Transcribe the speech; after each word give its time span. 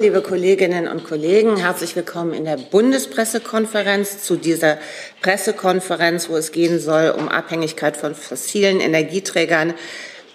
Liebe 0.00 0.22
Kolleginnen 0.22 0.86
und 0.86 1.02
Kollegen, 1.02 1.56
herzlich 1.56 1.96
willkommen 1.96 2.32
in 2.32 2.44
der 2.44 2.56
Bundespressekonferenz 2.56 4.22
zu 4.22 4.36
dieser 4.36 4.78
Pressekonferenz, 5.22 6.28
wo 6.28 6.36
es 6.36 6.52
gehen 6.52 6.78
soll 6.78 7.12
um 7.18 7.28
Abhängigkeit 7.28 7.96
von 7.96 8.14
fossilen 8.14 8.78
Energieträgern, 8.78 9.74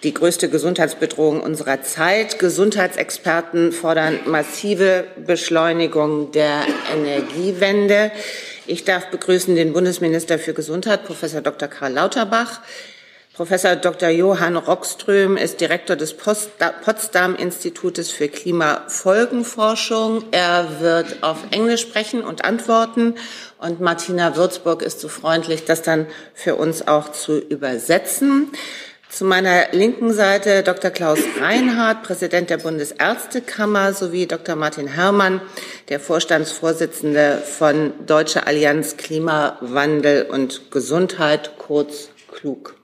die 0.04 0.14
größte 0.14 0.50
Gesundheitsbedrohung 0.50 1.40
unserer 1.40 1.82
Zeit. 1.82 2.40
Gesundheitsexperten 2.40 3.72
fordern 3.72 4.20
massive 4.26 5.06
Beschleunigung 5.26 6.34
der 6.34 6.66
Energiewende. 6.94 8.12
Ich 8.68 8.84
darf 8.84 9.12
begrüßen 9.12 9.56
den 9.56 9.72
Bundesminister 9.72 10.40
für 10.40 10.54
Gesundheit, 10.54 11.06
Professor 11.06 11.40
Dr. 11.40 11.70
Karl 11.70 11.94
Lauterbach. 11.94 12.60
Professor 13.36 13.76
Dr. 13.76 14.10
Johann 14.10 14.56
Rockström 14.58 15.38
ist 15.38 15.60
Direktor 15.60 15.96
des 15.96 16.14
Potsdam-Institutes 16.14 18.12
für 18.12 18.28
Klimafolgenforschung. 18.28 20.26
Er 20.30 20.80
wird 20.82 21.24
auf 21.24 21.40
Englisch 21.50 21.82
sprechen 21.82 22.24
und 22.24 22.46
antworten. 22.46 23.16
Und 23.58 23.82
Martina 23.82 24.36
Würzburg 24.36 24.84
ist 24.84 25.00
so 25.00 25.08
freundlich, 25.08 25.66
das 25.66 25.82
dann 25.82 26.06
für 26.36 26.54
uns 26.58 26.88
auch 26.88 27.12
zu 27.12 27.40
übersetzen. 27.40 28.52
Zu 29.10 29.26
meiner 29.26 29.72
linken 29.72 30.14
Seite 30.14 30.62
Dr. 30.62 30.92
Klaus 30.92 31.18
Reinhardt, 31.42 32.04
Präsident 32.04 32.52
der 32.52 32.58
Bundesärztekammer, 32.58 33.94
sowie 33.94 34.28
Dr. 34.28 34.56
Martin 34.56 34.86
Herrmann, 34.86 35.42
der 35.90 36.00
Vorstandsvorsitzende 36.00 37.40
von 37.40 37.94
Deutsche 38.06 38.46
Allianz 38.46 38.96
Klimawandel 38.98 40.28
und 40.30 40.70
Gesundheit, 40.70 41.58
kurz 41.58 42.10
klug. 42.32 42.76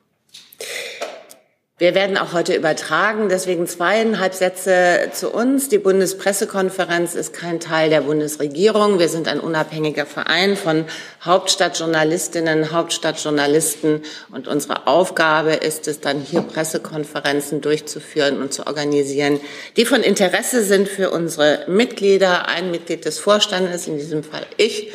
Wir 1.80 1.96
werden 1.96 2.18
auch 2.18 2.34
heute 2.34 2.54
übertragen, 2.56 3.30
deswegen 3.30 3.66
zweieinhalb 3.66 4.34
Sätze 4.34 5.12
zu 5.14 5.30
uns. 5.30 5.70
Die 5.70 5.78
Bundespressekonferenz 5.78 7.16
ist 7.16 7.32
kein 7.32 7.62
Teil 7.62 7.90
der 7.90 8.02
Bundesregierung. 8.02 9.00
Wir 9.00 9.08
sind 9.08 9.30
ein 9.30 9.40
unabhängiger 9.40 10.06
Verein 10.06 10.58
von 10.58 10.84
Hauptstadtjournalistinnen, 11.24 12.74
Hauptstadtjournalisten 12.74 14.02
und 14.30 14.50
unsere 14.50 14.88
Aufgabe 14.88 15.54
ist 15.54 15.88
es 15.88 16.02
dann 16.02 16.20
hier 16.20 16.42
Pressekonferenzen 16.42 17.62
durchzuführen 17.62 18.42
und 18.42 18.52
zu 18.52 18.68
organisieren, 18.68 19.40
die 19.78 19.86
von 19.86 20.04
Interesse 20.04 20.66
sind 20.66 20.90
für 20.90 21.12
unsere 21.12 21.64
Mitglieder. 21.68 22.50
Ein 22.50 22.72
Mitglied 22.72 23.06
des 23.06 23.20
Vorstandes, 23.20 23.88
in 23.88 23.98
diesem 23.98 24.26
Fall 24.26 24.46
ich, 24.58 24.92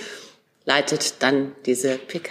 leitet 0.66 1.22
dann 1.22 1.52
diese 1.64 1.96
PK. 1.96 2.30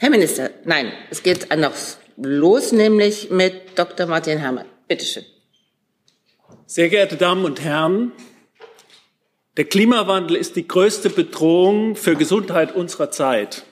Herr 0.00 0.10
Minister, 0.10 0.50
nein, 0.64 0.90
es 1.12 1.22
geht 1.22 1.56
noch 1.56 1.74
los, 2.16 2.72
nämlich 2.72 3.30
mit 3.30 3.78
Dr. 3.78 4.06
Martin 4.06 4.38
Herrmann. 4.38 4.66
Bitte 4.88 5.04
schön. 5.04 5.24
Sehr 6.66 6.88
geehrte 6.88 7.16
Damen 7.16 7.44
und 7.44 7.60
Herren, 7.62 8.12
der 9.56 9.64
Klimawandel 9.66 10.36
ist 10.36 10.56
die 10.56 10.66
größte 10.66 11.10
Bedrohung 11.10 11.94
für 11.94 12.16
Gesundheit 12.16 12.74
unserer 12.74 13.10
Zeit. 13.10 13.64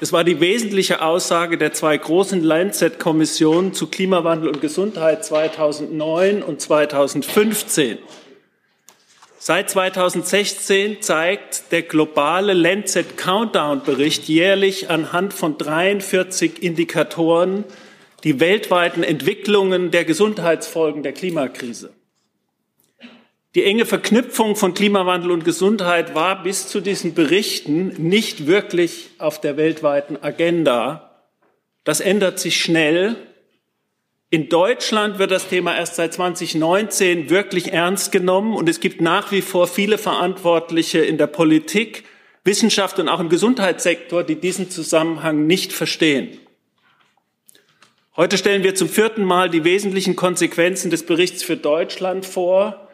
Das 0.00 0.12
war 0.12 0.24
die 0.24 0.40
wesentliche 0.40 1.02
Aussage 1.02 1.58
der 1.58 1.72
zwei 1.72 1.96
großen 1.96 2.42
Lancet-Kommissionen 2.42 3.74
zu 3.74 3.86
Klimawandel 3.86 4.48
und 4.48 4.60
Gesundheit 4.60 5.24
2009 5.24 6.42
und 6.42 6.60
2015. 6.60 7.98
Seit 9.42 9.70
2016 9.70 11.00
zeigt 11.00 11.72
der 11.72 11.80
globale 11.80 12.52
Lancet 12.52 13.16
Countdown 13.16 13.82
Bericht 13.82 14.28
jährlich 14.28 14.90
anhand 14.90 15.32
von 15.32 15.56
43 15.56 16.62
Indikatoren 16.62 17.64
die 18.22 18.38
weltweiten 18.38 19.02
Entwicklungen 19.02 19.90
der 19.90 20.04
Gesundheitsfolgen 20.04 21.02
der 21.02 21.12
Klimakrise. 21.12 21.90
Die 23.54 23.64
enge 23.64 23.86
Verknüpfung 23.86 24.56
von 24.56 24.74
Klimawandel 24.74 25.30
und 25.30 25.46
Gesundheit 25.46 26.14
war 26.14 26.42
bis 26.42 26.68
zu 26.68 26.82
diesen 26.82 27.14
Berichten 27.14 27.94
nicht 27.96 28.46
wirklich 28.46 29.08
auf 29.16 29.40
der 29.40 29.56
weltweiten 29.56 30.22
Agenda. 30.22 31.22
Das 31.84 32.00
ändert 32.00 32.38
sich 32.38 32.62
schnell 32.62 33.16
in 34.30 34.48
Deutschland 34.48 35.18
wird 35.18 35.32
das 35.32 35.48
Thema 35.48 35.76
erst 35.76 35.96
seit 35.96 36.14
2019 36.14 37.30
wirklich 37.30 37.72
ernst 37.72 38.12
genommen 38.12 38.54
und 38.54 38.68
es 38.68 38.78
gibt 38.78 39.00
nach 39.00 39.32
wie 39.32 39.42
vor 39.42 39.66
viele 39.66 39.98
Verantwortliche 39.98 41.00
in 41.00 41.18
der 41.18 41.26
Politik, 41.26 42.04
Wissenschaft 42.44 43.00
und 43.00 43.08
auch 43.08 43.18
im 43.18 43.28
Gesundheitssektor, 43.28 44.22
die 44.22 44.36
diesen 44.36 44.70
Zusammenhang 44.70 45.48
nicht 45.48 45.72
verstehen. 45.72 46.38
Heute 48.16 48.38
stellen 48.38 48.62
wir 48.62 48.76
zum 48.76 48.88
vierten 48.88 49.24
Mal 49.24 49.50
die 49.50 49.64
wesentlichen 49.64 50.14
Konsequenzen 50.14 50.90
des 50.90 51.04
Berichts 51.04 51.42
für 51.42 51.56
Deutschland 51.56 52.24
vor. 52.24 52.88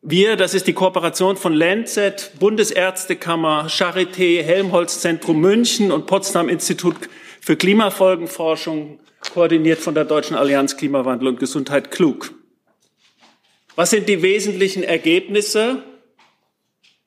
Wir, 0.00 0.36
das 0.36 0.54
ist 0.54 0.66
die 0.66 0.72
Kooperation 0.72 1.36
von 1.36 1.52
Lancet, 1.52 2.32
Bundesärztekammer, 2.38 3.66
Charité, 3.68 4.42
Helmholtz 4.42 5.00
Zentrum 5.00 5.40
München 5.40 5.92
und 5.92 6.06
Potsdam 6.06 6.48
Institut 6.48 6.96
für 7.40 7.56
Klimafolgenforschung, 7.56 9.00
koordiniert 9.32 9.78
von 9.78 9.94
der 9.94 10.04
Deutschen 10.04 10.36
Allianz 10.36 10.76
Klimawandel 10.76 11.28
und 11.28 11.40
Gesundheit 11.40 11.90
klug. 11.90 12.32
Was 13.76 13.90
sind 13.90 14.08
die 14.08 14.22
wesentlichen 14.22 14.82
Ergebnisse? 14.82 15.82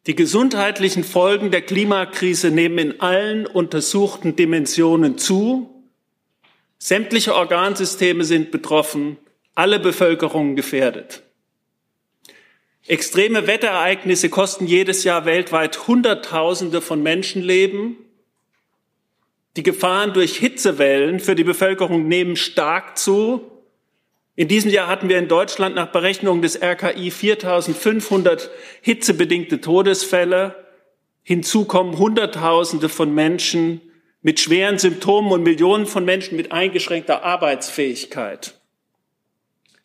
Die 0.07 0.15
gesundheitlichen 0.15 1.03
Folgen 1.03 1.51
der 1.51 1.61
Klimakrise 1.61 2.49
nehmen 2.49 2.79
in 2.79 3.01
allen 3.01 3.45
untersuchten 3.45 4.35
Dimensionen 4.35 5.17
zu. 5.17 5.83
Sämtliche 6.79 7.35
Organsysteme 7.35 8.23
sind 8.23 8.49
betroffen, 8.49 9.17
alle 9.53 9.79
Bevölkerungen 9.79 10.55
gefährdet. 10.55 11.21
Extreme 12.87 13.45
Wetterereignisse 13.45 14.29
kosten 14.29 14.65
jedes 14.65 15.03
Jahr 15.03 15.25
weltweit 15.25 15.87
Hunderttausende 15.87 16.81
von 16.81 17.03
Menschenleben 17.03 17.97
die 19.57 19.63
Gefahren 19.63 20.13
durch 20.13 20.37
Hitzewellen 20.37 21.19
für 21.19 21.35
die 21.35 21.43
Bevölkerung 21.43 22.07
nehmen 22.07 22.35
stark 22.35 22.97
zu. 22.97 23.51
In 24.35 24.47
diesem 24.47 24.71
Jahr 24.71 24.87
hatten 24.87 25.09
wir 25.09 25.17
in 25.17 25.27
Deutschland 25.27 25.75
nach 25.75 25.91
Berechnungen 25.91 26.41
des 26.41 26.61
RKI 26.61 27.11
4500 27.11 28.49
hitzebedingte 28.81 29.59
Todesfälle. 29.59 30.55
Hinzu 31.23 31.65
kommen 31.65 31.97
Hunderttausende 31.97 32.87
von 32.87 33.13
Menschen 33.13 33.81
mit 34.21 34.39
schweren 34.39 34.77
Symptomen 34.77 35.31
und 35.31 35.43
Millionen 35.43 35.85
von 35.85 36.05
Menschen 36.05 36.37
mit 36.37 36.51
eingeschränkter 36.51 37.23
Arbeitsfähigkeit. 37.23 38.59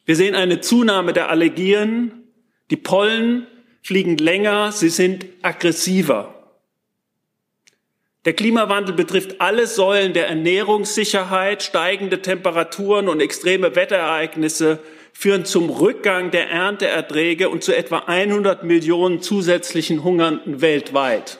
Wir 0.05 0.15
sehen 0.15 0.37
eine 0.37 0.61
Zunahme 0.61 1.13
der 1.13 1.31
Allergien. 1.31 2.29
Die 2.71 2.77
Pollen 2.77 3.47
fliegen 3.83 4.17
länger, 4.19 4.71
sie 4.71 4.89
sind 4.89 5.27
aggressiver. 5.43 6.36
Der 8.27 8.35
Klimawandel 8.35 8.93
betrifft 8.93 9.41
alle 9.41 9.69
Säulen 9.69 10.13
der 10.13 10.27
Ernährungssicherheit. 10.29 11.63
Steigende 11.63 12.23
Temperaturen 12.23 13.09
und 13.09 13.21
extreme 13.21 13.77
Wetterereignisse 13.77 14.81
führen 15.13 15.45
zum 15.45 15.71
Rückgang 15.71 16.33
der 16.33 16.51
Ernteerträge 16.51 17.49
und 17.49 17.63
zu 17.63 17.75
etwa 17.75 17.99
100 18.01 18.65
Millionen 18.65 19.23
zusätzlichen 19.23 20.03
Hungernden 20.03 20.61
weltweit. 20.61 21.39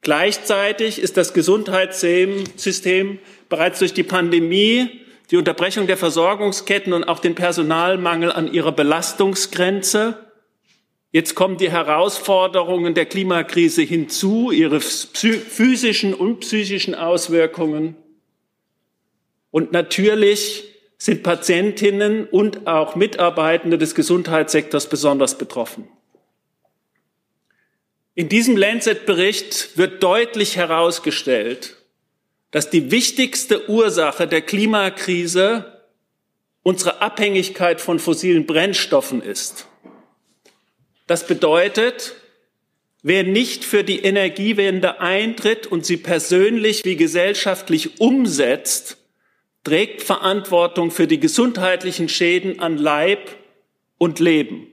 Gleichzeitig 0.00 1.00
ist 1.00 1.18
das 1.18 1.34
Gesundheitssystem 1.34 3.18
bereits 3.50 3.78
durch 3.80 3.92
die 3.92 4.04
Pandemie, 4.04 5.02
die 5.30 5.36
Unterbrechung 5.36 5.86
der 5.86 5.98
Versorgungsketten 5.98 6.94
und 6.94 7.04
auch 7.04 7.18
den 7.18 7.34
Personalmangel 7.34 8.32
an 8.32 8.50
ihrer 8.50 8.72
Belastungsgrenze. 8.72 10.25
Jetzt 11.16 11.34
kommen 11.34 11.56
die 11.56 11.70
Herausforderungen 11.70 12.92
der 12.92 13.06
Klimakrise 13.06 13.80
hinzu, 13.80 14.50
ihre 14.50 14.82
physischen 14.82 16.12
und 16.12 16.40
psychischen 16.40 16.94
Auswirkungen. 16.94 17.96
Und 19.50 19.72
natürlich 19.72 20.64
sind 20.98 21.22
Patientinnen 21.22 22.26
und 22.26 22.66
auch 22.66 22.96
Mitarbeitende 22.96 23.78
des 23.78 23.94
Gesundheitssektors 23.94 24.90
besonders 24.90 25.38
betroffen. 25.38 25.88
In 28.14 28.28
diesem 28.28 28.58
Lancet-Bericht 28.58 29.78
wird 29.78 30.02
deutlich 30.02 30.56
herausgestellt, 30.56 31.76
dass 32.50 32.68
die 32.68 32.90
wichtigste 32.90 33.70
Ursache 33.70 34.28
der 34.28 34.42
Klimakrise 34.42 35.80
unsere 36.62 37.00
Abhängigkeit 37.00 37.80
von 37.80 38.00
fossilen 38.00 38.44
Brennstoffen 38.44 39.22
ist. 39.22 39.66
Das 41.06 41.26
bedeutet, 41.26 42.14
wer 43.02 43.22
nicht 43.22 43.64
für 43.64 43.84
die 43.84 44.00
Energiewende 44.00 45.00
eintritt 45.00 45.66
und 45.66 45.86
sie 45.86 45.96
persönlich 45.96 46.84
wie 46.84 46.96
gesellschaftlich 46.96 48.00
umsetzt, 48.00 48.96
trägt 49.62 50.02
Verantwortung 50.02 50.90
für 50.90 51.06
die 51.06 51.20
gesundheitlichen 51.20 52.08
Schäden 52.08 52.60
an 52.60 52.76
Leib 52.76 53.36
und 53.98 54.18
Leben. 54.20 54.68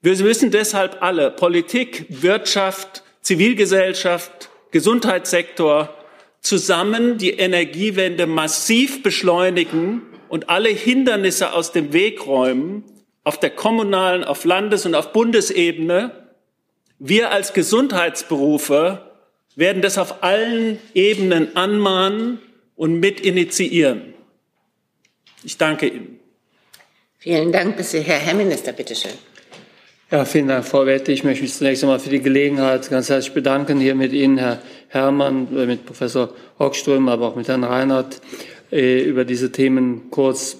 Wir 0.00 0.16
müssen 0.16 0.50
deshalb 0.50 1.02
alle, 1.02 1.30
Politik, 1.30 2.06
Wirtschaft, 2.08 3.02
Zivilgesellschaft, 3.20 4.50
Gesundheitssektor, 4.70 5.94
zusammen 6.40 7.18
die 7.18 7.30
Energiewende 7.30 8.26
massiv 8.26 9.02
beschleunigen 9.02 10.02
und 10.28 10.48
alle 10.48 10.70
Hindernisse 10.70 11.52
aus 11.52 11.72
dem 11.72 11.92
Weg 11.92 12.26
räumen, 12.26 12.84
auf 13.24 13.38
der 13.38 13.50
kommunalen, 13.50 14.24
auf 14.24 14.44
Landes- 14.44 14.86
und 14.86 14.94
auf 14.94 15.12
Bundesebene. 15.12 16.10
Wir 16.98 17.30
als 17.30 17.52
Gesundheitsberufe 17.52 19.10
werden 19.56 19.82
das 19.82 19.98
auf 19.98 20.22
allen 20.22 20.78
Ebenen 20.94 21.56
anmahnen 21.56 22.38
und 22.76 23.00
mit 23.00 23.20
initiieren. 23.20 24.14
Ich 25.44 25.58
danke 25.58 25.88
Ihnen. 25.88 26.20
Vielen 27.18 27.52
Dank 27.52 27.76
bisher. 27.76 28.02
Herr 28.02 28.34
Minister, 28.34 28.72
bitteschön. 28.72 29.12
Ja, 30.10 30.24
vielen 30.24 30.48
Dank, 30.48 30.66
Frau 30.66 30.84
Wette. 30.84 31.10
Ich 31.10 31.24
möchte 31.24 31.42
mich 31.42 31.54
zunächst 31.54 31.82
einmal 31.82 31.98
für 31.98 32.10
die 32.10 32.20
Gelegenheit 32.20 32.90
ganz 32.90 33.08
herzlich 33.08 33.32
bedanken, 33.32 33.80
hier 33.80 33.94
mit 33.94 34.12
Ihnen, 34.12 34.36
Herr 34.36 34.60
Herrmann, 34.88 35.48
äh, 35.56 35.66
mit 35.66 35.86
Professor 35.86 36.34
Hockström, 36.58 37.08
aber 37.08 37.28
auch 37.28 37.36
mit 37.36 37.48
Herrn 37.48 37.64
Reinhardt 37.64 38.20
äh, 38.70 39.02
über 39.02 39.24
diese 39.24 39.52
Themen 39.52 40.10
kurz 40.10 40.58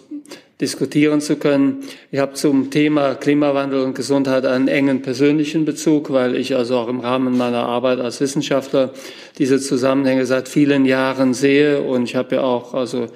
diskutieren 0.63 1.21
zu 1.21 1.37
können. 1.37 1.83
Ich 2.13 2.21
habe 2.21 2.35
zum 2.35 2.71
Thema 2.71 3.17
Klimawandel 3.17 3.83
und 3.83 3.95
Gesundheit 3.95 4.47
einen 4.47 4.69
engen 4.69 5.03
persönlichen 5.03 5.65
Bezug, 5.65 6.11
weil 6.11 6.37
ich 6.37 6.55
also 6.55 6.79
auch 6.79 6.89
im 6.89 7.01
Rahmen 7.01 7.37
meiner 7.37 7.67
Arbeit 7.67 7.99
als 7.99 8.21
Wissenschaftler 8.21 8.91
diese 9.39 9.59
Zusammenhänge 9.61 10.25
seit 10.25 10.49
vielen 10.49 10.87
Jahren 10.87 11.35
sehe 11.35 11.83
und 11.83 12.05
ich 12.05 12.15
habe 12.15 12.37
ja 12.37 12.43
auch 12.43 12.75
also 12.75 13.03
im 13.03 13.09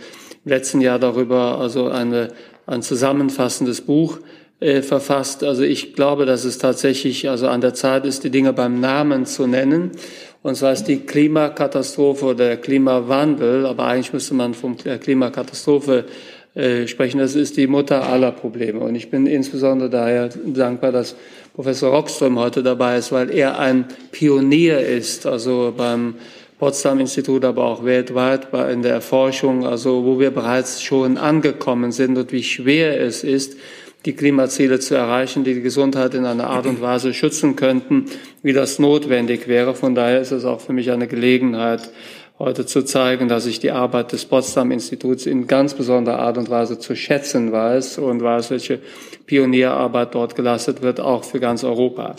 letzten 0.44 0.80
Jahr 0.80 0.98
darüber 0.98 1.58
also 1.58 1.88
eine, 1.88 2.32
ein 2.66 2.82
zusammenfassendes 2.82 3.80
Buch 3.80 4.18
äh, 4.58 4.82
verfasst. 4.82 5.44
Also 5.44 5.62
ich 5.62 5.94
glaube, 5.94 6.26
dass 6.26 6.44
es 6.44 6.58
tatsächlich 6.58 7.30
also 7.30 7.46
an 7.46 7.60
der 7.60 7.74
Zeit 7.74 8.04
ist, 8.06 8.24
die 8.24 8.30
Dinge 8.30 8.52
beim 8.52 8.80
Namen 8.80 9.24
zu 9.24 9.46
nennen. 9.46 9.92
Und 10.42 10.56
zwar 10.56 10.72
ist 10.72 10.84
die 10.84 10.98
Klimakatastrophe 10.98 12.24
oder 12.24 12.46
der 12.46 12.56
Klimawandel, 12.56 13.66
aber 13.66 13.84
eigentlich 13.84 14.12
müsste 14.12 14.34
man 14.34 14.54
vom 14.54 14.76
Klimakatastrophe 14.76 16.06
äh, 16.56 16.86
sprechen. 16.86 17.18
Das 17.18 17.34
ist 17.34 17.58
die 17.58 17.66
Mutter 17.66 18.08
aller 18.08 18.32
Probleme. 18.32 18.80
Und 18.80 18.94
ich 18.94 19.10
bin 19.10 19.26
insbesondere 19.26 19.90
daher 19.90 20.30
dankbar, 20.44 20.90
dass 20.90 21.14
Professor 21.54 21.90
Rockström 21.90 22.38
heute 22.38 22.62
dabei 22.62 22.96
ist, 22.96 23.12
weil 23.12 23.30
er 23.30 23.58
ein 23.58 23.84
Pionier 24.10 24.80
ist, 24.80 25.26
also 25.26 25.74
beim 25.76 26.14
Potsdam 26.58 26.98
Institut, 27.00 27.44
aber 27.44 27.64
auch 27.64 27.84
weltweit 27.84 28.48
in 28.72 28.80
der 28.80 28.94
Erforschung, 28.94 29.66
also 29.66 30.06
wo 30.06 30.18
wir 30.18 30.30
bereits 30.30 30.82
schon 30.82 31.18
angekommen 31.18 31.92
sind 31.92 32.16
und 32.16 32.32
wie 32.32 32.42
schwer 32.42 32.98
es 32.98 33.22
ist, 33.22 33.58
die 34.06 34.14
Klimaziele 34.14 34.80
zu 34.80 34.94
erreichen, 34.94 35.44
die 35.44 35.52
die 35.52 35.60
Gesundheit 35.60 36.14
in 36.14 36.24
einer 36.24 36.46
Art 36.46 36.64
und 36.64 36.80
Weise 36.80 37.12
schützen 37.12 37.56
könnten, 37.56 38.06
wie 38.42 38.54
das 38.54 38.78
notwendig 38.78 39.46
wäre. 39.46 39.74
Von 39.74 39.94
daher 39.94 40.20
ist 40.20 40.30
es 40.30 40.46
auch 40.46 40.62
für 40.62 40.72
mich 40.72 40.90
eine 40.90 41.06
Gelegenheit, 41.06 41.90
heute 42.38 42.66
zu 42.66 42.82
zeigen, 42.82 43.28
dass 43.28 43.46
ich 43.46 43.60
die 43.60 43.70
Arbeit 43.70 44.12
des 44.12 44.26
Potsdam 44.26 44.70
Instituts 44.70 45.24
in 45.26 45.46
ganz 45.46 45.72
besonderer 45.74 46.18
Art 46.18 46.36
und 46.36 46.50
Weise 46.50 46.78
zu 46.78 46.94
schätzen 46.94 47.50
weiß 47.50 47.96
und 47.98 48.22
weiß, 48.22 48.50
welche 48.50 48.80
Pionierarbeit 49.24 50.14
dort 50.14 50.36
geleistet 50.36 50.82
wird, 50.82 51.00
auch 51.00 51.24
für 51.24 51.40
ganz 51.40 51.64
Europa. 51.64 52.14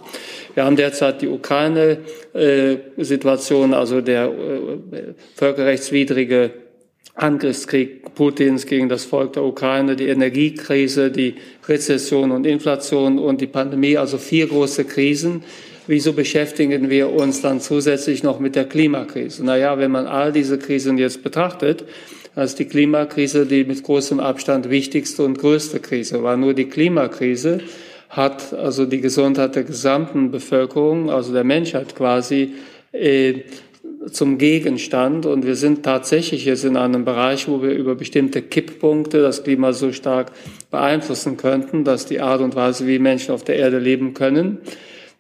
Wir 0.55 0.65
haben 0.65 0.75
derzeit 0.75 1.21
die 1.21 1.27
Ukraine-Situation, 1.27 3.75
also 3.75 4.01
der 4.01 4.25
äh, 4.25 5.13
völkerrechtswidrige 5.35 6.49
Angriffskrieg 7.13 8.13
Putins 8.13 8.65
gegen 8.67 8.89
das 8.89 9.05
Volk 9.05 9.31
der 9.33 9.43
Ukraine, 9.43 9.95
die 9.95 10.07
Energiekrise, 10.07 11.11
die 11.11 11.35
Rezession 11.67 12.31
und 12.31 12.45
Inflation 12.45 13.17
und 13.17 13.41
die 13.41 13.47
Pandemie, 13.47 13.97
also 13.97 14.17
vier 14.17 14.47
große 14.47 14.85
Krisen, 14.85 15.43
wieso 15.88 16.13
beschäftigen 16.13 16.89
wir 16.89 17.12
uns 17.12 17.42
dann 17.42 17.60
zusätzlich 17.60 18.24
noch 18.24 18.39
mit 18.39 18.56
der 18.56 18.66
Klimakrise? 18.66 19.44
Naja, 19.44 19.78
wenn 19.80 19.92
man 19.92 20.06
all 20.06 20.31
diese 20.31 20.60
Krisen 20.60 20.98
jetzt 20.98 21.24
betrachtet, 21.24 21.86
dann 22.36 22.45
ist 22.45 22.60
die 22.60 22.66
Klimakrise 22.66 23.45
die 23.45 23.63
mit 23.63 23.81
großem 23.84 24.19
Abstand 24.19 24.69
wichtigste 24.69 25.24
und 25.24 25.39
größte 25.39 25.80
Krise, 25.80 26.22
weil 26.24 26.38
nur 26.38 26.54
die 26.54 26.66
Klimakrise 26.66 27.62
hat 28.10 28.54
also 28.54 28.86
die 28.86 29.01
Gesundheit 29.01 29.56
der 29.56 29.63
gesamten 29.63 30.31
Bevölkerung, 30.31 31.10
also 31.10 31.34
der 31.34 31.44
Menschheit 31.44 31.95
quasi, 31.95 32.54
äh, 32.92 33.42
zum 34.12 34.38
Gegenstand. 34.38 35.25
Und 35.25 35.45
wir 35.45 35.56
sind 35.56 35.84
tatsächlich 35.84 36.45
jetzt 36.45 36.63
in 36.63 36.78
einem 36.78 37.06
Bereich, 37.06 37.48
wo 37.48 37.62
wir 37.62 37.72
über 37.72 37.95
bestimmte 37.95 38.42
Kipppunkte 38.42 39.22
das 39.22 39.44
Klima 39.44 39.74
so 39.74 39.92
stark 39.92 40.31
beeinflussen 40.72 41.38
könnten, 41.38 41.84
dass 41.84 42.06
die 42.06 42.22
Art 42.22 42.42
und 42.42 42.56
Weise, 42.56 42.88
wie 42.88 43.00
Menschen 43.00 43.34
auf 43.34 43.44
der 43.44 43.57
Erde 43.57 43.80
leben 43.80 44.13
können, 44.13 44.60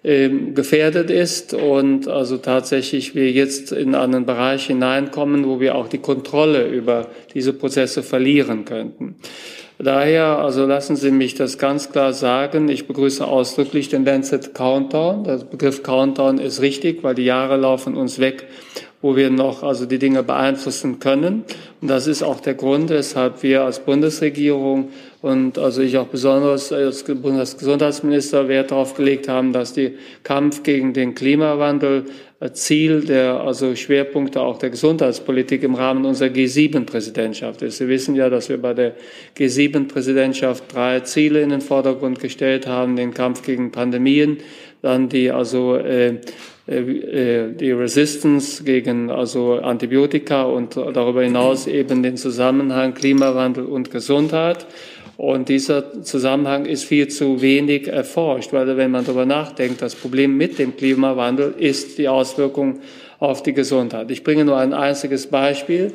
gefährdet 0.07 1.11
ist 1.11 1.53
und 1.53 2.07
also 2.07 2.37
tatsächlich 2.37 3.13
wir 3.13 3.29
jetzt 3.29 3.73
in 3.73 3.93
einen 3.93 4.25
Bereich 4.25 4.67
hineinkommen, 4.67 5.45
wo 5.45 5.59
wir 5.59 5.75
auch 5.75 5.89
die 5.89 5.97
Kontrolle 5.97 6.65
über 6.67 7.07
diese 7.33 7.51
Prozesse 7.51 8.03
verlieren 8.03 8.63
könnten. 8.63 9.15
Daher, 9.79 10.39
also 10.39 10.65
lassen 10.65 10.95
Sie 10.95 11.11
mich 11.11 11.35
das 11.35 11.57
ganz 11.59 11.91
klar 11.91 12.13
sagen, 12.13 12.67
ich 12.67 12.87
begrüße 12.87 13.27
ausdrücklich 13.27 13.89
den 13.89 14.05
Lancet 14.05 14.55
Countdown. 14.55 15.23
Der 15.23 15.37
Begriff 15.37 15.83
Countdown 15.83 16.39
ist 16.39 16.61
richtig, 16.61 17.03
weil 17.03 17.13
die 17.13 17.25
Jahre 17.25 17.57
laufen 17.57 17.95
uns 17.95 18.17
weg, 18.17 18.47
wo 19.01 19.15
wir 19.15 19.29
noch 19.29 19.63
also 19.63 19.85
die 19.85 19.99
Dinge 19.99 20.23
beeinflussen 20.23 20.99
können. 20.99 21.43
Und 21.81 21.87
das 21.87 22.07
ist 22.07 22.23
auch 22.23 22.39
der 22.39 22.55
Grund, 22.55 22.89
weshalb 22.89 23.43
wir 23.43 23.63
als 23.63 23.79
Bundesregierung 23.79 24.89
und 25.21 25.59
also 25.59 25.81
ich 25.81 25.97
auch 25.97 26.07
besonders 26.07 26.71
als 26.71 27.03
Bundesgesundheitsminister 27.03 28.47
Wert 28.47 28.71
darauf 28.71 28.95
gelegt 28.95 29.27
haben, 29.27 29.53
dass 29.53 29.73
die 29.73 29.97
Kampf 30.23 30.63
gegen 30.63 30.93
den 30.93 31.15
Klimawandel 31.15 32.05
Ziel 32.53 33.01
der 33.01 33.41
also 33.41 33.75
Schwerpunkte 33.75 34.41
auch 34.41 34.59
der 34.59 34.69
Gesundheitspolitik 34.69 35.63
im 35.63 35.73
Rahmen 35.73 36.05
unserer 36.05 36.29
G7-Präsidentschaft 36.29 37.63
ist. 37.63 37.77
Sie 37.77 37.87
wissen 37.87 38.15
ja, 38.15 38.29
dass 38.29 38.49
wir 38.49 38.61
bei 38.61 38.75
der 38.75 38.93
G7-Präsidentschaft 39.35 40.71
drei 40.71 40.99
Ziele 40.99 41.41
in 41.41 41.49
den 41.49 41.61
Vordergrund 41.61 42.19
gestellt 42.19 42.67
haben: 42.67 42.95
den 42.95 43.11
Kampf 43.11 43.41
gegen 43.41 43.71
Pandemien, 43.71 44.37
dann 44.83 45.09
die 45.09 45.31
also 45.31 45.77
äh, 45.77 46.09
äh, 46.09 46.15
die 46.69 47.71
Resistance 47.71 48.63
gegen 48.63 49.09
also 49.09 49.53
Antibiotika 49.53 50.43
und 50.43 50.75
darüber 50.75 51.23
hinaus 51.23 51.65
eben 51.65 52.03
den 52.03 52.17
Zusammenhang 52.17 52.93
Klimawandel 52.93 53.65
und 53.65 53.89
Gesundheit. 53.89 54.65
Und 55.17 55.49
dieser 55.49 56.03
Zusammenhang 56.03 56.65
ist 56.65 56.83
viel 56.83 57.07
zu 57.07 57.41
wenig 57.41 57.87
erforscht, 57.87 58.53
weil 58.53 58.77
wenn 58.77 58.91
man 58.91 59.03
darüber 59.03 59.25
nachdenkt, 59.25 59.81
das 59.81 59.95
Problem 59.95 60.37
mit 60.37 60.59
dem 60.59 60.77
Klimawandel 60.77 61.55
ist 61.57 61.97
die 61.97 62.07
Auswirkung 62.07 62.81
auf 63.19 63.41
die 63.41 63.53
Gesundheit. 63.53 64.11
Ich 64.11 64.23
bringe 64.23 64.45
nur 64.45 64.57
ein 64.57 64.73
einziges 64.73 65.27
Beispiel. 65.27 65.93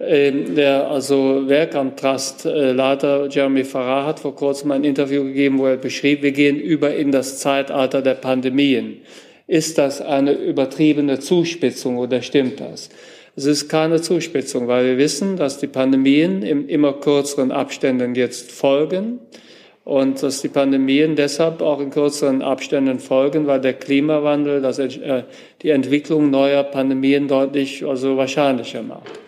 Ähm, 0.00 0.54
der 0.54 0.88
also 0.88 1.48
Werkamt-Trust-Leiter 1.48 3.24
äh, 3.24 3.28
Jeremy 3.28 3.64
Farrar 3.64 4.06
hat 4.06 4.20
vor 4.20 4.34
kurzem 4.34 4.70
ein 4.70 4.84
Interview 4.84 5.24
gegeben, 5.24 5.58
wo 5.58 5.66
er 5.66 5.76
beschrieb, 5.76 6.22
wir 6.22 6.30
gehen 6.30 6.56
über 6.56 6.94
in 6.94 7.10
das 7.10 7.38
Zeitalter 7.40 8.00
der 8.00 8.14
Pandemien. 8.14 8.98
Ist 9.48 9.78
das 9.78 10.02
eine 10.02 10.32
übertriebene 10.32 11.20
Zuspitzung 11.20 11.96
oder 11.96 12.20
stimmt 12.20 12.60
das? 12.60 12.90
Es 13.34 13.46
ist 13.46 13.70
keine 13.70 14.02
Zuspitzung, 14.02 14.68
weil 14.68 14.84
wir 14.84 14.98
wissen, 14.98 15.36
dass 15.36 15.58
die 15.58 15.68
Pandemien 15.68 16.42
in 16.42 16.68
immer 16.68 16.92
kürzeren 16.92 17.50
Abständen 17.50 18.14
jetzt 18.14 18.52
folgen 18.52 19.20
und 19.84 20.22
dass 20.22 20.42
die 20.42 20.48
Pandemien 20.48 21.16
deshalb 21.16 21.62
auch 21.62 21.80
in 21.80 21.88
kürzeren 21.88 22.42
Abständen 22.42 22.98
folgen, 22.98 23.46
weil 23.46 23.62
der 23.62 23.72
Klimawandel 23.72 24.60
das, 24.60 24.78
äh, 24.78 25.22
die 25.62 25.70
Entwicklung 25.70 26.28
neuer 26.28 26.62
Pandemien 26.62 27.26
deutlich 27.26 27.82
also 27.86 28.18
wahrscheinlicher 28.18 28.82
macht. 28.82 29.18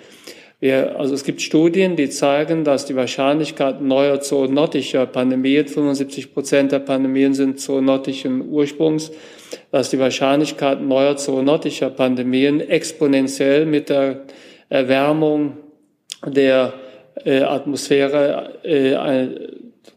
Wir, 0.60 1.00
also 1.00 1.14
es 1.14 1.24
gibt 1.24 1.40
Studien, 1.40 1.96
die 1.96 2.10
zeigen, 2.10 2.64
dass 2.64 2.84
die 2.84 2.94
Wahrscheinlichkeit 2.94 3.80
neuer 3.80 4.20
zoonotischer 4.20 5.06
Pandemien, 5.06 5.66
75 5.66 6.34
Prozent 6.34 6.72
der 6.72 6.80
Pandemien 6.80 7.32
sind 7.32 7.58
zoonotischen 7.58 8.50
Ursprungs, 8.50 9.12
dass 9.70 9.90
die 9.90 9.98
Wahrscheinlichkeit 9.98 10.80
neuer 10.80 11.16
zoonotischer 11.16 11.90
Pandemien 11.90 12.60
exponentiell 12.60 13.66
mit 13.66 13.88
der 13.88 14.22
Erwärmung 14.68 15.56
der 16.26 16.72
äh, 17.24 17.42
Atmosphäre 17.42 18.64
äh, 18.64 19.28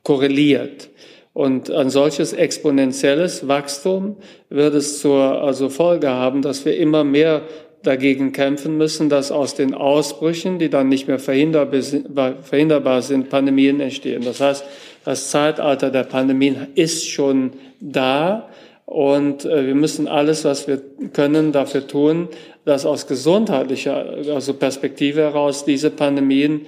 korreliert. 0.03 0.89
Und 1.33 1.72
ein 1.72 1.89
solches 1.89 2.33
exponentielles 2.33 3.48
Wachstum 3.48 4.17
wird 4.50 4.75
es 4.75 5.00
zur 5.00 5.41
also 5.41 5.69
Folge 5.69 6.10
haben, 6.10 6.43
dass 6.43 6.63
wir 6.63 6.77
immer 6.77 7.03
mehr 7.03 7.41
dagegen 7.81 8.31
kämpfen 8.31 8.77
müssen, 8.77 9.10
dass 9.10 9.31
aus 9.31 9.55
den 9.55 9.74
Ausbrüchen, 9.74 10.57
die 10.57 10.69
dann 10.69 10.89
nicht 10.89 11.07
mehr 11.07 11.19
verhinderbar 11.19 13.01
sind, 13.01 13.29
Pandemien 13.29 13.79
entstehen. 13.79 14.24
Das 14.24 14.39
heißt, 14.39 14.63
das 15.03 15.31
Zeitalter 15.31 15.91
der 15.91 16.03
Pandemien 16.03 16.67
ist 16.75 17.10
schon 17.10 17.51
da 17.81 18.50
und 18.86 19.46
äh, 19.46 19.66
wir 19.66 19.75
müssen 19.75 20.08
alles, 20.08 20.44
was 20.46 20.68
wir 20.68 20.82
können, 21.13 21.52
dafür 21.52 21.88
tun, 21.88 22.28
dass 22.66 22.86
aus 22.86 23.08
gesundheitlicher 23.08 23.96
also 24.34 24.54
Perspektive 24.54 25.22
heraus 25.22 25.66
diese 25.66 25.90
Pandemien 25.90 26.66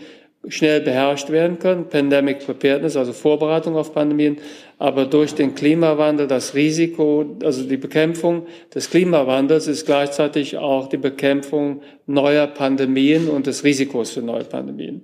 schnell 0.50 0.82
beherrscht 0.82 1.30
werden 1.30 1.60
können. 1.60 1.88
Pandemic 1.90 2.46
Preparedness, 2.46 2.96
also 2.96 3.14
Vorbereitung 3.14 3.76
auf 3.76 3.94
Pandemien. 3.94 4.38
Aber 4.78 5.06
durch 5.06 5.34
den 5.34 5.56
Klimawandel 5.56 6.28
das 6.28 6.54
Risiko, 6.54 7.38
also 7.44 7.64
die 7.64 7.78
Bekämpfung 7.78 8.46
des 8.74 8.90
Klimawandels 8.90 9.68
ist 9.68 9.86
gleichzeitig 9.86 10.58
auch 10.58 10.90
die 10.90 10.98
Bekämpfung 10.98 11.82
neuer 12.08 12.48
Pandemien 12.48 13.30
und 13.30 13.48
des 13.48 13.64
Risikos 13.64 14.12
für 14.12 14.22
neue 14.22 14.44
Pandemien. 14.44 15.02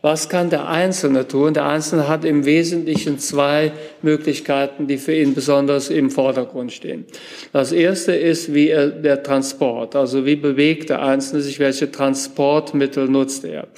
Was 0.00 0.30
kann 0.30 0.48
der 0.48 0.68
Einzelne 0.68 1.28
tun? 1.28 1.52
Der 1.52 1.66
Einzelne 1.66 2.08
hat 2.08 2.24
im 2.24 2.46
Wesentlichen 2.46 3.18
zwei 3.18 3.72
Möglichkeiten, 4.00 4.86
die 4.86 4.96
für 4.96 5.14
ihn 5.14 5.34
besonders 5.34 5.90
im 5.90 6.10
Vordergrund 6.10 6.72
stehen. 6.72 7.04
Das 7.52 7.72
erste 7.72 8.12
ist, 8.12 8.54
wie 8.54 8.68
er, 8.68 8.88
der 8.88 9.22
Transport, 9.22 9.96
also 9.96 10.24
wie 10.24 10.36
bewegt 10.36 10.88
der 10.88 11.02
Einzelne 11.02 11.42
sich, 11.42 11.60
welche 11.60 11.92
Transportmittel 11.92 13.06
nutzt 13.06 13.44
er. 13.44 13.68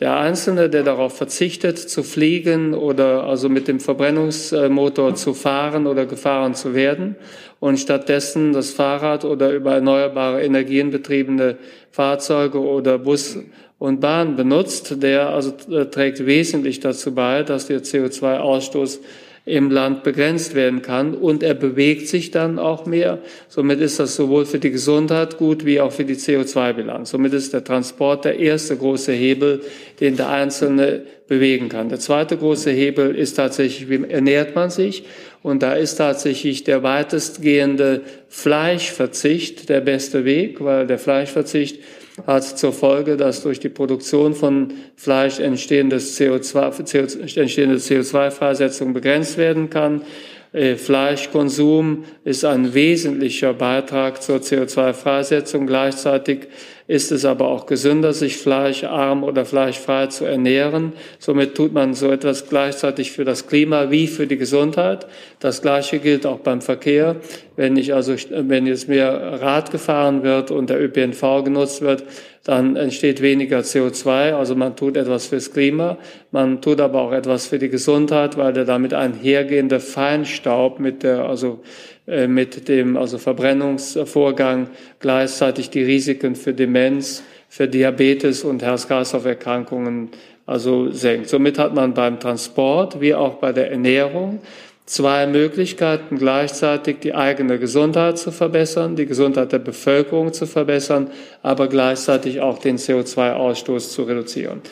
Der 0.00 0.16
Einzelne, 0.16 0.70
der 0.70 0.84
darauf 0.84 1.16
verzichtet, 1.16 1.76
zu 1.76 2.04
fliegen 2.04 2.72
oder 2.72 3.24
also 3.24 3.48
mit 3.48 3.66
dem 3.66 3.80
Verbrennungsmotor 3.80 5.16
zu 5.16 5.34
fahren 5.34 5.88
oder 5.88 6.06
gefahren 6.06 6.54
zu 6.54 6.72
werden 6.72 7.16
und 7.58 7.80
stattdessen 7.80 8.52
das 8.52 8.70
Fahrrad 8.70 9.24
oder 9.24 9.50
über 9.50 9.74
erneuerbare 9.74 10.44
Energien 10.44 10.92
betriebene 10.92 11.56
Fahrzeuge 11.90 12.60
oder 12.60 12.98
Bus 12.98 13.38
und 13.80 14.00
Bahn 14.00 14.36
benutzt, 14.36 15.02
der 15.02 15.30
also 15.30 15.52
äh, 15.68 15.86
trägt 15.86 16.24
wesentlich 16.24 16.78
dazu 16.78 17.12
bei, 17.12 17.42
dass 17.42 17.66
der 17.66 17.82
CO2-Ausstoß 17.82 19.00
im 19.48 19.70
Land 19.70 20.02
begrenzt 20.02 20.54
werden 20.54 20.82
kann 20.82 21.14
und 21.14 21.42
er 21.42 21.54
bewegt 21.54 22.08
sich 22.08 22.30
dann 22.30 22.58
auch 22.58 22.86
mehr. 22.86 23.18
Somit 23.48 23.80
ist 23.80 23.98
das 23.98 24.14
sowohl 24.14 24.44
für 24.44 24.58
die 24.58 24.70
Gesundheit 24.70 25.38
gut 25.38 25.64
wie 25.64 25.80
auch 25.80 25.92
für 25.92 26.04
die 26.04 26.16
CO2-Bilanz. 26.16 27.10
Somit 27.10 27.32
ist 27.32 27.52
der 27.52 27.64
Transport 27.64 28.24
der 28.24 28.38
erste 28.38 28.76
große 28.76 29.12
Hebel, 29.12 29.62
den 30.00 30.16
der 30.16 30.28
Einzelne 30.28 31.02
bewegen 31.28 31.68
kann. 31.68 31.88
Der 31.88 31.98
zweite 31.98 32.36
große 32.36 32.70
Hebel 32.70 33.14
ist 33.14 33.34
tatsächlich, 33.34 33.88
wie 33.88 34.10
ernährt 34.10 34.54
man 34.54 34.70
sich? 34.70 35.04
Und 35.42 35.62
da 35.62 35.74
ist 35.74 35.96
tatsächlich 35.96 36.64
der 36.64 36.82
weitestgehende 36.82 38.02
Fleischverzicht 38.28 39.68
der 39.68 39.80
beste 39.80 40.24
Weg, 40.24 40.62
weil 40.62 40.86
der 40.86 40.98
Fleischverzicht 40.98 41.80
hat 42.26 42.44
zur 42.44 42.72
Folge, 42.72 43.16
dass 43.16 43.42
durch 43.42 43.60
die 43.60 43.68
Produktion 43.68 44.34
von 44.34 44.72
Fleisch 44.96 45.38
entstehendes 45.40 46.18
CO2, 46.18 47.38
entstehende 47.38 47.76
CO2-Freisetzung 47.76 48.92
begrenzt 48.92 49.36
werden 49.38 49.70
kann. 49.70 50.02
Äh, 50.52 50.76
Fleischkonsum 50.76 52.04
ist 52.24 52.44
ein 52.44 52.72
wesentlicher 52.72 53.52
Beitrag 53.52 54.22
zur 54.22 54.38
CO2-Freisetzung. 54.38 55.66
Gleichzeitig 55.66 56.48
ist 56.86 57.12
es 57.12 57.26
aber 57.26 57.48
auch 57.48 57.66
gesünder, 57.66 58.14
sich 58.14 58.38
fleischarm 58.38 59.22
oder 59.22 59.44
fleischfrei 59.44 60.06
zu 60.06 60.24
ernähren. 60.24 60.94
Somit 61.18 61.54
tut 61.54 61.74
man 61.74 61.92
so 61.92 62.10
etwas 62.10 62.48
gleichzeitig 62.48 63.12
für 63.12 63.26
das 63.26 63.46
Klima 63.46 63.90
wie 63.90 64.06
für 64.06 64.26
die 64.26 64.38
Gesundheit. 64.38 65.06
Das 65.38 65.60
Gleiche 65.60 65.98
gilt 65.98 66.24
auch 66.24 66.38
beim 66.38 66.62
Verkehr. 66.62 67.16
Wenn 67.56 67.76
ich 67.76 67.92
also, 67.92 68.14
wenn 68.30 68.66
jetzt 68.66 68.88
mehr 68.88 69.38
Rad 69.42 69.70
gefahren 69.70 70.22
wird 70.22 70.50
und 70.50 70.70
der 70.70 70.80
ÖPNV 70.80 71.44
genutzt 71.44 71.82
wird, 71.82 72.04
dann 72.48 72.76
entsteht 72.76 73.20
weniger 73.20 73.58
CO2. 73.58 74.32
Also 74.32 74.54
man 74.54 74.74
tut 74.74 74.96
etwas 74.96 75.26
fürs 75.26 75.52
Klima, 75.52 75.98
man 76.30 76.62
tut 76.62 76.80
aber 76.80 77.02
auch 77.02 77.12
etwas 77.12 77.46
für 77.46 77.58
die 77.58 77.68
Gesundheit, 77.68 78.38
weil 78.38 78.54
der 78.54 78.64
damit 78.64 78.94
einhergehende 78.94 79.80
Feinstaub 79.80 80.80
mit 80.80 81.02
der, 81.02 81.26
also 81.26 81.60
äh, 82.06 82.26
mit 82.26 82.66
dem 82.68 82.96
also 82.96 83.18
Verbrennungsvorgang 83.18 84.70
gleichzeitig 84.98 85.68
die 85.68 85.82
Risiken 85.82 86.36
für 86.36 86.54
Demenz, 86.54 87.22
für 87.50 87.68
Diabetes 87.68 88.44
und 88.44 88.62
Herz-Kreislauf-Erkrankungen 88.62 90.08
also 90.46 90.90
senkt. 90.90 91.28
Somit 91.28 91.58
hat 91.58 91.74
man 91.74 91.92
beim 91.92 92.18
Transport 92.18 93.02
wie 93.02 93.14
auch 93.14 93.34
bei 93.34 93.52
der 93.52 93.70
Ernährung 93.70 94.40
zwei 94.88 95.26
Möglichkeiten, 95.26 96.18
gleichzeitig 96.18 97.00
die 97.00 97.14
eigene 97.14 97.58
Gesundheit 97.58 98.18
zu 98.18 98.32
verbessern, 98.32 98.96
die 98.96 99.04
Gesundheit 99.04 99.52
der 99.52 99.58
Bevölkerung 99.58 100.32
zu 100.32 100.46
verbessern, 100.46 101.10
aber 101.42 101.68
gleichzeitig 101.68 102.40
auch 102.40 102.58
den 102.58 102.78
CO2-Ausstoß 102.78 103.90
zu 103.90 104.04
reduzieren. 104.04 104.62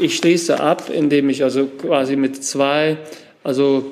Ich 0.00 0.16
schließe 0.16 0.60
ab, 0.60 0.88
indem 0.88 1.28
ich 1.30 1.42
also 1.42 1.66
quasi 1.66 2.14
mit 2.14 2.44
zwei, 2.44 2.98
also 3.42 3.84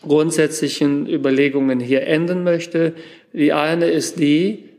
grundsätzlichen 0.00 1.06
Überlegungen 1.06 1.80
hier 1.80 2.06
enden 2.06 2.42
möchte. 2.42 2.94
Die 3.34 3.52
eine 3.52 3.90
ist 3.90 4.18
die, 4.18 4.70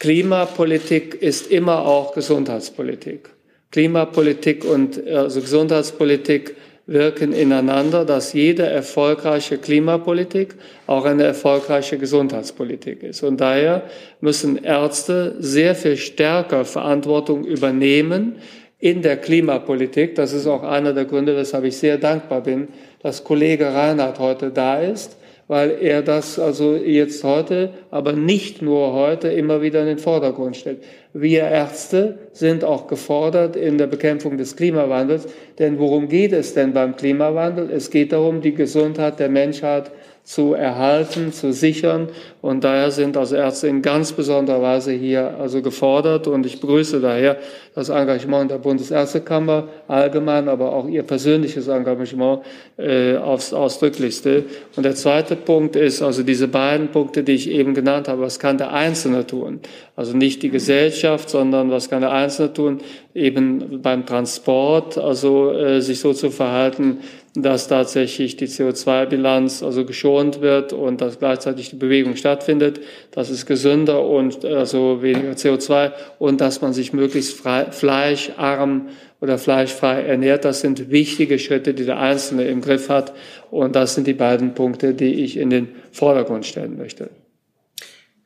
Klimapolitik 0.00 1.14
ist 1.14 1.48
immer 1.48 1.86
auch 1.86 2.12
Gesundheitspolitik. 2.12 3.30
Klimapolitik 3.70 4.64
und 4.64 5.06
also 5.06 5.40
Gesundheitspolitik 5.40 6.56
wirken 6.90 7.32
ineinander, 7.32 8.04
dass 8.04 8.32
jede 8.32 8.66
erfolgreiche 8.66 9.58
Klimapolitik 9.58 10.56
auch 10.88 11.04
eine 11.04 11.22
erfolgreiche 11.22 11.98
Gesundheitspolitik 11.98 13.04
ist. 13.04 13.22
Und 13.22 13.40
daher 13.40 13.82
müssen 14.20 14.56
Ärzte 14.62 15.36
sehr 15.38 15.76
viel 15.76 15.96
stärker 15.96 16.64
Verantwortung 16.64 17.44
übernehmen 17.44 18.34
in 18.80 19.02
der 19.02 19.18
Klimapolitik. 19.18 20.16
Das 20.16 20.32
ist 20.32 20.48
auch 20.48 20.64
einer 20.64 20.92
der 20.92 21.04
Gründe, 21.04 21.36
weshalb 21.36 21.64
ich 21.64 21.76
sehr 21.76 21.96
dankbar 21.96 22.40
bin, 22.40 22.66
dass 23.02 23.22
Kollege 23.22 23.72
Reinhardt 23.72 24.18
heute 24.18 24.50
da 24.50 24.80
ist, 24.80 25.16
weil 25.50 25.78
er 25.80 26.02
das 26.02 26.38
also 26.38 26.76
jetzt 26.76 27.24
heute, 27.24 27.70
aber 27.90 28.12
nicht 28.12 28.62
nur 28.62 28.92
heute, 28.92 29.26
immer 29.26 29.62
wieder 29.62 29.80
in 29.80 29.88
den 29.88 29.98
Vordergrund 29.98 30.56
stellt. 30.56 30.84
Wir 31.12 31.40
Ärzte 31.40 32.18
sind 32.30 32.62
auch 32.62 32.86
gefordert 32.86 33.56
in 33.56 33.76
der 33.76 33.88
Bekämpfung 33.88 34.38
des 34.38 34.54
Klimawandels, 34.54 35.26
denn 35.58 35.80
worum 35.80 36.08
geht 36.08 36.32
es 36.32 36.54
denn 36.54 36.72
beim 36.72 36.94
Klimawandel? 36.94 37.68
Es 37.68 37.90
geht 37.90 38.12
darum, 38.12 38.42
die 38.42 38.54
Gesundheit 38.54 39.18
der 39.18 39.28
Menschheit 39.28 39.90
zu 40.30 40.54
erhalten, 40.54 41.32
zu 41.32 41.52
sichern. 41.52 42.08
Und 42.40 42.62
daher 42.62 42.92
sind 42.92 43.16
also 43.16 43.34
Ärzte 43.34 43.66
in 43.66 43.82
ganz 43.82 44.12
besonderer 44.12 44.62
Weise 44.62 44.92
hier 44.92 45.34
also 45.40 45.60
gefordert. 45.60 46.28
Und 46.28 46.46
ich 46.46 46.60
begrüße 46.60 47.00
daher 47.00 47.38
das 47.74 47.88
Engagement 47.88 48.48
der 48.48 48.58
Bundesärztekammer 48.58 49.66
allgemein, 49.88 50.48
aber 50.48 50.72
auch 50.72 50.86
ihr 50.86 51.02
persönliches 51.02 51.66
Engagement 51.66 52.42
äh, 52.76 53.16
aufs 53.16 53.52
Ausdrücklichste. 53.52 54.44
Und 54.76 54.84
der 54.84 54.94
zweite 54.94 55.34
Punkt 55.34 55.74
ist 55.74 56.00
also 56.00 56.22
diese 56.22 56.46
beiden 56.46 56.88
Punkte, 56.92 57.24
die 57.24 57.32
ich 57.32 57.50
eben 57.50 57.74
genannt 57.74 58.06
habe. 58.06 58.22
Was 58.22 58.38
kann 58.38 58.56
der 58.56 58.72
Einzelne 58.72 59.26
tun? 59.26 59.58
Also 59.96 60.16
nicht 60.16 60.44
die 60.44 60.50
Gesellschaft, 60.50 61.28
sondern 61.28 61.72
was 61.72 61.90
kann 61.90 62.02
der 62.02 62.12
Einzelne 62.12 62.52
tun? 62.52 62.78
Eben 63.14 63.82
beim 63.82 64.06
Transport, 64.06 64.96
also 64.96 65.50
äh, 65.50 65.80
sich 65.80 65.98
so 65.98 66.12
zu 66.12 66.30
verhalten, 66.30 66.98
dass 67.34 67.68
tatsächlich 67.68 68.36
die 68.36 68.48
CO2-Bilanz 68.48 69.62
also 69.62 69.84
geschont 69.84 70.40
wird 70.40 70.72
und 70.72 71.00
dass 71.00 71.18
gleichzeitig 71.18 71.70
die 71.70 71.76
Bewegung 71.76 72.16
stattfindet. 72.16 72.80
Das 73.12 73.30
ist 73.30 73.46
gesünder 73.46 74.04
und 74.04 74.44
also 74.44 75.02
weniger 75.02 75.32
CO2 75.32 75.92
und 76.18 76.40
dass 76.40 76.60
man 76.60 76.72
sich 76.72 76.92
möglichst 76.92 77.38
frei, 77.38 77.70
fleischarm 77.70 78.88
oder 79.20 79.38
fleischfrei 79.38 80.02
ernährt. 80.02 80.44
Das 80.44 80.60
sind 80.60 80.90
wichtige 80.90 81.38
Schritte, 81.38 81.72
die 81.72 81.84
der 81.84 81.98
Einzelne 81.98 82.44
im 82.48 82.62
Griff 82.62 82.88
hat. 82.88 83.12
Und 83.50 83.76
das 83.76 83.94
sind 83.94 84.06
die 84.06 84.14
beiden 84.14 84.54
Punkte, 84.54 84.94
die 84.94 85.22
ich 85.22 85.36
in 85.36 85.50
den 85.50 85.68
Vordergrund 85.92 86.46
stellen 86.46 86.76
möchte. 86.76 87.10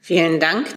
Vielen 0.00 0.40
Dank. 0.40 0.75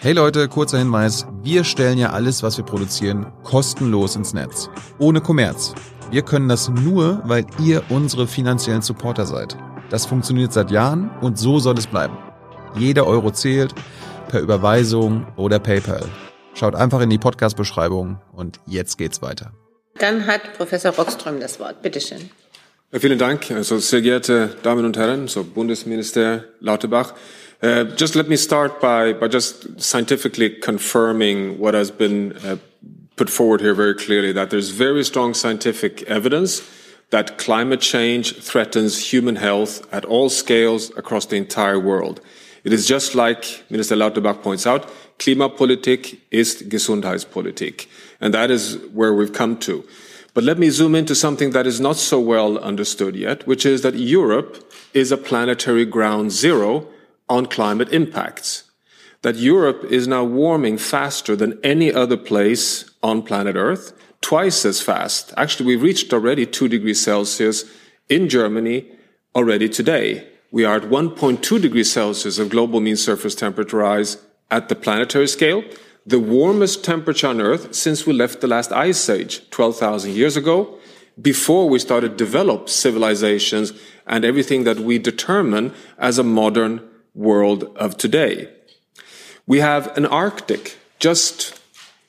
Hey 0.00 0.12
Leute, 0.12 0.48
kurzer 0.48 0.78
Hinweis. 0.78 1.26
Wir 1.42 1.64
stellen 1.64 1.98
ja 1.98 2.10
alles, 2.10 2.42
was 2.42 2.56
wir 2.56 2.64
produzieren, 2.64 3.26
kostenlos 3.42 4.16
ins 4.16 4.32
Netz. 4.32 4.68
Ohne 4.98 5.20
Kommerz. 5.20 5.74
Wir 6.10 6.22
können 6.22 6.48
das 6.48 6.70
nur, 6.70 7.20
weil 7.24 7.44
ihr 7.62 7.82
unsere 7.90 8.26
finanziellen 8.26 8.80
Supporter 8.80 9.26
seid. 9.26 9.58
Das 9.90 10.06
funktioniert 10.06 10.54
seit 10.54 10.70
Jahren 10.70 11.10
und 11.20 11.38
so 11.38 11.58
soll 11.58 11.76
es 11.76 11.86
bleiben. 11.86 12.16
Jeder 12.76 13.06
Euro 13.06 13.30
zählt, 13.30 13.74
per 14.28 14.40
Überweisung 14.40 15.26
oder 15.36 15.58
PayPal. 15.58 16.06
Schaut 16.54 16.74
einfach 16.74 17.02
in 17.02 17.10
die 17.10 17.18
Podcast-Beschreibung 17.18 18.20
und 18.32 18.58
jetzt 18.66 18.96
geht's 18.96 19.20
weiter. 19.20 19.52
Dann 19.98 20.26
hat 20.26 20.54
Professor 20.56 20.92
Rockström 20.92 21.40
das 21.40 21.60
Wort. 21.60 21.82
Bitte 21.82 22.00
schön. 22.00 22.30
Vielen 22.90 23.18
Dank. 23.18 23.50
Also, 23.50 23.78
sehr 23.78 24.00
geehrte 24.00 24.56
Damen 24.62 24.86
und 24.86 24.96
Herren, 24.96 25.28
so 25.28 25.44
Bundesminister 25.44 26.44
Lauterbach. 26.60 27.12
Uh, 27.62 27.84
just 27.96 28.14
let 28.14 28.28
me 28.28 28.36
start 28.38 28.80
by, 28.80 29.12
by 29.12 29.26
just 29.26 29.80
scientifically 29.80 30.48
confirming 30.48 31.58
what 31.58 31.74
has 31.74 31.90
been 31.90 32.32
uh, 32.46 32.56
put 33.18 33.28
forward 33.28 33.60
here 33.60 33.74
very 33.74 33.94
clearly 33.94 34.32
that 34.32 34.50
there's 34.50 34.70
very 34.70 35.04
strong 35.04 35.34
scientific 35.34 36.02
evidence 36.04 36.62
that 37.10 37.38
climate 37.38 37.80
change 37.80 38.36
threatens 38.36 39.12
human 39.12 39.36
health 39.36 39.86
at 39.92 40.04
all 40.04 40.28
scales 40.28 40.90
across 40.96 41.26
the 41.26 41.36
entire 41.36 41.80
world. 41.80 42.20
It 42.64 42.72
is 42.72 42.86
just 42.86 43.14
like 43.14 43.64
Minister 43.70 43.96
Lauterbach 43.96 44.42
points 44.42 44.66
out, 44.66 44.88
Klimapolitik 45.18 46.18
ist 46.30 46.68
Gesundheitspolitik. 46.68 47.86
And 48.20 48.34
that 48.34 48.50
is 48.50 48.78
where 48.92 49.14
we've 49.14 49.32
come 49.32 49.58
to. 49.60 49.84
But 50.34 50.44
let 50.44 50.58
me 50.58 50.70
zoom 50.70 50.94
into 50.94 51.14
something 51.14 51.50
that 51.50 51.66
is 51.66 51.80
not 51.80 51.96
so 51.96 52.20
well 52.20 52.58
understood 52.58 53.16
yet, 53.16 53.46
which 53.46 53.64
is 53.64 53.82
that 53.82 53.94
Europe 53.94 54.70
is 54.94 55.10
a 55.10 55.16
planetary 55.16 55.84
ground 55.84 56.30
zero 56.30 56.86
on 57.28 57.46
climate 57.46 57.88
impacts. 57.92 58.67
That 59.22 59.36
Europe 59.36 59.84
is 59.90 60.06
now 60.06 60.22
warming 60.22 60.78
faster 60.78 61.34
than 61.34 61.58
any 61.64 61.92
other 61.92 62.16
place 62.16 62.88
on 63.02 63.22
planet 63.22 63.56
Earth, 63.56 63.92
twice 64.20 64.64
as 64.64 64.80
fast. 64.80 65.34
Actually, 65.36 65.66
we've 65.66 65.82
reached 65.82 66.12
already 66.12 66.46
2 66.46 66.68
degrees 66.68 67.02
Celsius 67.02 67.64
in 68.08 68.28
Germany 68.28 68.90
already 69.34 69.68
today. 69.68 70.28
We 70.52 70.64
are 70.64 70.76
at 70.76 70.84
1.2 70.84 71.60
degrees 71.60 71.92
Celsius 71.92 72.38
of 72.38 72.48
global 72.48 72.80
mean 72.80 72.96
surface 72.96 73.34
temperature 73.34 73.78
rise 73.78 74.18
at 74.50 74.68
the 74.68 74.76
planetary 74.76 75.26
scale, 75.26 75.62
the 76.06 76.20
warmest 76.20 76.84
temperature 76.84 77.26
on 77.26 77.40
Earth 77.40 77.74
since 77.74 78.06
we 78.06 78.12
left 78.12 78.40
the 78.40 78.46
last 78.46 78.72
ice 78.72 79.08
age 79.10 79.50
12,000 79.50 80.12
years 80.12 80.36
ago, 80.36 80.78
before 81.20 81.68
we 81.68 81.80
started 81.80 82.16
develop 82.16 82.68
civilizations 82.68 83.72
and 84.06 84.24
everything 84.24 84.62
that 84.64 84.78
we 84.78 84.98
determine 84.98 85.74
as 85.98 86.18
a 86.18 86.22
modern 86.22 86.80
world 87.14 87.64
of 87.76 87.96
today. 87.96 88.48
We 89.48 89.60
have 89.60 89.96
an 89.96 90.04
Arctic 90.04 90.76
just 90.98 91.58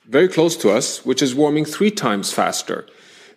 very 0.06 0.28
close 0.28 0.58
to 0.58 0.72
us, 0.72 1.06
which 1.06 1.22
is 1.22 1.34
warming 1.34 1.64
three 1.64 1.90
times 1.90 2.34
faster. 2.34 2.86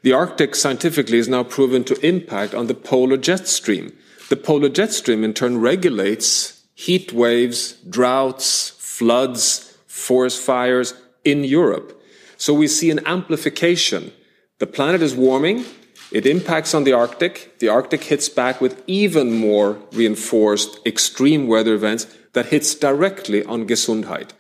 The 0.03 0.13
Arctic 0.13 0.57
scientifically 0.57 1.19
is 1.19 1.29
now 1.29 1.45
proven 1.45 1.85
to 1.85 2.05
impact 2.05 2.53
on 2.53 2.67
the 2.67 2.75
polar 2.75 3.17
jet 3.17 3.47
stream. 3.47 3.97
The 4.29 4.35
polar 4.35 4.71
jet 4.71 4.91
stream 4.91 5.23
in 5.23 5.35
turn 5.35 5.61
regulates 5.61 6.65
heat 6.75 7.13
waves, 7.13 7.75
droughts, 7.89 8.71
floods, 8.71 9.79
forest 9.87 10.41
fires 10.41 10.95
in 11.25 11.45
Europe. 11.45 12.03
So 12.37 12.53
we 12.53 12.67
see 12.67 12.91
an 12.91 13.07
amplification. 13.07 14.13
The 14.59 14.67
planet 14.67 15.01
is 15.01 15.15
warming. 15.15 15.65
It 16.11 16.27
impacts 16.27 16.75
on 16.75 16.83
the 16.83 16.93
Arctic. 16.93 17.61
The 17.61 17.69
Arctic 17.69 18.03
hits 18.03 18.29
back 18.29 18.61
with 18.61 18.83
even 18.89 19.33
more 19.33 19.79
reinforced 19.93 20.85
extreme 20.85 21.47
weather 21.47 21.75
events 21.75 22.09
that 22.33 22.47
hits 22.47 22.75
directly 22.75 23.45
on 23.45 23.67
Gesundheit. 23.67 24.31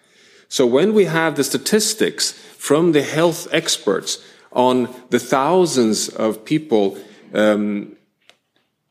So 0.49 0.67
when 0.67 0.93
we 0.95 1.07
have 1.07 1.37
the 1.37 1.45
statistics 1.45 2.33
from 2.33 2.93
the 2.93 3.03
health 3.03 3.49
experts 3.53 4.23
on 4.53 4.95
the 5.11 5.19
thousands 5.19 6.09
of 6.09 6.45
people 6.45 6.99
um, 7.33 7.97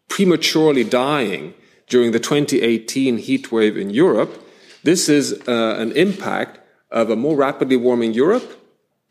prematurely 0.07 0.83
dying 0.83 1.53
during 1.87 2.11
the 2.11 2.19
2018 2.19 3.17
heat 3.17 3.51
wave 3.51 3.77
in 3.77 3.89
Europe, 3.89 4.43
this 4.83 5.07
is 5.07 5.33
uh, 5.47 5.75
an 5.77 5.91
impact 5.91 6.59
of 6.89 7.09
a 7.09 7.15
more 7.15 7.35
rapidly 7.35 7.77
warming 7.77 8.13
Europe, 8.13 8.59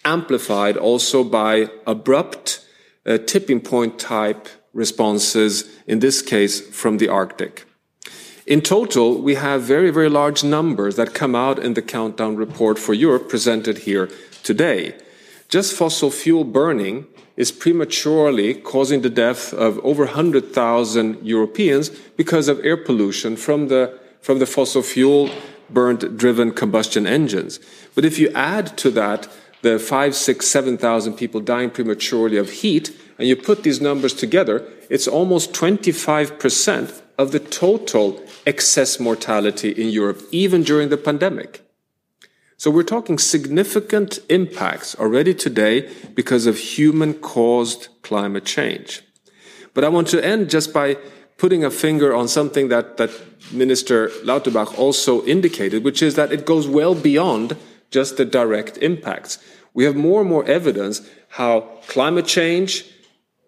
amplified 0.04 0.76
also 0.76 1.22
by 1.22 1.70
abrupt 1.86 2.66
uh, 3.06 3.18
tipping 3.18 3.60
point 3.60 3.98
type 3.98 4.48
responses, 4.72 5.68
in 5.86 6.00
this 6.00 6.22
case 6.22 6.60
from 6.60 6.98
the 6.98 7.08
Arctic. 7.08 7.64
In 8.50 8.62
total, 8.62 9.22
we 9.22 9.36
have 9.36 9.62
very, 9.62 9.90
very 9.92 10.08
large 10.08 10.42
numbers 10.42 10.96
that 10.96 11.14
come 11.14 11.36
out 11.36 11.60
in 11.60 11.74
the 11.74 11.82
countdown 11.82 12.34
report 12.34 12.80
for 12.80 12.92
Europe 12.92 13.28
presented 13.28 13.78
here 13.86 14.10
today. 14.42 14.96
Just 15.48 15.72
fossil 15.72 16.10
fuel 16.10 16.42
burning 16.42 17.06
is 17.36 17.52
prematurely 17.52 18.54
causing 18.54 19.02
the 19.02 19.08
death 19.08 19.54
of 19.54 19.78
over 19.84 20.04
100,000 20.04 21.24
Europeans 21.24 21.90
because 22.16 22.48
of 22.48 22.58
air 22.64 22.76
pollution 22.76 23.36
from 23.36 23.68
the, 23.68 23.96
from 24.20 24.40
the 24.40 24.46
fossil 24.46 24.82
fuel 24.82 25.30
burned 25.70 26.18
driven 26.18 26.50
combustion 26.50 27.06
engines. 27.06 27.60
But 27.94 28.04
if 28.04 28.18
you 28.18 28.30
add 28.30 28.76
to 28.78 28.90
that 28.90 29.28
the 29.62 29.78
five, 29.78 30.16
six, 30.16 30.48
7,000 30.48 31.12
people 31.12 31.40
dying 31.40 31.70
prematurely 31.70 32.36
of 32.36 32.50
heat, 32.50 32.90
and 33.16 33.28
you 33.28 33.36
put 33.36 33.62
these 33.62 33.80
numbers 33.80 34.12
together, 34.12 34.66
it's 34.88 35.06
almost 35.06 35.52
25% 35.52 37.00
of 37.20 37.32
the 37.32 37.38
total 37.38 38.18
excess 38.46 38.98
mortality 38.98 39.70
in 39.72 39.90
Europe, 39.90 40.22
even 40.32 40.62
during 40.62 40.88
the 40.88 40.96
pandemic. 40.96 41.60
So 42.56 42.70
we're 42.70 42.82
talking 42.94 43.18
significant 43.18 44.20
impacts 44.30 44.98
already 44.98 45.34
today 45.34 45.90
because 46.14 46.46
of 46.46 46.56
human 46.56 47.12
caused 47.12 47.88
climate 48.00 48.46
change. 48.46 49.02
But 49.74 49.84
I 49.84 49.88
want 49.88 50.08
to 50.08 50.24
end 50.24 50.48
just 50.48 50.72
by 50.72 50.96
putting 51.36 51.62
a 51.62 51.70
finger 51.70 52.14
on 52.14 52.26
something 52.26 52.68
that, 52.68 52.96
that 52.96 53.10
Minister 53.52 54.08
Lauterbach 54.24 54.78
also 54.78 55.22
indicated, 55.26 55.84
which 55.84 56.00
is 56.00 56.14
that 56.14 56.32
it 56.32 56.46
goes 56.46 56.66
well 56.66 56.94
beyond 56.94 57.54
just 57.90 58.16
the 58.16 58.24
direct 58.24 58.78
impacts. 58.78 59.38
We 59.74 59.84
have 59.84 59.94
more 59.94 60.22
and 60.22 60.30
more 60.30 60.46
evidence 60.46 61.02
how 61.28 61.60
climate 61.86 62.26
change 62.26 62.86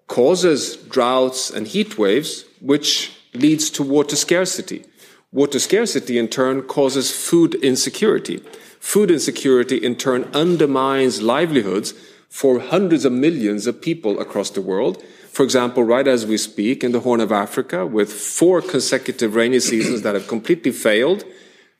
causes 0.08 0.76
droughts 0.76 1.50
and 1.50 1.66
heat 1.66 1.96
waves, 1.96 2.44
which 2.60 3.16
leads 3.34 3.70
to 3.70 3.82
water 3.82 4.16
scarcity. 4.16 4.84
Water 5.32 5.58
scarcity 5.58 6.18
in 6.18 6.28
turn 6.28 6.62
causes 6.62 7.10
food 7.10 7.54
insecurity. 7.57 8.42
Food 8.80 9.11
insecurity 9.11 9.76
in 9.76 9.96
turn 9.96 10.24
undermines 10.35 11.22
livelihoods 11.22 11.94
for 12.28 12.61
hundreds 12.61 13.04
of 13.04 13.12
millions 13.12 13.66
of 13.66 13.80
people 13.80 14.20
across 14.20 14.50
the 14.50 14.61
world. 14.61 15.02
For 15.30 15.42
example, 15.42 15.85
right 15.85 16.07
as 16.07 16.26
we 16.26 16.37
speak 16.37 16.85
in 16.85 16.92
the 16.92 17.00
Horn 17.00 17.20
of 17.20 17.33
Africa 17.33 17.87
with 17.87 18.12
four 18.12 18.61
consecutive 18.61 19.35
rainy 19.35 19.61
seasons 19.61 20.02
that 20.02 20.14
have 20.14 20.28
completely 20.28 20.72
failed, 20.72 21.24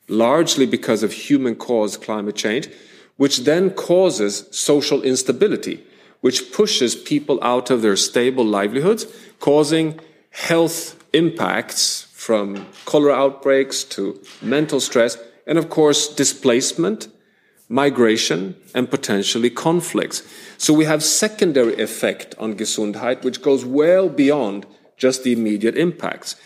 largely 0.09 0.65
because 0.65 1.03
of 1.03 1.13
human 1.13 1.57
caused 1.57 2.03
climate 2.03 2.37
change, 2.37 2.69
which 3.17 3.41
then 3.41 3.71
causes 3.71 4.47
social 4.51 5.03
instability, 5.03 5.85
which 6.23 6.53
pushes 6.53 6.95
people 6.95 7.39
out 7.43 7.71
of 7.71 7.83
their 7.83 7.97
stable 7.97 8.45
livelihoods, 8.45 9.07
causing 9.39 10.01
health 10.31 11.02
impacts 11.13 12.09
from 12.13 12.67
cholera 12.85 13.15
outbreaks 13.15 13.85
to 13.85 14.21
mental 14.41 14.81
stress, 14.81 15.17
and 15.47 15.59
of 15.59 15.69
course, 15.69 16.09
displacement, 16.09 17.09
migration, 17.69 18.55
and 18.75 18.91
potentially 18.91 19.51
conflicts. 19.51 20.23
So 20.59 20.73
we 20.73 20.85
have 20.85 21.03
secondary 21.03 21.81
effect 21.81 22.35
on 22.39 22.55
Gesundheit, 22.55 23.25
which 23.25 23.43
goes 23.43 23.65
well 23.65 24.09
beyond 24.09 24.67
just 24.97 25.25
the 25.25 25.33
immediate 25.33 25.77
impacts. 25.77 26.37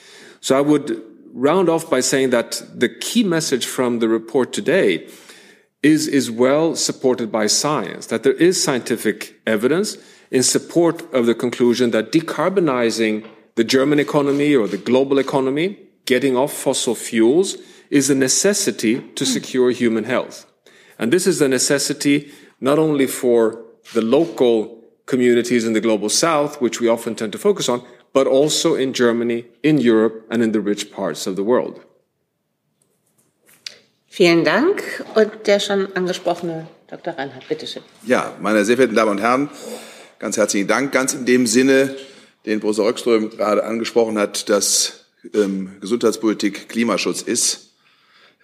So 0.41 0.57
I 0.57 0.63
would 0.63 1.03
round 1.33 1.69
off 1.69 1.91
by 1.91 2.01
saying 2.01 2.31
that 2.31 2.63
the 2.75 2.89
key 2.89 3.23
message 3.23 3.67
from 3.67 3.99
the 3.99 4.09
report 4.09 4.53
today 4.53 5.07
is, 5.83 6.09
is 6.09 6.31
well 6.31 6.75
supported 6.75 7.31
by 7.31 7.47
science, 7.47 8.07
that 8.07 8.23
there 8.23 8.33
is 8.33 8.63
scientific 8.63 9.35
evidence 9.47 9.99
in 10.31 10.43
support 10.43 11.03
of 11.13 11.27
the 11.27 11.35
conclusion 11.35 11.91
that 11.91 12.13
decarbonizing 12.13 13.29
the 13.57 13.65
German 13.65 13.99
economy 13.99 14.55
or 14.55 14.69
the 14.69 14.79
global 14.79 15.19
economy, 15.19 15.79
getting 16.05 16.37
off 16.37 16.53
fossil 16.53 16.95
fuels, 16.95 17.57
is 17.91 18.09
a 18.09 18.15
necessity 18.15 19.01
to 19.15 19.25
hmm. 19.25 19.31
secure 19.31 19.71
human 19.71 20.05
health. 20.05 20.47
And 20.99 21.13
this 21.13 21.27
is 21.27 21.43
a 21.43 21.49
necessity 21.49 22.31
not 22.61 22.79
only 22.79 23.07
for 23.07 23.63
the 23.93 24.03
local 24.03 24.83
communities 25.07 25.65
in 25.65 25.73
the 25.73 25.81
global 25.81 26.09
south, 26.09 26.61
which 26.61 26.81
we 26.81 26.89
often 26.89 27.15
tend 27.15 27.33
to 27.33 27.39
focus 27.39 27.69
on, 27.69 27.83
but 28.13 28.27
also 28.27 28.75
in 28.75 28.93
Germany, 28.93 29.45
in 29.63 29.79
Europe, 29.79 30.27
and 30.31 30.43
in 30.43 30.53
the 30.53 30.61
rich 30.61 30.91
parts 30.91 31.27
of 31.27 31.37
the 31.37 31.45
world. 31.45 31.81
Vielen 34.09 34.45
Dank. 34.45 35.05
Und 35.15 35.47
der 35.47 35.61
schon 35.61 35.95
angesprochene 35.95 36.67
Dr. 36.89 37.19
Reinhardt, 37.19 37.47
bitteschön. 37.49 37.83
Ja, 38.07 38.35
meine 38.41 38.65
sehr 38.65 38.77
verehrten 38.77 38.97
Damen 38.97 39.11
und 39.11 39.21
Herren, 39.21 39.51
ganz 40.19 40.39
herzlichen 40.39 40.67
Dank. 40.67 40.93
Ganz 40.93 41.13
in 41.13 41.27
dem 41.27 41.47
Sinne, 41.47 41.95
den 42.47 42.61
Professor 42.61 42.87
Röckström 42.87 43.31
gerade 43.31 43.65
angesprochen 43.65 44.19
hat, 44.19 44.49
dass 44.49 45.07
ähm, 45.35 45.71
Gesundheitspolitik 45.81 46.69
Klimaschutz 46.69 47.23
ist, 47.23 47.73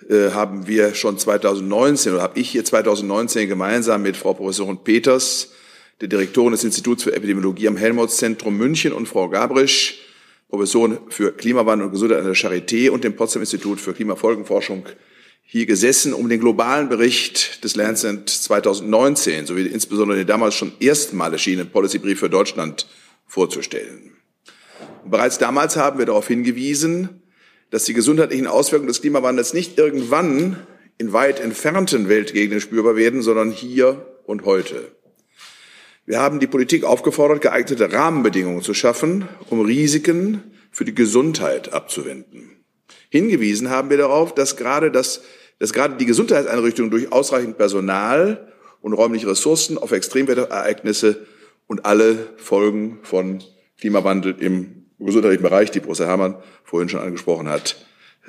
äh, 0.09 0.31
haben 0.31 0.67
wir 0.67 0.95
schon 0.95 1.17
2019 1.17 2.13
oder 2.13 2.23
habe 2.23 2.39
ich 2.41 2.51
hier 2.51 2.65
2019 2.65 3.49
gemeinsam 3.49 4.03
mit 4.03 4.17
Frau 4.17 4.35
Professorin 4.35 4.79
Peters, 4.79 5.51
der 6.01 6.09
Direktorin 6.09 6.53
des 6.53 6.65
Instituts 6.65 7.05
für 7.05 7.15
Epidemiologie 7.15 7.69
am 7.69 7.77
Helmholtz-Zentrum 7.77 8.57
München 8.57 8.93
und 8.93 9.07
Frau 9.07 9.29
Gabrisch, 9.29 10.01
Professorin 10.49 10.99
für 11.09 11.33
Klimawandel 11.33 11.87
und 11.87 11.93
Gesundheit 11.93 12.19
an 12.19 12.27
der 12.27 12.35
Charité 12.35 12.91
und 12.91 13.05
dem 13.05 13.15
Potsdam 13.15 13.43
Institut 13.43 13.81
für 13.81 13.95
Klimafolgenforschung 13.95 14.85
hier 15.45 15.67
gesessen, 15.67 16.13
um 16.13 16.29
den 16.29 16.41
globalen 16.41 16.89
Bericht 16.89 17.63
des 17.63 17.77
Lancet 17.77 18.29
2019 18.29 19.47
sowie 19.47 19.67
insbesondere 19.67 20.19
den 20.19 20.27
damals 20.27 20.55
schon 20.55 20.73
ersten 20.81 21.17
Mal 21.17 21.33
erschienenen 21.33 21.71
Policybrief 21.71 22.19
für 22.19 22.31
Deutschland 22.31 22.87
vorzustellen. 23.27 24.17
Bereits 25.05 25.39
damals 25.39 25.77
haben 25.77 25.99
wir 25.99 26.07
darauf 26.07 26.29
hingewiesen, 26.29 27.23
dass 27.71 27.85
die 27.85 27.95
gesundheitlichen 27.95 28.47
Auswirkungen 28.47 28.89
des 28.89 29.01
Klimawandels 29.01 29.55
nicht 29.55 29.79
irgendwann 29.79 30.67
in 30.99 31.13
weit 31.13 31.41
entfernten 31.41 32.09
Weltgegenden 32.09 32.61
spürbar 32.61 32.97
werden, 32.97 33.23
sondern 33.23 33.51
hier 33.51 34.07
und 34.25 34.45
heute. 34.45 34.93
Wir 36.05 36.21
haben 36.21 36.41
die 36.41 36.47
Politik 36.47 36.85
aufgefordert, 36.85 37.41
geeignete 37.41 37.93
Rahmenbedingungen 37.93 38.63
zu 38.63 38.75
schaffen, 38.75 39.29
um 39.51 39.61
Risiken 39.61 40.43
für 40.71 40.85
die 40.85 40.95
Gesundheit 40.95 41.73
abzuwenden. 41.73 42.65
Hingewiesen 43.09 43.71
haben 43.71 43.91
wir 43.91 43.99
darauf, 43.99 44.35
dass 44.35 44.57
gerade, 44.57 44.91
das, 44.91 45.23
dass 45.59 45.73
gerade 45.73 45.97
die 45.97 46.07
Gesundheitseinrichtungen 46.07 46.91
durch 46.91 47.13
ausreichend 47.13 47.57
Personal 47.57 48.53
und 48.81 48.95
räumliche 48.95 49.29
Ressourcen 49.29 49.79
auf 49.79 49.93
Extremwetterereignisse 49.93 51.27
und 51.73 51.87
alle 51.87 52.29
Folgen 52.37 52.99
von 53.03 53.43
Klimawandel 53.81 54.37
im 54.41 54.85
gesundheitlichen 54.99 55.43
Bereich, 55.43 55.71
die 55.71 55.81
Professor 55.81 56.07
Herrmann 56.07 56.37
vorhin 56.65 56.91
schon 56.91 57.01
angesprochen 57.01 57.49
hat, 57.49 57.77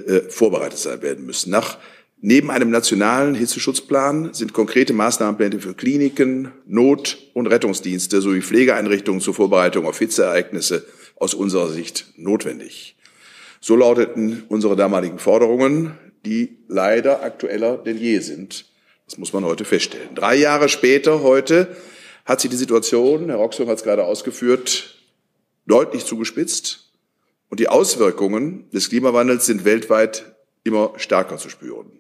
äh, 0.08 0.21
vorbereitet 0.21 0.79
sein 0.79 1.01
werden 1.01 1.25
müssen. 1.25 1.51
Nach 1.51 1.77
Neben 2.25 2.51
einem 2.51 2.69
nationalen 2.69 3.36
Hitzeschutzplan 3.36 4.34
sind 4.34 4.53
konkrete 4.53 4.93
Maßnahmenpläne 4.93 5.60
für 5.60 5.73
Kliniken, 5.73 6.53
Not- 6.65 7.17
und 7.34 7.47
Rettungsdienste 7.47 8.21
sowie 8.21 8.39
Pflegeeinrichtungen 8.41 9.19
zur 9.19 9.34
Vorbereitung 9.34 9.86
auf 9.86 9.99
Hitzeereignisse 9.99 10.86
aus 11.17 11.34
unserer 11.34 11.67
Sicht 11.67 12.13
notwendig. 12.15 12.95
So 13.60 13.75
lauteten 13.75 14.43
unsere 14.47 14.77
damaligen 14.77 15.19
Forderungen, 15.19 15.97
die 16.25 16.60
leider 16.69 17.23
aktueller 17.23 17.75
denn 17.75 17.97
je 17.97 18.19
sind. 18.19 18.67
Das 19.06 19.17
muss 19.17 19.34
man 19.34 19.43
heute 19.43 19.65
feststellen. 19.65 20.15
Drei 20.15 20.38
Jahre 20.38 20.69
später, 20.69 21.23
heute, 21.23 21.75
hat 22.25 22.41
sich 22.41 22.49
die 22.49 22.57
Situation, 22.57 23.29
Herr 23.29 23.38
Roxholm 23.38 23.69
hat 23.69 23.77
es 23.77 23.83
gerade 23.83 24.05
ausgeführt, 24.05 24.95
deutlich 25.65 26.05
zugespitzt. 26.05 26.91
Und 27.49 27.59
die 27.59 27.67
Auswirkungen 27.67 28.69
des 28.71 28.89
Klimawandels 28.89 29.45
sind 29.45 29.65
weltweit 29.65 30.36
immer 30.63 30.93
stärker 30.97 31.38
zu 31.38 31.49
spüren. 31.49 31.99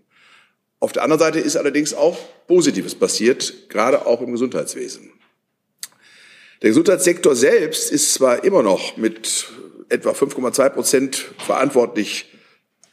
Auf 0.79 0.91
der 0.91 1.03
anderen 1.03 1.19
Seite 1.19 1.39
ist 1.39 1.55
allerdings 1.55 1.93
auch 1.93 2.17
Positives 2.47 2.95
passiert, 2.95 3.69
gerade 3.69 4.05
auch 4.05 4.21
im 4.21 4.31
Gesundheitswesen. 4.31 5.11
Der 6.61 6.69
Gesundheitssektor 6.69 7.35
selbst 7.35 7.91
ist 7.91 8.13
zwar 8.13 8.43
immer 8.43 8.63
noch 8.63 8.97
mit 8.97 9.47
etwa 9.89 10.11
5,2 10.11 10.69
Prozent 10.69 11.15
verantwortlich, 11.37 12.33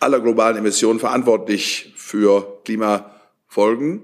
aller 0.01 0.21
globalen 0.21 0.57
Emissionen 0.57 0.99
verantwortlich 0.99 1.93
für 1.97 2.61
Klimafolgen. 2.65 4.03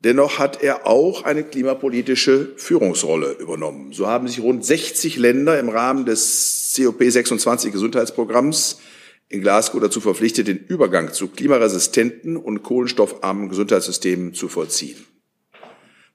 Dennoch 0.00 0.38
hat 0.38 0.62
er 0.62 0.86
auch 0.86 1.24
eine 1.24 1.42
klimapolitische 1.42 2.52
Führungsrolle 2.56 3.32
übernommen. 3.32 3.92
So 3.92 4.06
haben 4.06 4.28
sich 4.28 4.40
rund 4.40 4.64
60 4.64 5.16
Länder 5.16 5.58
im 5.58 5.68
Rahmen 5.68 6.04
des 6.04 6.74
COP26 6.76 7.70
Gesundheitsprogramms 7.70 8.80
in 9.28 9.40
Glasgow 9.40 9.80
dazu 9.80 10.00
verpflichtet, 10.00 10.48
den 10.48 10.58
Übergang 10.58 11.12
zu 11.12 11.28
klimaresistenten 11.28 12.36
und 12.36 12.62
kohlenstoffarmen 12.62 13.48
Gesundheitssystemen 13.48 14.34
zu 14.34 14.48
vollziehen. 14.48 15.04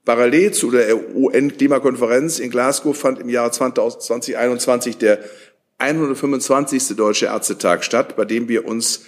Parallel 0.06 0.52
zu 0.52 0.72
der 0.72 1.16
UN-Klimakonferenz 1.16 2.40
in 2.40 2.50
Glasgow 2.50 2.98
fand 2.98 3.20
im 3.20 3.30
Jahre 3.30 3.52
2021 3.52 4.98
der 4.98 5.20
125. 5.78 6.96
Deutsche 6.96 7.26
Ärztetag 7.26 7.84
statt, 7.84 8.16
bei 8.16 8.26
dem 8.26 8.48
wir 8.48 8.66
uns 8.66 9.06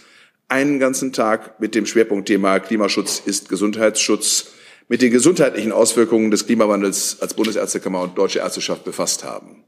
einen 0.50 0.80
ganzen 0.80 1.14
Tag 1.14 1.60
mit 1.60 1.74
dem 1.74 1.86
Schwerpunktthema 1.86 2.60
Klimaschutz 2.60 3.22
ist 3.26 3.50
Gesundheitsschutz 3.50 4.54
mit 4.88 5.02
den 5.02 5.12
gesundheitlichen 5.12 5.72
Auswirkungen 5.72 6.32
des 6.32 6.46
Klimawandels 6.46 7.18
als 7.22 7.34
Bundesärztekammer 7.34 8.02
und 8.02 8.18
Deutsche 8.18 8.40
Ärzteschaft 8.40 8.84
befasst 8.84 9.24
haben. 9.24 9.64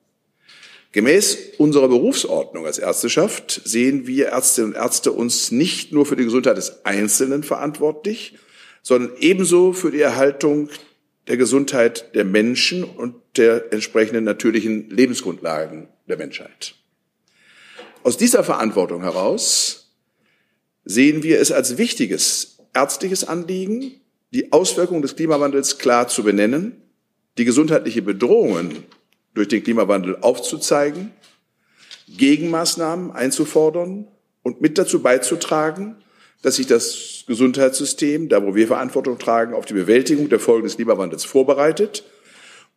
Gemäß 0.92 1.38
unserer 1.58 1.90
Berufsordnung 1.90 2.66
als 2.66 2.78
Ärzteschaft 2.78 3.62
sehen 3.66 4.08
wir 4.08 4.28
Ärztinnen 4.28 4.72
und 4.72 4.78
Ärzte 4.78 5.12
uns 5.12 5.52
nicht 5.52 5.92
nur 5.92 6.06
für 6.06 6.16
die 6.16 6.24
Gesundheit 6.24 6.58
des 6.58 6.86
Einzelnen 6.86 7.44
verantwortlich, 7.44 8.38
sondern 8.82 9.12
ebenso 9.20 9.74
für 9.74 9.92
die 9.92 10.00
Erhaltung 10.00 10.70
der 11.28 11.38
Gesundheit 11.38 12.16
der 12.16 12.24
Menschen 12.24 12.84
und 12.84 13.16
der 13.36 13.74
entsprechenden 13.74 14.24
natürlichen 14.24 14.90
Lebensgrundlagen 14.90 15.90
der 16.08 16.18
Menschheit. 16.18 16.76
Aus 18.04 18.16
dieser 18.16 18.44
Verantwortung 18.44 19.02
heraus 19.02 19.92
sehen 20.86 21.24
wir 21.24 21.40
es 21.40 21.52
als 21.52 21.78
wichtiges 21.78 22.60
ärztliches 22.74 23.28
Anliegen, 23.28 24.00
die 24.36 24.52
Auswirkungen 24.52 25.02
des 25.02 25.16
Klimawandels 25.16 25.78
klar 25.78 26.10
zu 26.10 26.24
benennen, 26.24 26.82
die 27.38 27.46
gesundheitliche 27.46 28.02
Bedrohungen 28.02 28.84
durch 29.34 29.48
den 29.48 29.64
Klimawandel 29.64 30.18
aufzuzeigen, 30.20 31.12
Gegenmaßnahmen 32.10 33.12
einzufordern 33.12 34.08
und 34.44 34.62
mit 34.62 34.78
dazu 34.78 35.02
beizutragen, 35.02 35.96
dass 36.42 36.58
sich 36.58 36.68
das 36.68 37.24
Gesundheitssystem, 37.28 38.28
da 38.30 38.44
wo 38.46 38.56
wir 38.56 38.68
Verantwortung 38.68 39.18
tragen, 39.18 39.54
auf 39.54 39.66
die 39.66 39.74
Bewältigung 39.74 40.28
der 40.30 40.40
Folgen 40.40 40.66
des 40.66 40.76
Klimawandels 40.76 41.24
vorbereitet 41.24 42.04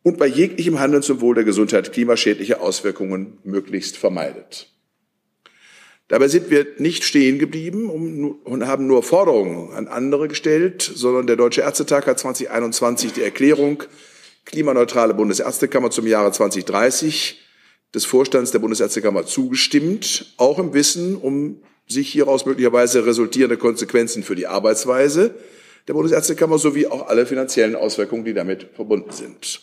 und 0.01 0.17
bei 0.17 0.27
jeglichem 0.27 0.79
Handeln 0.79 1.03
zum 1.03 1.19
Wohl 1.19 1.35
der 1.35 1.43
Gesundheit 1.43 1.91
klimaschädliche 1.91 2.61
Auswirkungen 2.61 3.37
möglichst 3.43 3.97
vermeidet. 3.97 4.71
Dabei 6.09 6.27
sind 6.27 6.49
wir 6.49 6.65
nicht 6.79 7.03
stehen 7.03 7.37
geblieben 7.37 7.89
und 8.43 8.67
haben 8.67 8.87
nur 8.87 9.03
Forderungen 9.03 9.73
an 9.73 9.87
andere 9.87 10.27
gestellt, 10.27 10.81
sondern 10.81 11.27
der 11.27 11.35
Deutsche 11.35 11.61
Ärztetag 11.61 12.07
hat 12.07 12.19
2021 12.19 13.13
die 13.13 13.21
Erklärung 13.21 13.83
klimaneutrale 14.45 15.13
Bundesärztekammer 15.13 15.91
zum 15.91 16.07
Jahre 16.07 16.31
2030 16.31 17.39
des 17.93 18.05
Vorstands 18.05 18.49
der 18.49 18.57
Bundesärztekammer 18.57 19.27
zugestimmt, 19.27 20.33
auch 20.37 20.57
im 20.57 20.73
Wissen 20.73 21.15
um 21.15 21.61
sich 21.87 22.11
hieraus 22.11 22.45
möglicherweise 22.47 23.05
resultierende 23.05 23.57
Konsequenzen 23.57 24.23
für 24.23 24.35
die 24.35 24.47
Arbeitsweise 24.47 25.35
der 25.87 25.93
Bundesärztekammer 25.93 26.57
sowie 26.57 26.87
auch 26.87 27.07
alle 27.07 27.27
finanziellen 27.27 27.75
Auswirkungen, 27.75 28.25
die 28.25 28.33
damit 28.33 28.69
verbunden 28.73 29.11
sind. 29.11 29.61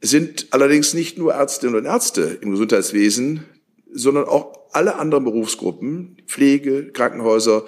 Es 0.00 0.10
sind 0.10 0.48
allerdings 0.50 0.94
nicht 0.94 1.16
nur 1.16 1.34
Ärztinnen 1.34 1.76
und 1.76 1.86
Ärzte 1.86 2.38
im 2.40 2.50
Gesundheitswesen, 2.50 3.44
sondern 3.92 4.24
auch 4.24 4.57
alle 4.72 4.96
anderen 4.96 5.24
Berufsgruppen, 5.24 6.16
Pflege, 6.26 6.92
Krankenhäuser, 6.92 7.64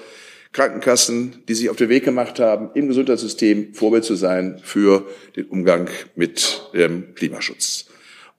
Krankenkassen, 0.52 1.44
die 1.48 1.54
sich 1.54 1.70
auf 1.70 1.76
den 1.76 1.88
Weg 1.88 2.04
gemacht 2.04 2.40
haben, 2.40 2.70
im 2.74 2.88
Gesundheitssystem 2.88 3.74
Vorbild 3.74 4.04
zu 4.04 4.16
sein 4.16 4.60
für 4.62 5.06
den 5.36 5.46
Umgang 5.46 5.88
mit 6.16 6.70
dem 6.74 7.14
Klimaschutz. 7.14 7.86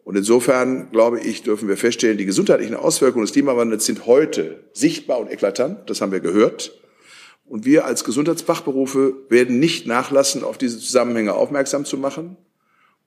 Und 0.04 0.18
insofern, 0.18 0.92
glaube 0.92 1.20
ich, 1.20 1.44
dürfen 1.44 1.70
wir 1.70 1.78
feststellen, 1.78 2.18
die 2.18 2.26
gesundheitlichen 2.26 2.76
Auswirkungen 2.76 3.26
des 3.26 3.34
Klimawandels 3.34 3.86
sind 3.86 4.08
heute 4.08 4.64
sichtbar 4.74 5.20
und 5.20 5.32
eklatant. 5.32 5.90
Das 5.90 6.02
haben 6.02 6.12
wir 6.12 6.20
gehört. 6.20 6.74
Und 7.46 7.66
wir 7.66 7.86
als 7.86 8.04
Gesundheitsfachberufe 8.04 9.14
werden 9.30 9.60
nicht 9.60 9.86
nachlassen, 9.86 10.44
auf 10.44 10.58
diese 10.58 10.80
Zusammenhänge 10.80 11.34
aufmerksam 11.34 11.86
zu 11.86 11.98
machen 11.98 12.38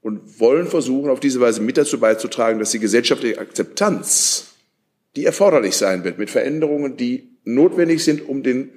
und 0.03 0.39
wollen 0.39 0.67
versuchen, 0.67 1.11
auf 1.11 1.19
diese 1.19 1.41
Weise 1.41 1.63
mit 1.63 1.77
dazu 1.77 1.99
beizutragen, 1.99 2.59
dass 2.59 2.71
die 2.71 2.79
gesellschaftliche 2.79 3.39
Akzeptanz, 3.39 4.54
die 5.17 5.25
erforderlich 5.25 5.77
sein 5.77 6.05
wird, 6.05 6.19
mit 6.19 6.31
Veränderungen, 6.31 6.97
die 6.97 7.31
notwendig 7.45 8.03
sind, 8.03 8.29
um 8.29 8.43
den 8.43 8.71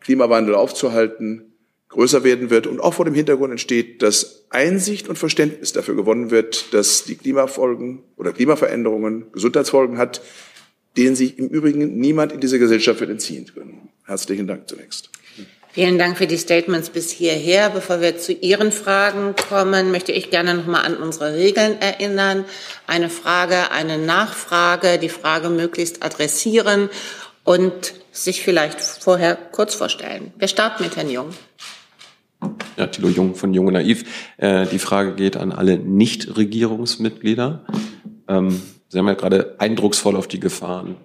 Klimawandel 0.00 0.54
aufzuhalten, 0.54 1.52
größer 1.88 2.24
werden 2.24 2.50
wird 2.50 2.66
und 2.66 2.80
auch 2.80 2.94
vor 2.94 3.04
dem 3.04 3.14
Hintergrund 3.14 3.52
entsteht, 3.52 4.02
dass 4.02 4.46
Einsicht 4.48 5.08
und 5.08 5.18
Verständnis 5.18 5.72
dafür 5.72 5.94
gewonnen 5.94 6.30
wird, 6.30 6.72
dass 6.72 7.04
die 7.04 7.16
Klimafolgen 7.16 8.02
oder 8.16 8.32
Klimaveränderungen 8.32 9.30
Gesundheitsfolgen 9.32 9.98
hat, 9.98 10.22
denen 10.96 11.16
sich 11.16 11.38
im 11.38 11.48
Übrigen 11.48 11.98
niemand 11.98 12.32
in 12.32 12.40
dieser 12.40 12.58
Gesellschaft 12.58 13.00
wird 13.00 13.10
entziehen 13.10 13.46
können. 13.54 13.90
Herzlichen 14.04 14.46
Dank 14.46 14.68
zunächst. 14.68 15.10
Vielen 15.74 15.98
Dank 15.98 16.18
für 16.18 16.26
die 16.26 16.36
Statements 16.36 16.90
bis 16.90 17.10
hierher. 17.10 17.70
Bevor 17.70 18.02
wir 18.02 18.18
zu 18.18 18.34
Ihren 18.34 18.72
Fragen 18.72 19.34
kommen, 19.48 19.90
möchte 19.90 20.12
ich 20.12 20.28
gerne 20.28 20.52
noch 20.52 20.66
mal 20.66 20.82
an 20.82 20.98
unsere 20.98 21.34
Regeln 21.34 21.80
erinnern. 21.80 22.44
Eine 22.86 23.08
Frage, 23.08 23.70
eine 23.70 23.96
Nachfrage, 23.96 24.98
die 24.98 25.08
Frage 25.08 25.48
möglichst 25.48 26.04
adressieren 26.04 26.90
und 27.42 27.94
sich 28.10 28.42
vielleicht 28.42 28.82
vorher 28.82 29.34
kurz 29.34 29.74
vorstellen. 29.74 30.34
Wir 30.36 30.48
starten 30.48 30.82
mit 30.82 30.96
Herrn 30.96 31.08
Jung. 31.08 31.30
Ja, 32.76 32.88
Thilo 32.88 33.08
Jung 33.08 33.34
von 33.34 33.54
Junge 33.54 33.72
Naiv. 33.72 34.04
Äh, 34.36 34.66
die 34.66 34.78
Frage 34.78 35.14
geht 35.14 35.38
an 35.38 35.52
alle 35.52 35.78
Nicht-Regierungsmitglieder. 35.78 37.64
Ähm, 38.28 38.60
Sie 38.88 38.98
haben 38.98 39.08
ja 39.08 39.14
gerade 39.14 39.54
eindrucksvoll 39.56 40.16
auf 40.16 40.28
die 40.28 40.38
Gefahren 40.38 40.96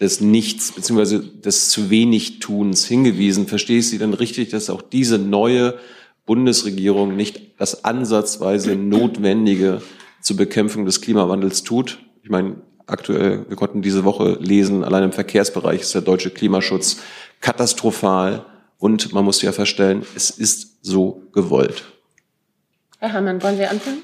des 0.00 0.20
Nichts 0.20 0.72
beziehungsweise 0.72 1.20
des 1.20 1.70
zu 1.70 1.90
wenig 1.90 2.38
Tuns 2.40 2.86
hingewiesen. 2.86 3.46
Verstehe 3.46 3.78
ich 3.78 3.88
Sie 3.88 3.98
denn 3.98 4.14
richtig, 4.14 4.50
dass 4.50 4.70
auch 4.70 4.82
diese 4.82 5.18
neue 5.18 5.78
Bundesregierung 6.26 7.16
nicht 7.16 7.40
das 7.58 7.84
ansatzweise 7.84 8.74
Notwendige 8.74 9.80
zur 10.20 10.36
Bekämpfung 10.36 10.84
des 10.84 11.00
Klimawandels 11.00 11.62
tut? 11.62 11.98
Ich 12.22 12.30
meine, 12.30 12.56
aktuell, 12.86 13.46
wir 13.48 13.56
konnten 13.56 13.82
diese 13.82 14.04
Woche 14.04 14.38
lesen, 14.40 14.84
allein 14.84 15.04
im 15.04 15.12
Verkehrsbereich 15.12 15.80
ist 15.80 15.94
der 15.94 16.02
deutsche 16.02 16.30
Klimaschutz 16.30 16.98
katastrophal 17.40 18.44
und 18.78 19.12
man 19.12 19.24
muss 19.24 19.40
ja 19.42 19.52
feststellen, 19.52 20.04
es 20.14 20.30
ist 20.30 20.84
so 20.84 21.22
gewollt. 21.32 21.84
Herr 22.98 23.12
Hamann, 23.12 23.42
wollen 23.42 23.56
Sie 23.56 23.66
anfangen? 23.66 24.02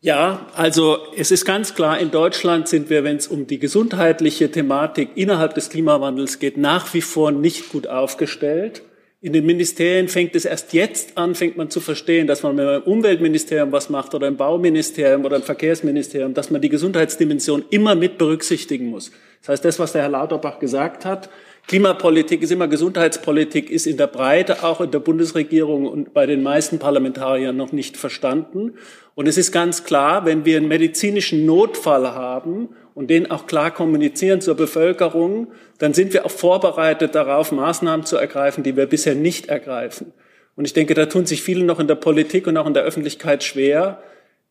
Ja, 0.00 0.46
also 0.54 0.98
es 1.16 1.30
ist 1.30 1.44
ganz 1.44 1.74
klar, 1.74 1.98
in 1.98 2.10
Deutschland 2.10 2.68
sind 2.68 2.90
wir, 2.90 3.02
wenn 3.02 3.16
es 3.16 3.26
um 3.26 3.46
die 3.46 3.58
gesundheitliche 3.58 4.50
Thematik 4.50 5.10
innerhalb 5.14 5.54
des 5.54 5.70
Klimawandels 5.70 6.38
geht, 6.38 6.58
nach 6.58 6.92
wie 6.94 7.00
vor 7.00 7.32
nicht 7.32 7.70
gut 7.70 7.86
aufgestellt. 7.86 8.82
In 9.22 9.32
den 9.32 9.46
Ministerien 9.46 10.08
fängt 10.08 10.36
es 10.36 10.44
erst 10.44 10.74
jetzt 10.74 11.16
an, 11.16 11.34
fängt 11.34 11.56
man 11.56 11.70
zu 11.70 11.80
verstehen, 11.80 12.26
dass 12.26 12.42
man 12.42 12.58
im 12.58 12.82
Umweltministerium 12.82 13.72
was 13.72 13.88
macht 13.88 14.14
oder 14.14 14.28
im 14.28 14.36
Bauministerium 14.36 15.24
oder 15.24 15.36
im 15.36 15.42
Verkehrsministerium, 15.42 16.34
dass 16.34 16.50
man 16.50 16.60
die 16.60 16.68
Gesundheitsdimension 16.68 17.64
immer 17.70 17.94
mit 17.94 18.18
berücksichtigen 18.18 18.86
muss. 18.86 19.10
Das 19.40 19.48
heißt, 19.48 19.64
das, 19.64 19.78
was 19.78 19.92
der 19.92 20.02
Herr 20.02 20.10
Lauterbach 20.10 20.58
gesagt 20.58 21.06
hat, 21.06 21.30
Klimapolitik 21.66 22.42
ist 22.42 22.52
immer 22.52 22.68
Gesundheitspolitik, 22.68 23.70
ist 23.70 23.88
in 23.88 23.96
der 23.96 24.06
Breite 24.06 24.62
auch 24.62 24.80
in 24.80 24.92
der 24.92 25.00
Bundesregierung 25.00 25.86
und 25.86 26.14
bei 26.14 26.24
den 26.24 26.44
meisten 26.44 26.78
Parlamentariern 26.78 27.56
noch 27.56 27.72
nicht 27.72 27.96
verstanden. 27.96 28.74
Und 29.16 29.26
es 29.26 29.36
ist 29.36 29.50
ganz 29.50 29.82
klar, 29.82 30.24
wenn 30.24 30.44
wir 30.44 30.58
einen 30.58 30.68
medizinischen 30.68 31.44
Notfall 31.44 32.14
haben 32.14 32.68
und 32.94 33.10
den 33.10 33.32
auch 33.32 33.48
klar 33.48 33.72
kommunizieren 33.72 34.40
zur 34.40 34.54
Bevölkerung, 34.54 35.48
dann 35.78 35.92
sind 35.92 36.12
wir 36.12 36.24
auch 36.24 36.30
vorbereitet 36.30 37.16
darauf, 37.16 37.50
Maßnahmen 37.50 38.06
zu 38.06 38.16
ergreifen, 38.16 38.62
die 38.62 38.76
wir 38.76 38.86
bisher 38.86 39.16
nicht 39.16 39.48
ergreifen. 39.48 40.12
Und 40.54 40.66
ich 40.66 40.72
denke, 40.72 40.94
da 40.94 41.06
tun 41.06 41.26
sich 41.26 41.42
viele 41.42 41.64
noch 41.64 41.80
in 41.80 41.88
der 41.88 41.96
Politik 41.96 42.46
und 42.46 42.56
auch 42.56 42.66
in 42.66 42.74
der 42.74 42.84
Öffentlichkeit 42.84 43.42
schwer, 43.42 44.00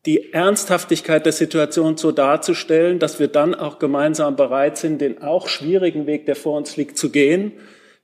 die 0.06 0.32
Ernsthaftigkeit 0.32 1.26
der 1.26 1.32
Situation 1.32 1.96
so 1.96 2.12
darzustellen, 2.12 2.98
dass 2.98 3.18
wir 3.18 3.28
dann 3.28 3.54
auch 3.54 3.78
gemeinsam 3.78 4.36
bereit 4.36 4.78
sind, 4.78 5.00
den 5.00 5.20
auch 5.20 5.48
schwierigen 5.48 6.06
Weg, 6.06 6.26
der 6.26 6.36
vor 6.36 6.56
uns 6.56 6.76
liegt, 6.76 6.96
zu 6.96 7.10
gehen. 7.10 7.52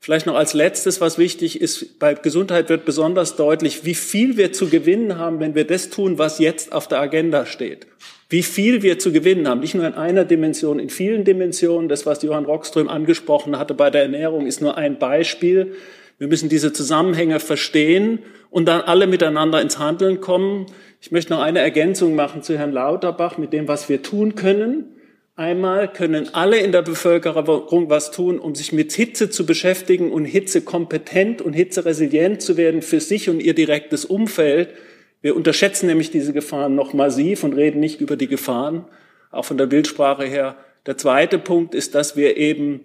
Vielleicht 0.00 0.26
noch 0.26 0.34
als 0.34 0.52
letztes, 0.52 1.00
was 1.00 1.16
wichtig 1.16 1.60
ist, 1.60 2.00
bei 2.00 2.14
Gesundheit 2.14 2.68
wird 2.68 2.84
besonders 2.84 3.36
deutlich, 3.36 3.84
wie 3.84 3.94
viel 3.94 4.36
wir 4.36 4.52
zu 4.52 4.68
gewinnen 4.68 5.16
haben, 5.16 5.38
wenn 5.38 5.54
wir 5.54 5.64
das 5.64 5.90
tun, 5.90 6.18
was 6.18 6.40
jetzt 6.40 6.72
auf 6.72 6.88
der 6.88 6.98
Agenda 6.98 7.46
steht. 7.46 7.86
Wie 8.28 8.42
viel 8.42 8.82
wir 8.82 8.98
zu 8.98 9.12
gewinnen 9.12 9.46
haben, 9.46 9.60
nicht 9.60 9.76
nur 9.76 9.86
in 9.86 9.94
einer 9.94 10.24
Dimension, 10.24 10.80
in 10.80 10.90
vielen 10.90 11.22
Dimensionen. 11.22 11.88
Das, 11.88 12.04
was 12.04 12.22
Johann 12.22 12.46
Rockström 12.46 12.88
angesprochen 12.88 13.58
hatte 13.58 13.74
bei 13.74 13.90
der 13.90 14.02
Ernährung, 14.02 14.46
ist 14.46 14.60
nur 14.60 14.76
ein 14.76 14.98
Beispiel. 14.98 15.76
Wir 16.18 16.26
müssen 16.26 16.48
diese 16.48 16.72
Zusammenhänge 16.72 17.38
verstehen 17.38 18.20
und 18.50 18.66
dann 18.66 18.80
alle 18.80 19.06
miteinander 19.06 19.60
ins 19.60 19.78
Handeln 19.78 20.20
kommen. 20.20 20.66
Ich 21.04 21.10
möchte 21.10 21.32
noch 21.32 21.42
eine 21.42 21.58
Ergänzung 21.58 22.14
machen 22.14 22.44
zu 22.44 22.56
Herrn 22.56 22.70
Lauterbach 22.70 23.36
mit 23.36 23.52
dem, 23.52 23.66
was 23.66 23.88
wir 23.88 24.02
tun 24.02 24.36
können. 24.36 24.84
Einmal 25.34 25.92
können 25.92 26.32
alle 26.32 26.58
in 26.58 26.70
der 26.70 26.82
Bevölkerung 26.82 27.90
was 27.90 28.12
tun, 28.12 28.38
um 28.38 28.54
sich 28.54 28.72
mit 28.72 28.92
Hitze 28.92 29.28
zu 29.28 29.44
beschäftigen 29.44 30.12
und 30.12 30.26
Hitze 30.26 30.62
kompetent 30.62 31.42
und 31.42 31.54
Hitze 31.54 31.84
resilient 31.84 32.40
zu 32.40 32.56
werden 32.56 32.82
für 32.82 33.00
sich 33.00 33.28
und 33.28 33.40
ihr 33.40 33.52
direktes 33.52 34.04
Umfeld. 34.04 34.68
Wir 35.22 35.34
unterschätzen 35.34 35.88
nämlich 35.88 36.12
diese 36.12 36.32
Gefahren 36.32 36.76
noch 36.76 36.92
massiv 36.92 37.42
und 37.42 37.54
reden 37.54 37.80
nicht 37.80 38.00
über 38.00 38.14
die 38.14 38.28
Gefahren, 38.28 38.84
auch 39.32 39.44
von 39.44 39.58
der 39.58 39.66
Bildsprache 39.66 40.24
her. 40.24 40.54
Der 40.86 40.96
zweite 40.96 41.40
Punkt 41.40 41.74
ist, 41.74 41.96
dass 41.96 42.16
wir 42.16 42.36
eben 42.36 42.82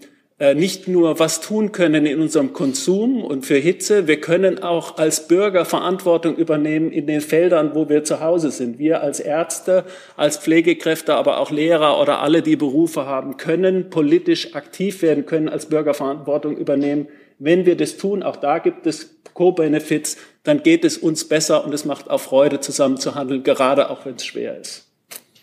nicht 0.56 0.88
nur 0.88 1.17
was 1.17 1.41
tun 1.41 1.71
können 1.71 2.06
in 2.06 2.21
unserem 2.21 2.54
Konsum 2.54 3.23
und 3.23 3.43
für 3.43 3.58
Hitze, 3.58 4.06
wir 4.06 4.21
können 4.21 4.62
auch 4.62 4.97
als 4.97 5.28
Bürger 5.28 5.65
Verantwortung 5.65 6.36
übernehmen 6.36 6.91
in 6.91 7.08
den 7.08 7.21
Feldern, 7.21 7.73
wo 7.73 7.89
wir 7.89 8.04
zu 8.04 8.19
Hause 8.19 8.52
sind. 8.52 8.78
Wir 8.78 9.02
als 9.02 9.19
Ärzte, 9.19 9.84
als 10.15 10.38
Pflegekräfte, 10.38 11.15
aber 11.15 11.39
auch 11.39 11.50
Lehrer 11.50 12.00
oder 12.00 12.19
alle, 12.19 12.43
die 12.43 12.56
Berufe 12.56 13.08
haben, 13.08 13.38
können 13.38 13.89
politisch 13.89 14.54
aktiv 14.54 15.02
werden, 15.02 15.26
können 15.26 15.50
als 15.50 15.69
Bürger 15.69 15.95
Verantwortung 15.95 16.56
übernehmen. 16.56 17.08
Wenn 17.39 17.65
wir 17.65 17.76
das 17.76 17.97
tun, 17.97 18.21
auch 18.21 18.36
da 18.36 18.60
gibt 18.60 18.86
es 18.86 19.17
Co-Benefits, 19.34 20.17
dann 20.43 20.62
geht 20.62 20.86
es 20.86 20.97
uns 20.97 21.28
besser 21.28 21.65
und 21.65 21.73
es 21.73 21.84
macht 21.84 22.12
auch 22.12 22.21
Freude, 22.21 22.60
zusammen 22.60 22.97
zu 22.97 23.15
handeln, 23.15 23.41
gerade 23.43 23.89
auch 23.89 24.06
wenn 24.06 24.15
es 24.15 24.26
schwer 24.26 24.60
ist. 24.60 24.88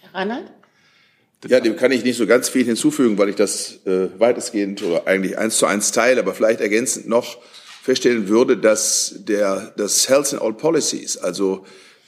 Herr 0.00 0.20
Reinhardt? 0.20 0.52
Ja, 1.48 1.60
dem 1.60 1.76
kann 1.76 1.92
ich 1.92 2.04
nicht 2.04 2.16
so 2.16 2.26
ganz 2.26 2.48
viel 2.48 2.64
hinzufügen, 2.64 3.18
weil 3.18 3.28
ich 3.28 3.36
das 3.36 3.80
äh, 3.86 4.08
weitestgehend 4.18 4.82
oder 4.82 5.06
eigentlich 5.06 5.36
eins 5.36 5.58
zu 5.58 5.66
eins 5.66 5.92
teile, 5.92 6.20
aber 6.20 6.34
vielleicht 6.34 6.60
ergänzend 6.60 7.08
noch 7.08 7.38
feststellen 7.82 8.28
würde, 8.28 8.56
dass 8.56 9.16
der, 9.18 9.72
das 9.76 10.08
Health 10.08 10.32
and 10.32 10.42
All 10.42 10.54
Policies, 10.54 11.18
also 11.18 11.66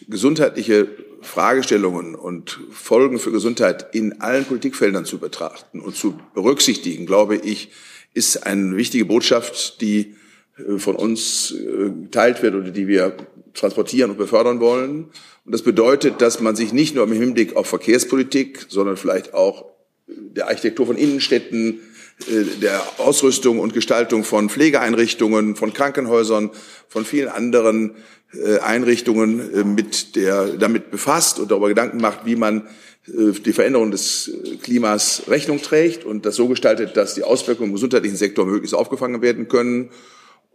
gesundheitliche 0.09 0.88
Fragestellungen 1.20 2.14
und 2.14 2.59
Folgen 2.70 3.18
für 3.18 3.33
Gesundheit 3.33 3.94
in 3.94 4.20
allen 4.20 4.44
Politikfeldern 4.44 5.05
zu 5.05 5.18
betrachten 5.18 5.81
und 5.81 5.96
zu 5.96 6.18
berücksichtigen, 6.35 7.05
glaube 7.05 7.37
ich, 7.37 7.70
ist 8.14 8.46
eine 8.46 8.77
wichtige 8.77 9.05
Botschaft, 9.05 9.81
die 9.81 10.14
äh, 10.57 10.79
von 10.79 10.96
uns 10.96 11.53
äh, 11.53 11.90
geteilt 12.05 12.42
wird 12.42 12.55
oder 12.55 12.70
die 12.70 12.88
wir 12.88 13.16
transportieren 13.57 14.11
und 14.11 14.19
befördern 14.19 14.61
wollen. 14.61 15.07
Und 15.45 15.53
das 15.53 15.62
bedeutet, 15.62 16.21
dass 16.21 16.40
man 16.40 16.57
sich 16.57 16.73
nicht 16.73 16.95
nur 16.95 17.05
im 17.05 17.12
Hinblick 17.12 17.57
auf 17.57 17.66
Verkehrspolitik, 17.66 18.66
sondern 18.69 18.97
vielleicht 18.97 19.35
auch 19.35 19.66
der 20.07 20.49
Architektur 20.49 20.87
von 20.87 20.97
Innenstädten, 20.97 21.81
äh, 22.29 22.45
der 22.61 22.83
Ausrüstung 22.99 23.59
und 23.59 23.75
Gestaltung 23.75 24.25
von 24.25 24.49
Pflegeeinrichtungen, 24.49 25.57
von 25.57 25.73
Krankenhäusern, 25.73 26.51
von 26.88 27.05
vielen 27.05 27.29
anderen 27.29 27.97
äh, 28.33 28.59
Einrichtungen 28.59 29.55
äh, 29.55 29.64
mit 29.64 30.16
der, 30.16 30.49
damit 30.57 30.90
befasst 30.90 31.38
und 31.38 31.51
darüber 31.51 31.69
Gedanken 31.69 31.99
macht, 31.99 32.25
wie 32.25 32.37
man 32.37 32.69
die 33.09 33.53
Veränderung 33.53 33.92
des 33.92 34.33
Klimas 34.64 35.23
Rechnung 35.29 35.62
trägt 35.62 36.05
und 36.05 36.27
das 36.27 36.35
so 36.35 36.49
gestaltet, 36.49 36.97
dass 36.97 37.14
die 37.14 37.23
Auswirkungen 37.23 37.69
im 37.69 37.75
gesundheitlichen 37.77 38.16
Sektor 38.16 38.45
möglichst 38.47 38.75
aufgefangen 38.75 39.23
werden 39.23 39.47
können. 39.47 39.90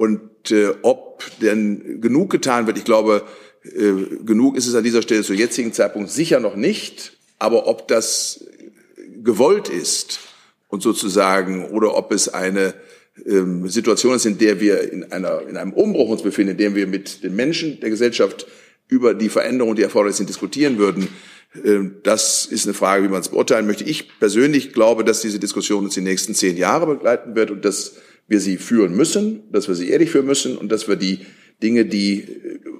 Und 0.02 0.50
äh, 0.50 0.74
ob 0.82 1.24
denn 1.42 2.02
genug 2.02 2.32
getan 2.32 2.66
wird, 2.66 2.80
ich 2.80 2.86
glaube, 2.86 3.22
äh, 3.64 3.92
genug 4.26 4.58
ist 4.58 4.66
es 4.66 4.74
an 4.74 4.84
dieser 4.84 5.04
Stelle 5.04 5.22
zu 5.22 5.36
jetzigen 5.36 5.74
Zeitpunkt 5.74 6.10
sicher 6.10 6.40
noch 6.40 6.56
nicht. 6.56 7.20
Aber 7.38 7.68
ob 7.68 7.88
das 7.88 8.44
gewollt 9.24 9.70
ist 9.70 10.20
und 10.70 10.82
sozusagen, 10.82 11.70
oder 11.70 11.96
ob 11.96 12.12
es 12.14 12.30
eine 12.30 12.74
ähm, 13.28 13.70
Situation 13.70 14.16
ist, 14.16 14.26
in 14.26 14.40
der 14.40 14.60
wir 14.60 14.92
in, 14.92 15.12
einer, 15.12 15.48
in 15.48 15.56
einem 15.56 15.72
Umbruch 15.72 16.10
uns 16.10 16.24
befinden, 16.24 16.54
in 16.54 16.58
dem 16.58 16.74
wir 16.74 16.88
mit 16.88 17.24
den 17.24 17.36
Menschen 17.36 17.80
der 17.80 17.92
Gesellschaft 17.92 18.48
über 18.88 19.14
die 19.14 19.30
Veränderungen, 19.30 19.76
die 19.76 19.84
erforderlich 19.84 20.18
sind, 20.18 20.30
diskutieren 20.30 20.80
würden, 20.80 21.10
ähm, 21.64 21.98
das 22.02 22.48
ist 22.48 22.66
eine 22.66 22.74
Frage, 22.74 23.04
wie 23.04 23.10
man 23.10 23.22
es 23.22 23.30
beurteilen 23.30 23.68
möchte. 23.68 23.84
Ich 23.84 24.18
persönlich 24.18 24.74
glaube, 24.74 25.04
dass 25.04 25.22
diese 25.22 25.38
Diskussion 25.38 25.84
uns 25.84 25.94
die 25.94 26.02
nächsten 26.02 26.34
zehn 26.34 26.58
Jahre 26.58 26.88
begleiten 26.88 27.36
wird 27.36 27.52
und 27.52 27.64
dass 27.64 27.98
wir 28.32 28.40
sie 28.40 28.58
führen 28.58 28.96
müssen, 28.96 29.44
dass 29.52 29.68
wir 29.68 29.76
sie 29.76 29.90
ehrlich 29.90 30.10
führen 30.10 30.26
müssen 30.26 30.58
und 30.58 30.72
dass 30.72 30.88
wir 30.88 30.96
die 30.96 31.20
Dinge, 31.62 31.86
die 31.86 32.26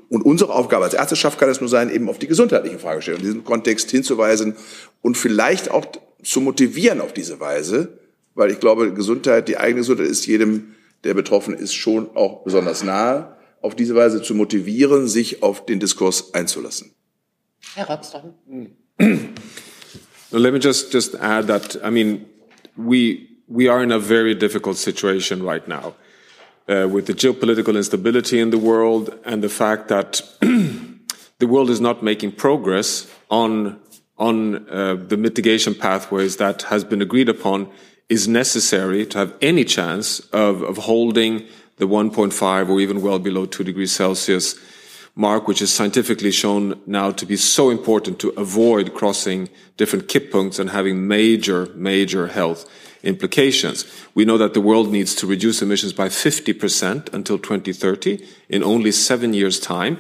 und 0.10 0.24
unsere 0.24 0.54
Aufgabe 0.54 0.86
als 0.86 0.94
Ärzteschaft 0.94 1.38
kann 1.38 1.50
es 1.50 1.60
nur 1.60 1.70
sein, 1.70 1.94
eben 1.94 2.10
auf 2.10 2.18
die 2.18 2.28
gesundheitliche 2.28 2.80
Fragestellung 2.80 3.20
in 3.20 3.26
diesem 3.26 3.44
Kontext 3.44 3.92
hinzuweisen 3.92 4.56
und 5.02 5.18
vielleicht 5.18 5.70
auch 5.70 5.86
zu 6.24 6.42
motivieren 6.42 7.02
auf 7.02 7.14
diese 7.14 7.40
Weise, 7.40 8.00
weil 8.34 8.50
ich 8.50 8.60
glaube, 8.60 8.94
Gesundheit, 8.94 9.48
die 9.48 9.58
eigene 9.58 9.82
Gesundheit 9.82 10.08
ist 10.08 10.26
jedem, 10.26 10.76
der 11.04 11.14
betroffen 11.14 11.54
ist, 11.54 11.74
schon 11.74 12.16
auch 12.16 12.44
besonders 12.44 12.84
nahe, 12.84 13.36
auf 13.62 13.76
diese 13.76 13.96
Weise 13.96 14.22
zu 14.22 14.36
motivieren, 14.36 15.08
sich 15.08 15.44
auf 15.44 15.66
den 15.66 15.80
Diskurs 15.80 16.34
einzulassen. 16.34 16.94
Herr 17.76 17.88
Rockström. 17.88 18.34
Let 20.32 20.54
me 20.54 20.60
just, 20.60 20.94
just 20.94 21.20
add 21.20 21.48
that, 21.48 21.78
I 21.86 21.92
mean, 21.92 22.26
we, 22.76 23.31
we 23.52 23.68
are 23.68 23.84
in 23.84 23.92
a 23.92 24.00
very 24.00 24.34
difficult 24.36 24.78
situation 24.78 25.44
right 25.44 25.68
now. 25.68 25.94
uh, 26.72 26.88
with 26.88 27.08
the 27.08 27.14
geopolitical 27.14 27.76
instability 27.76 28.40
in 28.40 28.50
the 28.50 28.58
world 28.58 29.18
and 29.26 29.44
the 29.44 29.50
fact 29.50 29.88
that 29.88 30.22
the 30.40 31.48
world 31.48 31.70
is 31.70 31.82
not 31.82 32.04
making 32.04 32.32
progress 32.32 33.12
on 33.30 33.80
on 34.18 34.70
uh, 34.70 34.94
the 34.94 35.18
mitigation 35.18 35.74
pathways 35.74 36.38
that 36.38 36.62
has 36.64 36.84
been 36.84 37.02
agreed 37.02 37.28
upon 37.28 37.68
is 38.08 38.28
necessary 38.28 39.04
to 39.04 39.18
have 39.18 39.34
any 39.42 39.66
chance 39.66 40.20
of, 40.32 40.62
of 40.62 40.78
holding 40.78 41.44
the 41.78 41.88
1.5 41.88 42.70
or 42.70 42.80
even 42.80 43.02
well 43.02 43.18
below 43.18 43.48
2 43.48 43.64
degrees 43.64 43.92
Celsius 43.92 44.54
mark, 45.16 45.48
which 45.48 45.60
is 45.60 45.74
scientifically 45.74 46.30
shown 46.30 46.80
now 46.86 47.10
to 47.10 47.26
be 47.26 47.36
so 47.36 47.72
important 47.72 48.20
to 48.20 48.30
avoid 48.38 48.94
crossing 48.94 49.50
different 49.76 50.08
kipppunkts 50.08 50.60
and 50.60 50.70
having 50.70 51.08
major, 51.08 51.66
major 51.74 52.28
health 52.28 52.70
implications. 53.04 53.86
We 54.14 54.26
know 54.26 54.38
that 54.38 54.54
the 54.54 54.62
world 54.62 54.92
needs 54.92 55.16
to 55.16 55.28
reduce 55.28 55.62
emissions 55.62 55.94
by 55.94 56.10
50% 56.10 57.14
until 57.14 57.38
2030 57.38 58.26
in 58.50 58.64
only 58.64 58.92
seven 58.92 59.34
years' 59.34 59.60
time. 59.60 59.98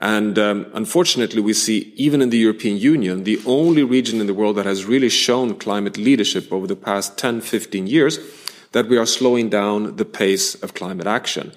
And 0.00 0.38
um, 0.38 0.66
unfortunately, 0.74 1.40
we 1.40 1.52
see 1.52 1.92
even 1.96 2.22
in 2.22 2.30
the 2.30 2.38
European 2.38 2.76
Union, 2.76 3.24
the 3.24 3.40
only 3.44 3.82
region 3.82 4.20
in 4.20 4.28
the 4.28 4.34
world 4.34 4.56
that 4.56 4.66
has 4.66 4.84
really 4.84 5.08
shown 5.08 5.56
climate 5.56 5.96
leadership 5.96 6.52
over 6.52 6.66
the 6.66 6.76
past 6.76 7.18
10, 7.18 7.40
15 7.40 7.86
years, 7.86 8.18
that 8.72 8.88
we 8.88 8.96
are 8.96 9.06
slowing 9.06 9.48
down 9.48 9.96
the 9.96 10.04
pace 10.04 10.54
of 10.62 10.74
climate 10.74 11.06
action. 11.06 11.52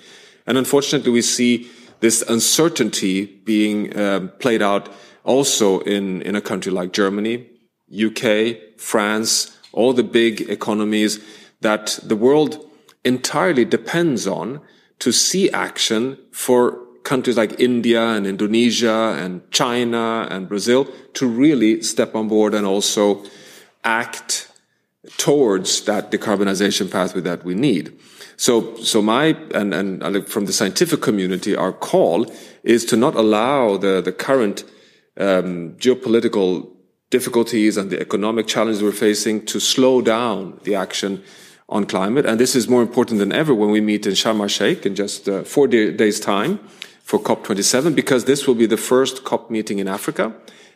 And 0.48 0.58
unfortunately, 0.58 1.12
we 1.12 1.22
see 1.22 1.70
this 2.00 2.24
uncertainty 2.24 3.26
being 3.26 3.96
uh, 3.96 4.28
played 4.40 4.62
out 4.62 4.90
also 5.24 5.80
in, 5.82 6.22
in 6.24 6.36
a 6.36 6.42
country 6.42 6.72
like 6.72 6.94
Germany, 6.94 7.48
UK, 7.94 8.58
France, 8.78 9.56
all 9.74 9.94
the 9.94 10.04
big 10.04 10.42
economies 10.50 11.20
that 11.62 12.00
the 12.04 12.16
world 12.16 12.66
entirely 13.04 13.66
depends 13.66 14.28
on 14.28 14.62
to 15.00 15.12
see 15.12 15.50
action 15.52 16.18
for 16.32 16.78
countries 17.04 17.38
like 17.38 17.60
India 17.60 18.10
and 18.10 18.28
Indonesia 18.28 19.16
and 19.18 19.50
China 19.52 20.28
and 20.30 20.48
Brazil 20.48 20.88
to 21.14 21.28
really 21.28 21.82
step 21.82 22.16
on 22.16 22.28
board 22.28 22.54
and 22.54 22.66
also 22.66 23.24
act 23.84 24.52
towards 25.18 25.82
that 25.86 26.12
decarbonization 26.12 26.92
pathway 26.92 27.22
that 27.22 27.44
we 27.44 27.56
need. 27.56 27.98
So, 28.38 28.76
so 28.78 29.02
my, 29.02 29.38
and, 29.54 29.74
and 29.74 30.28
from 30.28 30.46
the 30.46 30.54
scientific 30.54 31.02
community, 31.02 31.56
our 31.56 31.74
call 31.74 32.32
is 32.64 32.86
to 32.86 32.98
not 32.98 33.16
allow 33.16 33.78
the, 33.78 34.02
the 34.02 34.12
current 34.12 34.64
um, 35.18 35.74
geopolitical 35.74 36.71
difficulties 37.12 37.78
and 37.78 37.92
the 37.92 38.00
economic 38.00 38.48
challenges 38.48 38.82
we're 38.82 38.92
facing 38.92 39.46
to 39.46 39.60
slow 39.60 40.02
down 40.02 40.60
the 40.64 40.74
action 40.74 41.22
on 41.70 41.86
climate. 41.86 42.26
And 42.26 42.40
this 42.40 42.56
is 42.56 42.68
more 42.68 42.82
important 42.82 43.20
than 43.20 43.32
ever 43.32 43.54
when 43.54 43.70
we 43.70 43.82
meet 43.82 44.08
in 44.08 44.14
Sharm 44.14 44.40
el-Sheikh 44.42 44.86
in 44.86 44.96
just 44.96 45.30
uh, 45.30 45.44
four 45.44 45.68
day, 45.68 45.92
days 45.92 46.20
time 46.20 46.60
for 47.04 47.20
COP27, 47.20 47.96
because 47.96 48.26
this 48.26 48.48
will 48.48 48.56
be 48.56 48.66
the 48.66 48.78
first 48.78 49.24
COP 49.24 49.52
meeting 49.52 49.80
in 49.80 49.88
Africa. 49.88 50.34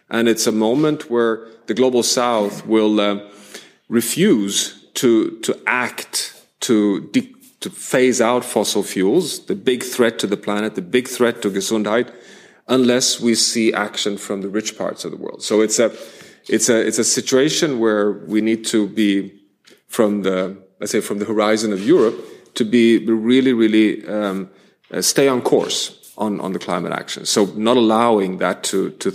And 0.09 0.27
it's 0.27 0.45
a 0.45 0.51
moment 0.51 1.09
where 1.09 1.47
the 1.65 1.73
global 1.73 2.03
south 2.03 2.65
will 2.67 2.99
uh, 2.99 3.19
refuse 3.89 4.85
to, 4.95 5.39
to 5.39 5.59
act 5.65 6.33
to, 6.61 7.09
to 7.61 7.69
phase 7.69 8.21
out 8.21 8.45
fossil 8.45 8.83
fuels, 8.83 9.45
the 9.45 9.55
big 9.55 9.83
threat 9.83 10.19
to 10.19 10.27
the 10.27 10.37
planet, 10.37 10.75
the 10.75 10.81
big 10.81 11.07
threat 11.07 11.41
to 11.41 11.49
Gesundheit, 11.49 12.13
unless 12.67 13.19
we 13.19 13.35
see 13.35 13.73
action 13.73 14.17
from 14.17 14.41
the 14.41 14.49
rich 14.49 14.77
parts 14.77 15.05
of 15.05 15.11
the 15.11 15.17
world. 15.17 15.43
So 15.43 15.61
it's 15.61 15.79
a, 15.79 15.95
it's 16.47 16.69
a, 16.69 16.85
it's 16.85 16.99
a 16.99 17.03
situation 17.03 17.79
where 17.79 18.11
we 18.11 18.41
need 18.41 18.65
to 18.65 18.87
be 18.87 19.41
from 19.87 20.23
the 20.23 20.65
let's 20.79 20.91
say, 20.91 21.01
from 21.01 21.19
the 21.19 21.25
horizon 21.25 21.73
of 21.73 21.85
Europe 21.85 22.15
to 22.55 22.65
be 22.65 22.99
really, 23.05 23.53
really 23.53 24.05
um, 24.07 24.49
uh, 24.91 25.01
stay 25.01 25.27
on 25.27 25.41
course 25.41 26.13
on, 26.17 26.39
on 26.39 26.53
the 26.53 26.59
climate 26.59 26.93
action. 26.93 27.25
So 27.25 27.45
not 27.55 27.77
allowing 27.77 28.37
that 28.37 28.63
to, 28.65 28.91
to 28.91 29.11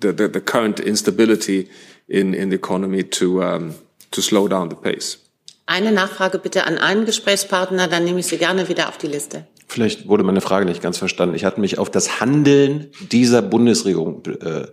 the, 0.00 0.12
the, 0.12 0.28
the 0.28 0.40
current 0.40 0.80
instability 0.80 1.68
in, 2.08 2.34
in 2.34 2.50
the 2.50 2.56
economy 2.56 3.02
to, 3.02 3.42
um, 3.42 3.74
to 4.10 4.22
slow 4.22 4.48
down 4.48 4.70
the 4.70 4.76
pace. 4.76 5.18
Eine 5.66 5.92
Nachfrage 5.92 6.38
bitte 6.38 6.66
an 6.66 6.78
einen 6.78 7.04
Gesprächspartner, 7.04 7.88
dann 7.88 8.04
nehme 8.04 8.20
ich 8.20 8.26
Sie 8.26 8.38
gerne 8.38 8.70
wieder 8.70 8.88
auf 8.88 8.96
die 8.96 9.06
Liste. 9.06 9.46
Vielleicht 9.66 10.08
wurde 10.08 10.22
meine 10.22 10.40
Frage 10.40 10.64
nicht 10.64 10.80
ganz 10.80 10.96
verstanden. 10.96 11.34
Ich 11.34 11.44
hatte 11.44 11.60
mich 11.60 11.78
auf 11.78 11.90
das 11.90 12.20
Handeln 12.20 12.90
dieser 13.12 13.42
Bundesregierung 13.42 14.24
äh, 14.24 14.68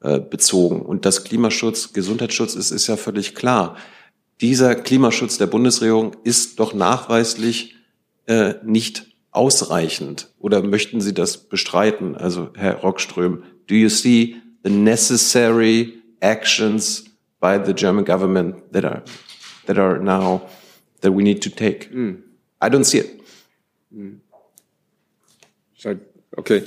äh, 0.00 0.18
bezogen. 0.20 0.82
Und 0.82 1.04
das 1.04 1.24
Klimaschutz, 1.24 1.92
Gesundheitsschutz 1.92 2.54
ist, 2.54 2.70
ist 2.70 2.86
ja 2.86 2.96
völlig 2.96 3.34
klar 3.34 3.76
dieser 4.40 4.74
Klimaschutz 4.74 5.38
der 5.38 5.46
Bundesregierung 5.46 6.16
ist 6.24 6.60
doch 6.60 6.74
nachweislich 6.74 7.76
äh, 8.26 8.54
nicht 8.64 9.06
ausreichend. 9.30 10.32
Oder 10.38 10.62
möchten 10.62 11.00
Sie 11.00 11.12
das 11.12 11.36
bestreiten? 11.36 12.16
Also 12.16 12.50
Herr 12.54 12.76
Rockström, 12.76 13.42
do 13.66 13.74
you 13.74 13.88
see 13.88 14.36
the 14.62 14.70
necessary 14.70 15.94
actions 16.20 17.04
by 17.40 17.58
the 17.64 17.72
German 17.74 18.04
government 18.04 18.56
that 18.72 18.84
are 18.84 19.02
that 19.66 19.78
are 19.78 19.98
now 19.98 20.42
that 21.00 21.12
we 21.12 21.22
need 21.22 21.42
to 21.42 21.50
take? 21.50 21.90
Mm. 21.92 22.22
I 22.60 22.68
don't 22.68 22.84
see 22.84 22.98
it. 22.98 23.20
Mm. 23.92 24.20
Okay. 26.36 26.62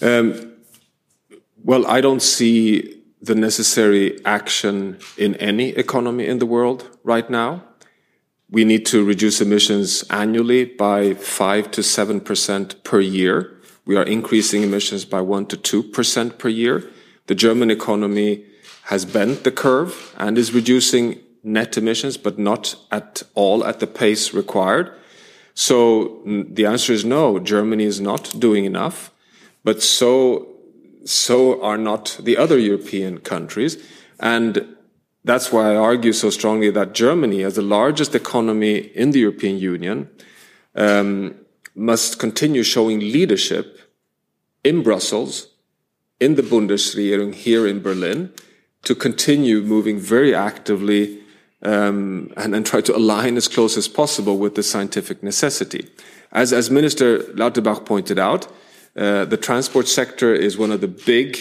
Um, 0.00 0.51
well, 1.64 1.86
I 1.86 2.00
don't 2.00 2.22
see 2.22 3.02
the 3.20 3.34
necessary 3.34 4.24
action 4.24 4.98
in 5.16 5.36
any 5.36 5.70
economy 5.70 6.26
in 6.26 6.38
the 6.38 6.46
world 6.46 6.90
right 7.04 7.28
now. 7.30 7.62
We 8.50 8.64
need 8.64 8.84
to 8.86 9.04
reduce 9.04 9.40
emissions 9.40 10.04
annually 10.10 10.64
by 10.64 11.14
5 11.14 11.70
to 11.70 11.80
7% 11.80 12.84
per 12.84 13.00
year. 13.00 13.60
We 13.86 13.96
are 13.96 14.02
increasing 14.02 14.62
emissions 14.62 15.04
by 15.04 15.20
1 15.20 15.46
to 15.46 15.56
2% 15.56 16.38
per 16.38 16.48
year. 16.48 16.90
The 17.28 17.34
German 17.34 17.70
economy 17.70 18.44
has 18.84 19.04
bent 19.04 19.44
the 19.44 19.52
curve 19.52 20.14
and 20.18 20.36
is 20.36 20.52
reducing 20.52 21.20
net 21.44 21.78
emissions, 21.78 22.16
but 22.16 22.38
not 22.38 22.76
at 22.90 23.22
all 23.34 23.64
at 23.64 23.80
the 23.80 23.86
pace 23.86 24.34
required. 24.34 24.92
So 25.54 26.22
the 26.24 26.66
answer 26.66 26.92
is 26.92 27.04
no, 27.04 27.38
Germany 27.38 27.84
is 27.84 28.00
not 28.00 28.34
doing 28.38 28.64
enough, 28.64 29.12
but 29.64 29.82
so 29.82 30.51
so 31.04 31.62
are 31.62 31.78
not 31.78 32.18
the 32.22 32.36
other 32.36 32.58
European 32.58 33.18
countries. 33.18 33.76
And 34.20 34.76
that's 35.24 35.52
why 35.52 35.72
I 35.72 35.76
argue 35.76 36.12
so 36.12 36.30
strongly 36.30 36.70
that 36.70 36.94
Germany, 36.94 37.42
as 37.42 37.54
the 37.54 37.62
largest 37.62 38.14
economy 38.14 38.76
in 38.78 39.12
the 39.12 39.20
European 39.20 39.58
Union, 39.58 40.08
um, 40.74 41.34
must 41.74 42.18
continue 42.18 42.62
showing 42.62 43.00
leadership 43.00 43.78
in 44.64 44.82
Brussels, 44.82 45.48
in 46.20 46.34
the 46.34 46.42
Bundesregierung 46.42 47.34
here 47.34 47.66
in 47.66 47.82
Berlin, 47.82 48.32
to 48.82 48.94
continue 48.94 49.62
moving 49.62 49.98
very 49.98 50.34
actively 50.34 51.20
um, 51.62 52.32
and, 52.36 52.54
and 52.54 52.66
try 52.66 52.80
to 52.80 52.96
align 52.96 53.36
as 53.36 53.48
close 53.48 53.76
as 53.76 53.88
possible 53.88 54.38
with 54.38 54.54
the 54.54 54.62
scientific 54.62 55.22
necessity. 55.22 55.88
As, 56.32 56.52
as 56.52 56.70
Minister 56.70 57.18
Lauterbach 57.34 57.84
pointed 57.84 58.18
out, 58.18 58.48
uh, 58.96 59.24
the 59.24 59.36
transport 59.36 59.88
sector 59.88 60.34
is 60.34 60.58
one 60.58 60.70
of 60.70 60.80
the 60.80 60.88
big 60.88 61.38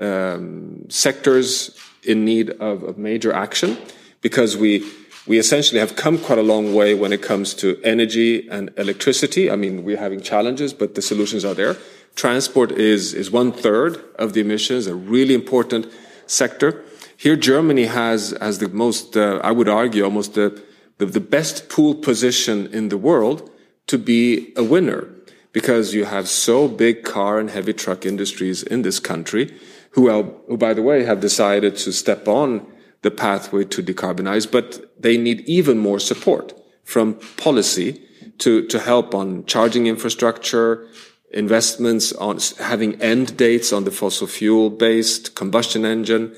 um, 0.00 0.86
sectors 0.88 1.78
in 2.02 2.24
need 2.24 2.50
of, 2.50 2.82
of, 2.82 2.98
major 2.98 3.32
action 3.32 3.76
because 4.20 4.56
we 4.56 4.84
we 5.26 5.38
essentially 5.38 5.80
have 5.80 5.96
come 5.96 6.18
quite 6.18 6.38
a 6.38 6.42
long 6.42 6.74
way 6.74 6.94
when 6.94 7.12
it 7.12 7.22
comes 7.22 7.54
to 7.54 7.80
energy 7.82 8.46
and 8.50 8.70
electricity. 8.76 9.50
I 9.50 9.56
mean, 9.56 9.82
we're 9.82 9.96
having 9.96 10.20
challenges, 10.20 10.74
but 10.74 10.94
the 10.94 11.02
solutions 11.02 11.44
are 11.44 11.54
there. 11.54 11.76
Transport 12.14 12.72
is 12.72 13.12
is 13.14 13.30
one 13.30 13.52
third 13.52 14.02
of 14.18 14.32
the 14.32 14.40
emissions, 14.40 14.86
a 14.86 14.94
really 14.94 15.34
important 15.34 15.86
sector. 16.26 16.82
Here, 17.16 17.36
Germany 17.36 17.84
has 17.84 18.34
has 18.40 18.58
the 18.58 18.68
most, 18.68 19.16
uh, 19.16 19.40
I 19.44 19.52
would 19.52 19.68
argue, 19.68 20.04
almost 20.04 20.34
the, 20.34 20.62
the 20.98 21.06
the 21.06 21.20
best 21.20 21.68
pool 21.68 21.94
position 21.94 22.66
in 22.72 22.88
the 22.88 22.98
world 22.98 23.50
to 23.86 23.98
be 23.98 24.52
a 24.56 24.64
winner 24.64 25.08
because 25.54 25.94
you 25.94 26.04
have 26.04 26.28
so 26.28 26.68
big 26.68 27.04
car 27.04 27.38
and 27.38 27.48
heavy 27.48 27.72
truck 27.72 28.04
industries 28.04 28.62
in 28.62 28.82
this 28.82 28.98
country 28.98 29.56
who, 29.90 30.10
who, 30.48 30.56
by 30.58 30.74
the 30.74 30.82
way, 30.82 31.04
have 31.04 31.20
decided 31.20 31.76
to 31.76 31.92
step 31.92 32.28
on 32.28 32.66
the 33.02 33.10
pathway 33.10 33.64
to 33.64 33.82
decarbonize, 33.82 34.50
but 34.50 35.00
they 35.00 35.16
need 35.16 35.40
even 35.46 35.78
more 35.78 36.00
support 36.00 36.52
from 36.82 37.14
policy 37.36 38.02
to, 38.38 38.66
to 38.66 38.80
help 38.80 39.14
on 39.14 39.46
charging 39.46 39.86
infrastructure, 39.86 40.88
investments 41.30 42.12
on 42.14 42.38
having 42.58 43.00
end 43.00 43.36
dates 43.36 43.72
on 43.72 43.84
the 43.84 43.92
fossil 43.92 44.26
fuel 44.26 44.70
based 44.70 45.36
combustion 45.36 45.84
engine. 45.84 46.34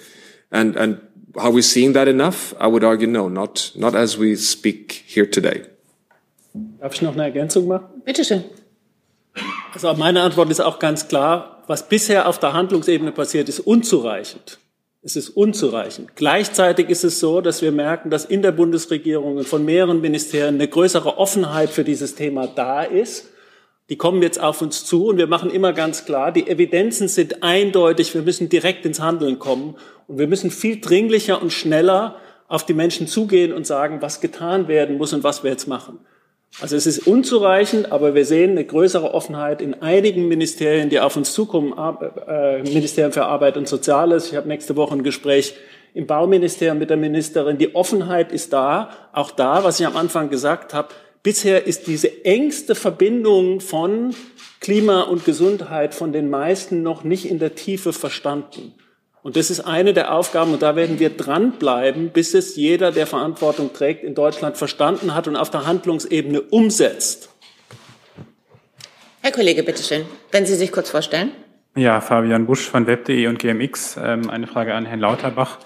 And, 0.52 0.76
and 0.76 1.00
are 1.36 1.50
we 1.50 1.62
seeing 1.62 1.94
that 1.94 2.06
enough? 2.06 2.52
I 2.60 2.66
would 2.66 2.84
argue 2.84 3.06
no, 3.06 3.28
not, 3.28 3.72
not 3.74 3.94
as 3.94 4.18
we 4.18 4.36
speak 4.36 5.04
here 5.06 5.26
today. 5.26 5.64
Darf 6.80 6.94
ich 6.94 7.02
noch 7.02 7.14
eine 7.14 7.24
Ergänzung 7.24 7.66
machen? 7.66 8.02
Bitte 8.04 8.24
schön. 8.24 8.44
Also 9.84 9.92
meine 9.94 10.22
Antwort 10.22 10.50
ist 10.50 10.60
auch 10.60 10.78
ganz 10.78 11.06
klar, 11.06 11.62
was 11.66 11.86
bisher 11.86 12.28
auf 12.28 12.38
der 12.38 12.54
Handlungsebene 12.54 13.12
passiert, 13.12 13.48
ist 13.50 13.60
unzureichend. 13.60 14.58
Es 15.02 15.16
ist 15.16 15.28
unzureichend. 15.28 16.16
Gleichzeitig 16.16 16.88
ist 16.88 17.04
es 17.04 17.20
so, 17.20 17.42
dass 17.42 17.60
wir 17.60 17.72
merken, 17.72 18.08
dass 18.08 18.24
in 18.24 18.40
der 18.40 18.52
Bundesregierung 18.52 19.36
und 19.36 19.46
von 19.46 19.66
mehreren 19.66 20.00
Ministerien 20.00 20.54
eine 20.54 20.66
größere 20.66 21.18
Offenheit 21.18 21.68
für 21.68 21.84
dieses 21.84 22.14
Thema 22.14 22.46
da 22.46 22.82
ist. 22.82 23.28
Die 23.90 23.96
kommen 23.96 24.22
jetzt 24.22 24.40
auf 24.40 24.62
uns 24.62 24.86
zu 24.86 25.08
und 25.08 25.18
wir 25.18 25.26
machen 25.26 25.50
immer 25.50 25.74
ganz 25.74 26.06
klar, 26.06 26.32
die 26.32 26.48
Evidenzen 26.48 27.06
sind 27.06 27.42
eindeutig, 27.42 28.14
wir 28.14 28.22
müssen 28.22 28.48
direkt 28.48 28.86
ins 28.86 29.00
Handeln 29.00 29.38
kommen 29.38 29.76
und 30.08 30.18
wir 30.18 30.26
müssen 30.26 30.50
viel 30.50 30.80
dringlicher 30.80 31.40
und 31.40 31.52
schneller 31.52 32.16
auf 32.48 32.64
die 32.64 32.74
Menschen 32.74 33.06
zugehen 33.06 33.52
und 33.52 33.66
sagen, 33.66 34.00
was 34.00 34.20
getan 34.22 34.68
werden 34.68 34.96
muss 34.96 35.12
und 35.12 35.22
was 35.22 35.44
wir 35.44 35.50
jetzt 35.50 35.68
machen. 35.68 36.00
Also 36.58 36.74
es 36.74 36.86
ist 36.86 37.06
unzureichend, 37.06 37.92
aber 37.92 38.14
wir 38.14 38.24
sehen 38.24 38.52
eine 38.52 38.64
größere 38.64 39.12
Offenheit 39.12 39.60
in 39.60 39.82
einigen 39.82 40.26
Ministerien, 40.26 40.88
die 40.88 41.00
auf 41.00 41.16
uns 41.16 41.34
zukommen, 41.34 41.74
äh, 42.26 42.62
Ministerium 42.62 43.12
für 43.12 43.26
Arbeit 43.26 43.58
und 43.58 43.68
Soziales. 43.68 44.28
Ich 44.28 44.36
habe 44.36 44.48
nächste 44.48 44.74
Woche 44.74 44.94
ein 44.94 45.02
Gespräch 45.02 45.54
im 45.92 46.06
Bauministerium 46.06 46.78
mit 46.78 46.88
der 46.88 46.96
Ministerin. 46.96 47.58
Die 47.58 47.74
Offenheit 47.74 48.32
ist 48.32 48.54
da, 48.54 48.90
auch 49.12 49.30
da, 49.30 49.64
was 49.64 49.80
ich 49.80 49.86
am 49.86 49.96
Anfang 49.96 50.30
gesagt 50.30 50.72
habe. 50.72 50.88
Bisher 51.22 51.66
ist 51.66 51.88
diese 51.88 52.24
engste 52.24 52.74
Verbindung 52.74 53.60
von 53.60 54.14
Klima 54.60 55.02
und 55.02 55.26
Gesundheit 55.26 55.94
von 55.94 56.12
den 56.12 56.30
meisten 56.30 56.82
noch 56.82 57.04
nicht 57.04 57.28
in 57.28 57.38
der 57.38 57.54
Tiefe 57.54 57.92
verstanden. 57.92 58.72
Und 59.26 59.34
das 59.34 59.50
ist 59.50 59.58
eine 59.58 59.92
der 59.92 60.14
Aufgaben, 60.14 60.52
und 60.52 60.62
da 60.62 60.76
werden 60.76 61.00
wir 61.00 61.10
dranbleiben, 61.10 62.10
bis 62.10 62.32
es 62.32 62.54
jeder, 62.54 62.92
der 62.92 63.08
Verantwortung 63.08 63.72
trägt, 63.72 64.04
in 64.04 64.14
Deutschland 64.14 64.56
verstanden 64.56 65.16
hat 65.16 65.26
und 65.26 65.34
auf 65.34 65.50
der 65.50 65.66
Handlungsebene 65.66 66.40
umsetzt. 66.42 67.28
Herr 69.22 69.32
Kollege, 69.32 69.64
bitteschön, 69.64 70.04
wenn 70.30 70.46
Sie 70.46 70.54
sich 70.54 70.70
kurz 70.70 70.90
vorstellen. 70.90 71.32
Ja, 71.74 72.00
Fabian 72.00 72.46
Busch 72.46 72.70
von 72.70 72.86
web.de 72.86 73.26
und 73.26 73.40
GMX. 73.40 73.98
Ähm, 74.00 74.30
eine 74.30 74.46
Frage 74.46 74.74
an 74.74 74.86
Herrn 74.86 75.00
Lauterbach. 75.00 75.58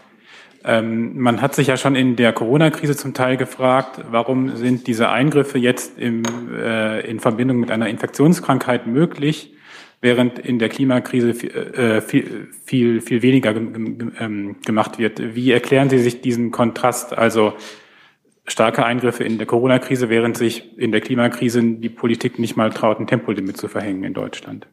Ähm, 0.65 1.21
man 1.21 1.43
hat 1.43 1.55
sich 1.55 1.67
ja 1.67 1.77
schon 1.77 1.97
in 1.97 2.17
der 2.17 2.33
Corona-Krise 2.33 2.97
zum 2.97 3.13
Teil 3.13 3.37
gefragt, 3.37 4.01
warum 4.11 4.57
sind 4.57 4.87
diese 4.87 5.11
Eingriffe 5.11 5.59
jetzt 5.59 5.99
im, 5.99 6.23
äh, 6.59 7.01
in 7.01 7.21
Verbindung 7.21 7.59
mit 7.61 7.71
einer 7.71 7.91
Infektionskrankheit 7.91 8.87
möglich? 8.87 9.53
Während 10.01 10.39
in 10.39 10.59
der 10.59 10.69
Klimakrise 10.69 11.31
äh, 11.31 12.01
viel, 12.01 12.49
viel, 12.65 13.01
viel 13.01 13.23
weniger 13.23 13.55
ähm, 13.55 14.57
gemacht 14.65 14.99
wird. 14.99 15.35
Wie 15.35 15.51
erklären 15.51 15.91
Sie 15.91 15.99
sich 15.99 16.21
diesen 16.21 16.51
Kontrast? 16.51 17.17
Also 17.17 17.55
starke 18.47 18.85
Eingriffe 18.85 19.25
in 19.25 19.39
der 19.39 19.47
Corona-Krise, 19.47 20.09
während 20.09 20.37
sich 20.37 20.79
in 20.79 20.91
der 20.93 21.01
Klimakrise 21.01 21.63
die 21.63 21.89
Politik 21.89 22.39
nicht 22.39 22.57
mal 22.57 22.71
traut, 22.71 22.99
ein 22.99 23.07
Tempolimit 23.07 23.57
zu 23.57 23.69
verhängen 23.69 24.05
in 24.05 24.15
Deutschland. 24.15 24.67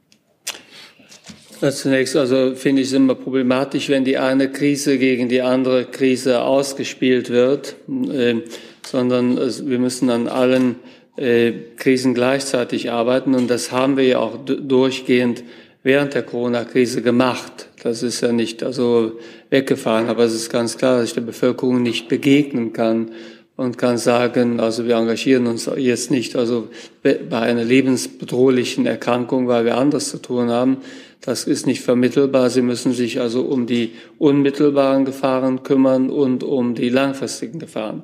Zunächst 1.60 2.16
also 2.16 2.54
finde 2.56 2.84
ich 2.84 2.90
es 2.90 2.94
immer 2.94 3.15
problematisch, 3.15 3.90
wenn 3.90 4.06
die 4.06 4.17
eine 4.17 4.52
Krise 4.52 5.00
gegen 5.00 5.28
die 5.28 5.42
andere 5.42 5.86
Krise 5.86 6.44
ausgespielt 6.44 7.32
wird. 7.32 7.75
Ähm, 7.90 8.44
sondern 8.88 9.38
wir 9.38 9.80
müssen 9.80 10.10
an 10.10 10.28
allen 10.28 10.75
äh, 11.18 11.54
Krisen 11.76 12.13
gleichzeitig 12.13 12.92
arbeiten. 12.92 13.36
Und 13.36 13.50
das 13.50 13.72
haben 13.72 13.98
wir 13.98 14.06
ja 14.06 14.20
auch 14.20 14.38
durchgehend 14.46 15.44
während 15.84 16.13
der 16.13 16.24
Corona-Krise 16.24 17.02
gemacht. 17.02 17.70
Das 17.84 18.04
ist 18.04 18.22
ja 18.22 18.32
nicht 18.32 18.63
also 18.63 19.13
weggefahren, 19.50 20.10
aber 20.10 20.24
es 20.24 20.34
ist 20.34 20.50
ganz 20.50 20.78
klar, 20.78 21.00
dass 21.00 21.10
ich 21.10 21.13
der 21.13 21.22
Bevölkerung 21.22 21.82
nicht 21.82 22.10
begegnen 22.10 22.74
kann 22.74 23.12
und 23.56 23.78
kann 23.78 23.98
sagen, 23.98 24.60
also 24.60 24.86
wir 24.86 24.96
engagieren 24.96 25.48
uns 25.48 25.70
jetzt 25.78 26.12
nicht 26.12 26.36
also 26.36 26.68
bei 27.02 27.40
einer 27.40 27.63
lebensbedrohlichen 27.63 28.86
Erkrankung, 28.86 29.48
weil 29.48 29.65
wir 29.65 29.78
anderes 29.78 30.10
zu 30.10 30.18
tun 30.18 30.50
haben. 30.50 30.78
Das 31.22 31.46
ist 31.46 31.65
nicht 31.65 31.82
vermittelbar. 31.82 32.50
Sie 32.50 32.62
müssen 32.62 32.94
sich 32.94 33.20
also 33.20 33.42
um 33.42 33.65
die 33.65 33.94
unmittelbaren 34.20 35.06
Gefahren 35.06 35.63
kümmern 35.63 36.10
und 36.10 36.44
um 36.44 36.76
die 36.76 36.90
langfristigen 36.90 37.60
Gefahren. 37.60 38.04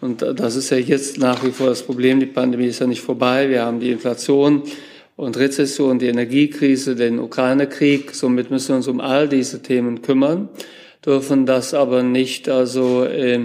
Und 0.00 0.22
das 0.22 0.56
ist 0.56 0.70
ja 0.70 0.78
jetzt 0.78 1.18
nach 1.18 1.44
wie 1.44 1.50
vor 1.50 1.66
das 1.66 1.82
Problem. 1.82 2.20
Die 2.20 2.26
Pandemie 2.26 2.66
ist 2.66 2.80
ja 2.80 2.86
nicht 2.86 3.02
vorbei. 3.02 3.50
Wir 3.50 3.62
haben 3.62 3.80
die 3.80 3.90
Inflation 3.90 4.62
und 5.16 5.36
Rezession, 5.36 5.98
die 5.98 6.06
Energiekrise, 6.06 6.96
den 6.96 7.18
Ukraine-Krieg. 7.18 8.14
Somit 8.14 8.50
müssen 8.50 8.70
wir 8.70 8.76
uns 8.76 8.88
um 8.88 9.00
all 9.00 9.28
diese 9.28 9.62
Themen 9.62 10.00
kümmern, 10.00 10.48
dürfen 11.04 11.44
das 11.44 11.74
aber 11.74 12.02
nicht 12.02 12.48
also, 12.48 13.04
äh, 13.04 13.40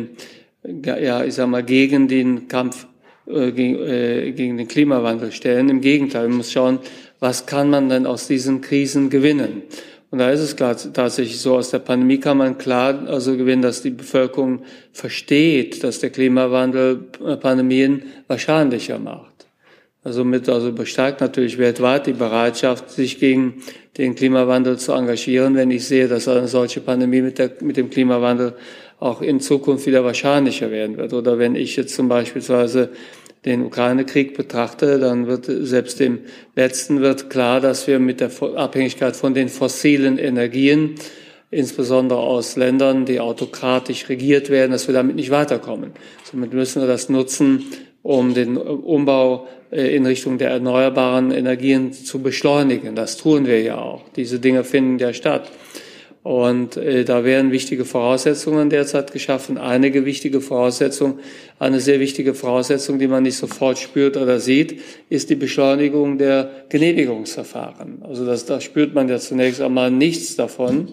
ja, 0.63 1.25
ich 1.25 1.33
sag 1.33 1.49
mal, 1.49 1.63
gegen 1.63 2.07
den 2.07 2.47
Kampf 2.47 2.87
äh, 3.27 3.51
gegen, 3.51 3.79
äh, 3.79 4.31
gegen 4.33 4.57
den 4.57 4.67
Klimawandel 4.67 5.31
stellen. 5.31 5.69
Im 5.69 5.81
Gegenteil, 5.81 6.27
man 6.27 6.37
muss 6.37 6.51
schauen, 6.51 6.79
was 7.19 7.47
kann 7.47 7.71
man 7.71 7.89
denn 7.89 8.05
aus 8.05 8.27
diesen 8.27 8.61
Krisen 8.61 9.09
gewinnen? 9.09 9.63
Und 10.11 10.19
da 10.19 10.29
ist 10.29 10.39
es 10.39 10.55
klar, 10.55 10.77
tatsächlich 10.93 11.39
so, 11.39 11.55
aus 11.55 11.71
der 11.71 11.79
Pandemie 11.79 12.19
kann 12.19 12.37
man 12.37 12.57
klar 12.57 13.07
also 13.07 13.35
gewinnen, 13.35 13.61
dass 13.61 13.81
die 13.81 13.89
Bevölkerung 13.89 14.63
versteht, 14.93 15.83
dass 15.83 15.99
der 15.99 16.09
Klimawandel 16.09 17.05
äh, 17.25 17.35
Pandemien 17.37 18.03
wahrscheinlicher 18.27 18.99
macht. 18.99 19.47
Also 20.03 20.23
mit, 20.23 20.47
also 20.47 20.71
bestärkt 20.71 21.21
natürlich 21.21 21.57
weltweit 21.57 22.05
die 22.05 22.13
Bereitschaft, 22.13 22.91
sich 22.91 23.19
gegen 23.19 23.63
den 23.97 24.13
Klimawandel 24.13 24.77
zu 24.77 24.91
engagieren, 24.93 25.55
wenn 25.55 25.71
ich 25.71 25.85
sehe, 25.87 26.07
dass 26.07 26.27
eine 26.27 26.47
solche 26.47 26.79
Pandemie 26.79 27.21
mit, 27.21 27.39
der, 27.39 27.51
mit 27.61 27.75
dem 27.75 27.89
Klimawandel 27.89 28.53
auch 28.99 29.21
in 29.21 29.39
Zukunft 29.39 29.87
wieder 29.87 30.03
wahrscheinlicher 30.03 30.69
werden 30.69 30.97
wird. 30.97 31.13
Oder 31.13 31.39
wenn 31.39 31.55
ich 31.55 31.75
jetzt 31.75 31.95
zum 31.95 32.07
Beispiel 32.07 32.41
den 33.45 33.63
Ukraine-Krieg 33.63 34.35
betrachte, 34.35 34.99
dann 34.99 35.27
wird 35.27 35.45
selbst 35.45 35.99
dem 35.99 36.19
letzten 36.55 37.01
wird 37.01 37.29
klar, 37.29 37.61
dass 37.61 37.87
wir 37.87 37.99
mit 37.99 38.19
der 38.19 38.31
Abhängigkeit 38.55 39.15
von 39.15 39.33
den 39.33 39.49
fossilen 39.49 40.17
Energien, 40.17 40.95
insbesondere 41.51 42.19
aus 42.19 42.55
Ländern, 42.55 43.05
die 43.05 43.19
autokratisch 43.19 44.09
regiert 44.09 44.49
werden, 44.49 44.71
dass 44.71 44.87
wir 44.87 44.93
damit 44.93 45.15
nicht 45.15 45.29
weiterkommen. 45.29 45.91
Somit 46.23 46.53
müssen 46.53 46.81
wir 46.81 46.87
das 46.87 47.07
nutzen, 47.07 47.65
um 48.01 48.33
den 48.33 48.57
Umbau 48.57 49.47
äh, 49.71 49.95
in 49.95 50.05
Richtung 50.05 50.37
der 50.37 50.49
erneuerbaren 50.49 51.31
Energien 51.31 51.93
zu 51.93 52.21
beschleunigen. 52.21 52.95
Das 52.95 53.17
tun 53.17 53.45
wir 53.45 53.61
ja 53.61 53.77
auch. 53.77 54.03
Diese 54.15 54.39
Dinge 54.39 54.63
finden 54.63 54.99
ja 54.99 55.13
statt. 55.13 55.51
Und 56.25 56.75
äh, 56.75 57.05
da 57.05 57.23
werden 57.23 57.51
wichtige 57.51 57.85
Voraussetzungen 57.85 58.71
derzeit 58.71 59.13
geschaffen. 59.13 59.59
Einige 59.59 60.05
wichtige 60.05 60.41
Voraussetzungen, 60.41 61.19
eine 61.59 61.79
sehr 61.79 61.99
wichtige 61.99 62.33
Voraussetzung, 62.33 62.97
die 62.97 63.05
man 63.05 63.21
nicht 63.21 63.37
sofort 63.37 63.77
spürt 63.77 64.17
oder 64.17 64.39
sieht, 64.39 64.81
ist 65.07 65.29
die 65.29 65.35
Beschleunigung 65.35 66.17
der 66.17 66.49
Genehmigungsverfahren. 66.69 68.01
Also 68.01 68.25
das, 68.25 68.43
da 68.45 68.59
spürt 68.59 68.95
man 68.95 69.07
ja 69.07 69.19
zunächst 69.19 69.61
einmal 69.61 69.91
nichts 69.91 70.35
davon. 70.35 70.87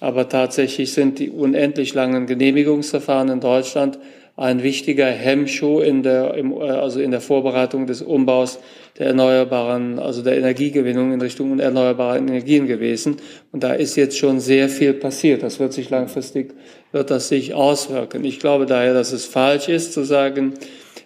Aber 0.00 0.28
tatsächlich 0.28 0.92
sind 0.92 1.20
die 1.20 1.30
unendlich 1.30 1.94
langen 1.94 2.26
Genehmigungsverfahren 2.26 3.28
in 3.28 3.38
Deutschland 3.38 4.00
ein 4.36 4.62
wichtiger 4.62 5.06
Hemmschuh 5.06 5.80
in 5.80 6.02
der, 6.02 6.34
im, 6.34 6.56
also 6.56 7.00
in 7.00 7.10
der 7.10 7.20
Vorbereitung 7.20 7.86
des 7.86 8.00
Umbaus 8.00 8.58
der 8.98 9.08
erneuerbaren, 9.08 9.98
also 9.98 10.22
der 10.22 10.36
Energiegewinnung 10.36 11.12
in 11.12 11.20
Richtung 11.20 11.58
erneuerbarer 11.58 12.16
Energien 12.16 12.66
gewesen. 12.66 13.16
Und 13.52 13.62
da 13.62 13.74
ist 13.74 13.96
jetzt 13.96 14.18
schon 14.18 14.40
sehr 14.40 14.68
viel 14.68 14.94
passiert. 14.94 15.42
Das 15.42 15.60
wird 15.60 15.72
sich 15.72 15.90
langfristig, 15.90 16.54
wird 16.92 17.10
das 17.10 17.28
sich 17.28 17.54
auswirken. 17.54 18.24
Ich 18.24 18.38
glaube 18.38 18.66
daher, 18.66 18.94
dass 18.94 19.12
es 19.12 19.26
falsch 19.26 19.68
ist 19.68 19.92
zu 19.92 20.04
sagen, 20.04 20.54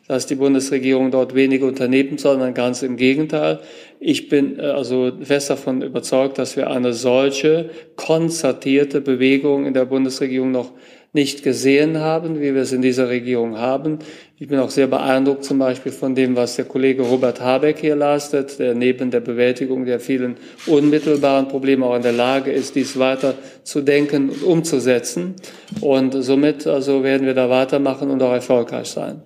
dass 0.08 0.26
die 0.26 0.36
Bundesregierung 0.36 1.10
dort 1.10 1.34
weniger 1.34 1.66
unternehmen, 1.66 2.18
sondern 2.18 2.54
ganz 2.54 2.82
im 2.82 2.96
Gegenteil. 2.96 3.58
Ich 3.98 4.28
bin 4.28 4.58
äh, 4.58 4.62
also 4.62 5.12
fest 5.22 5.50
davon 5.50 5.82
überzeugt, 5.82 6.38
dass 6.38 6.56
wir 6.56 6.70
eine 6.70 6.92
solche 6.92 7.70
konzertierte 7.96 9.00
Bewegung 9.00 9.66
in 9.66 9.74
der 9.74 9.84
Bundesregierung 9.84 10.52
noch 10.52 10.72
nicht 11.12 11.42
gesehen 11.42 11.98
haben, 11.98 12.40
wie 12.40 12.54
wir 12.54 12.62
es 12.62 12.72
in 12.72 12.82
dieser 12.82 13.08
Regierung 13.08 13.56
haben. 13.56 14.00
Ich 14.38 14.48
bin 14.48 14.58
auch 14.58 14.70
sehr 14.70 14.86
beeindruckt 14.86 15.44
zum 15.44 15.58
Beispiel 15.58 15.92
von 15.92 16.14
dem, 16.14 16.36
was 16.36 16.56
der 16.56 16.66
Kollege 16.66 17.02
Robert 17.02 17.40
Habeck 17.40 17.78
hier 17.78 17.96
leistet, 17.96 18.58
der 18.58 18.74
neben 18.74 19.10
der 19.10 19.20
Bewältigung 19.20 19.86
der 19.86 19.98
vielen 19.98 20.36
unmittelbaren 20.66 21.48
Probleme 21.48 21.86
auch 21.86 21.96
in 21.96 22.02
der 22.02 22.12
Lage 22.12 22.52
ist, 22.52 22.74
dies 22.74 22.98
weiter 22.98 23.34
zu 23.62 23.80
denken 23.80 24.28
und 24.28 24.42
umzusetzen. 24.42 25.36
Und 25.80 26.12
somit 26.12 26.66
also 26.66 27.02
werden 27.02 27.26
wir 27.26 27.34
da 27.34 27.48
weitermachen 27.48 28.10
und 28.10 28.22
auch 28.22 28.32
erfolgreich 28.32 28.88
sein. 28.88 29.22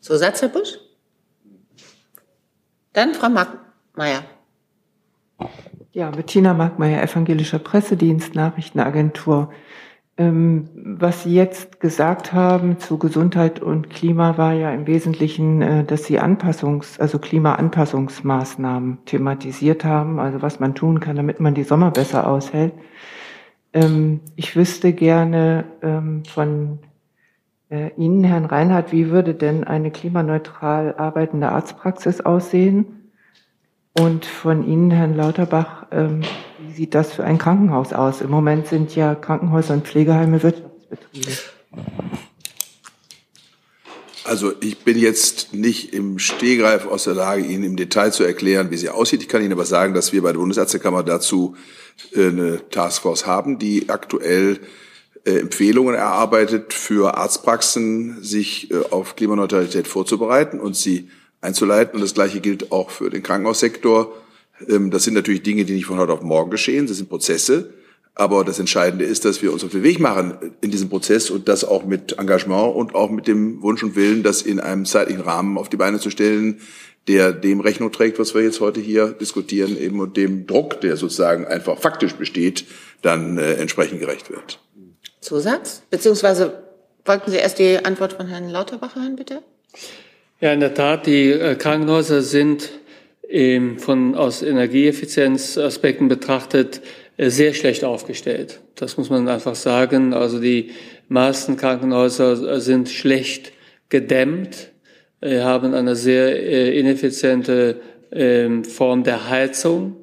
Zusatz, 0.00 0.40
Herr 0.40 0.48
Busch? 0.48 0.78
Dann 2.92 3.12
Frau 3.12 3.28
Markmeier. 3.28 4.24
Ja, 5.92 6.10
Bettina 6.10 6.54
Markmeier, 6.54 7.02
Evangelischer 7.02 7.58
Pressedienst, 7.58 8.34
Nachrichtenagentur. 8.34 9.52
Ähm, 10.18 10.70
was 10.74 11.24
Sie 11.24 11.34
jetzt 11.34 11.78
gesagt 11.78 12.32
haben 12.32 12.78
zu 12.78 12.96
Gesundheit 12.98 13.60
und 13.60 13.90
Klima 13.90 14.38
war 14.38 14.54
ja 14.54 14.70
im 14.70 14.86
Wesentlichen, 14.86 15.60
äh, 15.60 15.84
dass 15.84 16.04
Sie 16.04 16.18
Anpassungs-, 16.18 16.98
also 16.98 17.18
Klimaanpassungsmaßnahmen 17.18 19.04
thematisiert 19.04 19.84
haben, 19.84 20.18
also 20.18 20.40
was 20.40 20.58
man 20.58 20.74
tun 20.74 21.00
kann, 21.00 21.16
damit 21.16 21.40
man 21.40 21.54
die 21.54 21.64
Sommer 21.64 21.90
besser 21.90 22.26
aushält. 22.26 22.72
Ähm, 23.74 24.20
ich 24.36 24.56
wüsste 24.56 24.94
gerne 24.94 25.64
ähm, 25.82 26.24
von 26.24 26.78
äh, 27.68 27.90
Ihnen, 27.98 28.24
Herrn 28.24 28.46
Reinhardt, 28.46 28.92
wie 28.92 29.10
würde 29.10 29.34
denn 29.34 29.64
eine 29.64 29.90
klimaneutral 29.90 30.94
arbeitende 30.96 31.50
Arztpraxis 31.50 32.22
aussehen? 32.22 33.12
Und 33.98 34.24
von 34.24 34.66
Ihnen, 34.66 34.90
Herrn 34.90 35.14
Lauterbach, 35.14 35.86
sieht 36.76 36.94
das 36.94 37.12
für 37.12 37.24
ein 37.24 37.38
Krankenhaus 37.38 37.92
aus? 37.92 38.20
Im 38.20 38.30
Moment 38.30 38.66
sind 38.66 38.94
ja 38.94 39.14
Krankenhäuser 39.14 39.74
und 39.74 39.86
Pflegeheime 39.86 40.42
Wirtschaftsbetriebe. 40.42 41.32
Also 44.24 44.52
ich 44.60 44.78
bin 44.78 44.98
jetzt 44.98 45.54
nicht 45.54 45.94
im 45.94 46.18
Stehgreif 46.18 46.86
aus 46.86 47.04
der 47.04 47.14
Lage, 47.14 47.42
Ihnen 47.42 47.62
im 47.62 47.76
Detail 47.76 48.12
zu 48.12 48.24
erklären, 48.24 48.70
wie 48.70 48.76
sie 48.76 48.90
aussieht. 48.90 49.22
Ich 49.22 49.28
kann 49.28 49.42
Ihnen 49.42 49.52
aber 49.52 49.64
sagen, 49.64 49.94
dass 49.94 50.12
wir 50.12 50.22
bei 50.22 50.32
der 50.32 50.38
Bundesärztekammer 50.38 51.02
dazu 51.02 51.56
äh, 52.14 52.28
eine 52.28 52.68
Taskforce 52.70 53.24
haben, 53.24 53.58
die 53.58 53.88
aktuell 53.88 54.58
äh, 55.24 55.38
Empfehlungen 55.38 55.94
erarbeitet 55.94 56.74
für 56.74 57.16
Arztpraxen, 57.16 58.22
sich 58.22 58.70
äh, 58.72 58.80
auf 58.90 59.14
Klimaneutralität 59.16 59.86
vorzubereiten 59.86 60.58
und 60.58 60.76
sie 60.76 61.08
einzuleiten. 61.40 61.94
Und 61.94 62.02
das 62.02 62.14
Gleiche 62.14 62.40
gilt 62.40 62.72
auch 62.72 62.90
für 62.90 63.10
den 63.10 63.22
Krankenhaussektor. 63.22 64.12
Ähm, 64.68 64.90
das 64.90 65.04
sind 65.04 65.14
natürlich 65.14 65.42
Dinge, 65.42 65.64
die 65.64 65.74
nicht 65.74 65.86
von 65.86 65.98
heute 65.98 66.12
auf 66.12 66.22
morgen 66.22 66.50
geschehen. 66.50 66.86
Das 66.86 66.96
sind 66.96 67.08
Prozesse. 67.08 67.74
Aber 68.18 68.44
das 68.44 68.58
Entscheidende 68.58 69.04
ist, 69.04 69.26
dass 69.26 69.42
wir 69.42 69.52
uns 69.52 69.62
auf 69.62 69.72
den 69.72 69.82
Weg 69.82 70.00
machen 70.00 70.54
in 70.62 70.70
diesem 70.70 70.88
Prozess 70.88 71.28
und 71.28 71.48
das 71.48 71.64
auch 71.64 71.84
mit 71.84 72.18
Engagement 72.18 72.74
und 72.74 72.94
auch 72.94 73.10
mit 73.10 73.26
dem 73.26 73.60
Wunsch 73.60 73.82
und 73.82 73.94
Willen, 73.94 74.22
das 74.22 74.40
in 74.40 74.58
einem 74.58 74.86
zeitlichen 74.86 75.20
Rahmen 75.20 75.58
auf 75.58 75.68
die 75.68 75.76
Beine 75.76 75.98
zu 75.98 76.08
stellen, 76.08 76.60
der 77.08 77.32
dem 77.32 77.60
Rechnung 77.60 77.92
trägt, 77.92 78.18
was 78.18 78.34
wir 78.34 78.42
jetzt 78.42 78.60
heute 78.60 78.80
hier 78.80 79.08
diskutieren, 79.08 79.78
eben 79.78 80.00
und 80.00 80.16
dem 80.16 80.46
Druck, 80.46 80.80
der 80.80 80.96
sozusagen 80.96 81.44
einfach 81.44 81.78
faktisch 81.78 82.14
besteht, 82.14 82.64
dann 83.02 83.36
äh, 83.36 83.54
entsprechend 83.54 84.00
gerecht 84.00 84.30
wird. 84.30 84.60
Zusatz? 85.20 85.82
Beziehungsweise 85.90 86.62
wollten 87.04 87.30
Sie 87.30 87.36
erst 87.36 87.58
die 87.58 87.84
Antwort 87.84 88.14
von 88.14 88.28
Herrn 88.28 88.48
Lauterbach 88.48 88.96
hören, 88.96 89.16
bitte? 89.16 89.42
Ja, 90.40 90.52
in 90.52 90.60
der 90.60 90.74
Tat, 90.74 91.06
die 91.06 91.30
äh, 91.30 91.54
Krankenhäuser 91.54 92.22
sind 92.22 92.70
von, 93.78 94.14
aus 94.14 94.42
Energieeffizienzaspekten 94.42 96.08
betrachtet 96.08 96.80
äh, 97.16 97.30
sehr 97.30 97.54
schlecht 97.54 97.84
aufgestellt. 97.84 98.60
Das 98.76 98.96
muss 98.96 99.10
man 99.10 99.28
einfach 99.28 99.54
sagen. 99.54 100.14
Also 100.14 100.38
die 100.38 100.70
meisten 101.08 101.56
Krankenhäuser 101.56 102.56
äh, 102.56 102.60
sind 102.60 102.88
schlecht 102.88 103.52
gedämmt, 103.88 104.72
haben 105.22 105.72
eine 105.74 105.96
sehr 105.96 106.74
ineffiziente 106.74 107.80
ähm, 108.12 108.64
Form 108.64 109.02
der 109.02 109.30
Heizung 109.30 109.96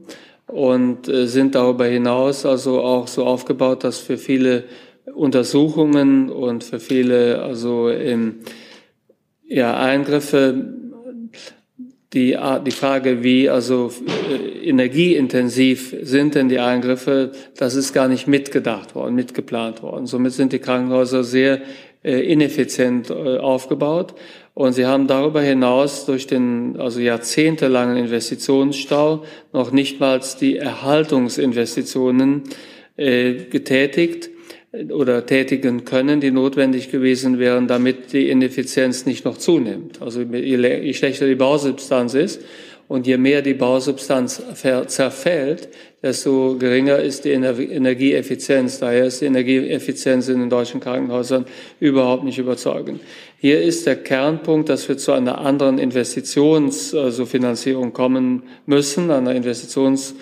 und 0.47 1.05
sind 1.05 1.53
darüber 1.53 1.85
hinaus 1.85 2.45
also 2.45 2.81
auch 2.81 3.07
so 3.07 3.25
aufgebaut, 3.25 3.83
dass 3.83 3.99
für 3.99 4.17
viele 4.17 4.63
Untersuchungen 5.13 6.29
und 6.29 6.63
für 6.63 6.79
viele 6.79 7.41
also 7.41 7.89
ähm, 7.89 8.39
ja, 9.47 9.77
Eingriffe, 9.77 10.73
die, 12.13 12.37
die 12.65 12.71
Frage, 12.71 13.23
wie 13.23 13.49
also 13.49 13.91
äh, 14.29 14.69
energieintensiv 14.69 15.95
sind 16.01 16.35
denn 16.35 16.49
die 16.49 16.59
Eingriffe, 16.59 17.31
das 17.57 17.75
ist 17.75 17.93
gar 17.93 18.07
nicht 18.07 18.27
mitgedacht 18.27 18.95
worden, 18.95 19.15
mitgeplant 19.15 19.81
worden. 19.81 20.05
Somit 20.05 20.33
sind 20.33 20.53
die 20.53 20.59
Krankenhäuser 20.59 21.23
sehr 21.23 21.61
äh, 22.03 22.19
ineffizient 22.19 23.09
äh, 23.09 23.37
aufgebaut. 23.37 24.13
Und 24.53 24.73
sie 24.73 24.85
haben 24.85 25.07
darüber 25.07 25.41
hinaus 25.41 26.05
durch 26.05 26.27
den 26.27 26.75
also 26.79 26.99
jahrzehntelangen 26.99 27.97
Investitionsstau 27.97 29.23
noch 29.51 29.71
nicht 29.71 29.99
mal 29.99 30.21
die 30.39 30.57
Erhaltungsinvestitionen 30.57 32.43
getätigt 32.95 34.29
oder 34.91 35.25
tätigen 35.25 35.85
können, 35.85 36.19
die 36.19 36.31
notwendig 36.31 36.91
gewesen 36.91 37.37
wären, 37.37 37.67
damit 37.67 38.11
die 38.11 38.29
Ineffizienz 38.29 39.05
nicht 39.05 39.23
noch 39.23 39.37
zunimmt. 39.37 40.01
Also 40.01 40.21
je, 40.21 40.93
schlechter 40.93 41.27
die 41.27 41.35
Bausubstanz 41.35 42.15
ist 42.15 42.41
und 42.87 43.05
je 43.05 43.17
mehr 43.17 43.43
die 43.43 43.53
Bausubstanz 43.53 44.41
zerfällt, 44.87 45.69
desto 46.01 46.57
geringer 46.57 46.97
ist 46.97 47.25
die 47.25 47.31
Energieeffizienz. 47.31 48.79
Daher 48.79 49.05
ist 49.05 49.21
die 49.21 49.25
Energieeffizienz 49.25 50.27
in 50.27 50.39
den 50.39 50.49
deutschen 50.49 50.79
Krankenhäusern 50.79 51.45
überhaupt 51.79 52.23
nicht 52.23 52.39
überzeugend. 52.39 52.99
Hier 53.37 53.61
ist 53.61 53.85
der 53.85 53.97
Kernpunkt, 53.97 54.69
dass 54.69 54.89
wir 54.89 54.97
zu 54.97 55.11
einer 55.11 55.37
anderen 55.37 55.77
Investitionsfinanzierung 55.77 57.93
kommen 57.93 58.41
müssen, 58.65 59.11
einer 59.11 59.35
Investitions 59.35 60.15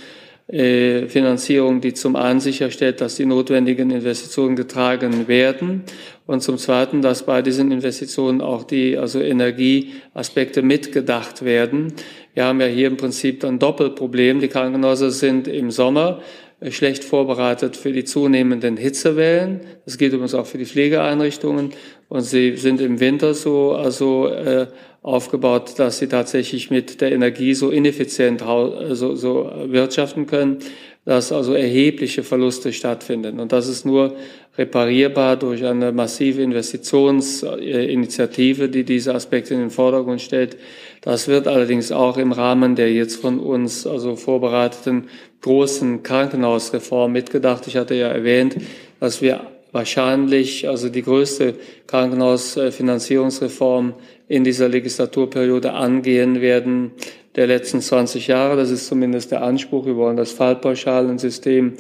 Finanzierung, 0.52 1.80
die 1.80 1.94
zum 1.94 2.18
einen 2.18 2.42
sicherstellt, 2.42 3.00
dass 3.00 3.16
die 3.16 3.26
notwendigen 3.26 3.90
Investitionen 3.90 4.58
getragen 4.58 5.30
werden 5.30 5.84
und 6.26 6.44
zum 6.44 6.58
zweiten, 6.58 7.02
dass 7.02 7.26
bei 7.26 7.42
diesen 7.42 7.72
Investitionen 7.72 8.42
auch 8.42 8.66
die 8.66 8.98
also 8.98 9.22
Energieaspekte 9.22 10.62
mitgedacht 10.62 11.46
werden. 11.46 11.94
Wir 12.34 12.46
haben 12.46 12.60
ja 12.60 12.68
hier 12.68 12.88
im 12.88 12.98
Prinzip 12.98 13.46
ein 13.46 13.60
Doppelproblem. 13.60 14.42
Die 14.42 14.50
Krankenhäuser 14.50 15.12
sind 15.12 15.48
im 15.48 15.72
Sommer 15.72 16.20
äh, 16.20 16.51
schlecht 16.70 17.04
vorbereitet 17.04 17.76
für 17.76 17.92
die 17.92 18.04
zunehmenden 18.04 18.78
Hitzewellen. 18.78 19.62
Das 19.86 19.98
gilt 19.98 20.14
übrigens 20.14 20.36
auch 20.36 20.46
für 20.46 20.60
die 20.60 20.66
Pflegeeinrichtungen. 20.66 21.72
Und 22.08 22.22
sie 22.22 22.56
sind 22.58 22.82
im 22.82 23.00
Winter 23.00 23.34
so 23.34 23.74
also 23.74 24.28
äh, 24.28 24.68
aufgebaut, 25.02 25.74
dass 25.78 25.98
sie 25.98 26.08
tatsächlich 26.08 26.70
mit 26.70 27.02
der 27.02 27.12
Energie 27.12 27.56
so 27.56 27.72
ineffizient 27.72 28.44
so, 28.92 29.16
so 29.16 29.52
wirtschaften 29.66 30.28
können, 30.28 30.60
dass 31.06 31.32
also 31.32 31.54
erhebliche 31.54 32.24
Verluste 32.24 32.74
stattfinden. 32.74 33.40
Und 33.40 33.52
das 33.52 33.68
ist 33.68 33.86
nur 33.86 34.16
reparierbar 34.58 35.38
durch 35.38 35.64
eine 35.66 35.92
massive 35.92 36.42
Investitionsinitiative, 36.44 38.70
die 38.70 38.84
diese 38.84 39.16
Aspekte 39.16 39.56
in 39.56 39.62
den 39.62 39.72
Vordergrund 39.72 40.22
stellt. 40.22 40.58
Das 41.02 41.28
wird 41.28 41.48
allerdings 41.48 41.92
auch 41.92 42.18
im 42.18 42.32
Rahmen 42.32 42.76
der 42.76 42.94
jetzt 42.94 43.16
von 43.16 43.40
uns 43.40 43.88
also 43.88 44.16
vorbereiteten 44.16 45.08
großen 45.42 46.04
Krankenhausreform 46.04 47.12
mitgedacht. 47.12 47.66
Ich 47.68 47.78
hatte 47.78 47.96
ja 47.96 48.10
erwähnt, 48.10 48.58
dass 49.00 49.24
wir 49.24 49.48
wahrscheinlich 49.72 50.70
also 50.70 50.90
die 50.90 51.02
größte 51.02 51.56
Krankenhausfinanzierungsreform 51.88 53.96
in 54.28 54.44
dieser 54.44 54.70
Legislaturperiode 54.70 55.74
angehen 55.74 56.42
werden 56.42 56.92
der 57.36 57.48
letzten 57.48 57.82
20 57.82 58.28
Jahre. 58.28 58.56
Das 58.56 58.70
ist 58.70 58.88
zumindest 58.88 59.32
der 59.32 59.44
Anspruch. 59.44 59.86
Wir 59.86 59.96
wollen 59.96 60.18
das 60.18 60.32
Fallpauschalensystem, 60.32 61.74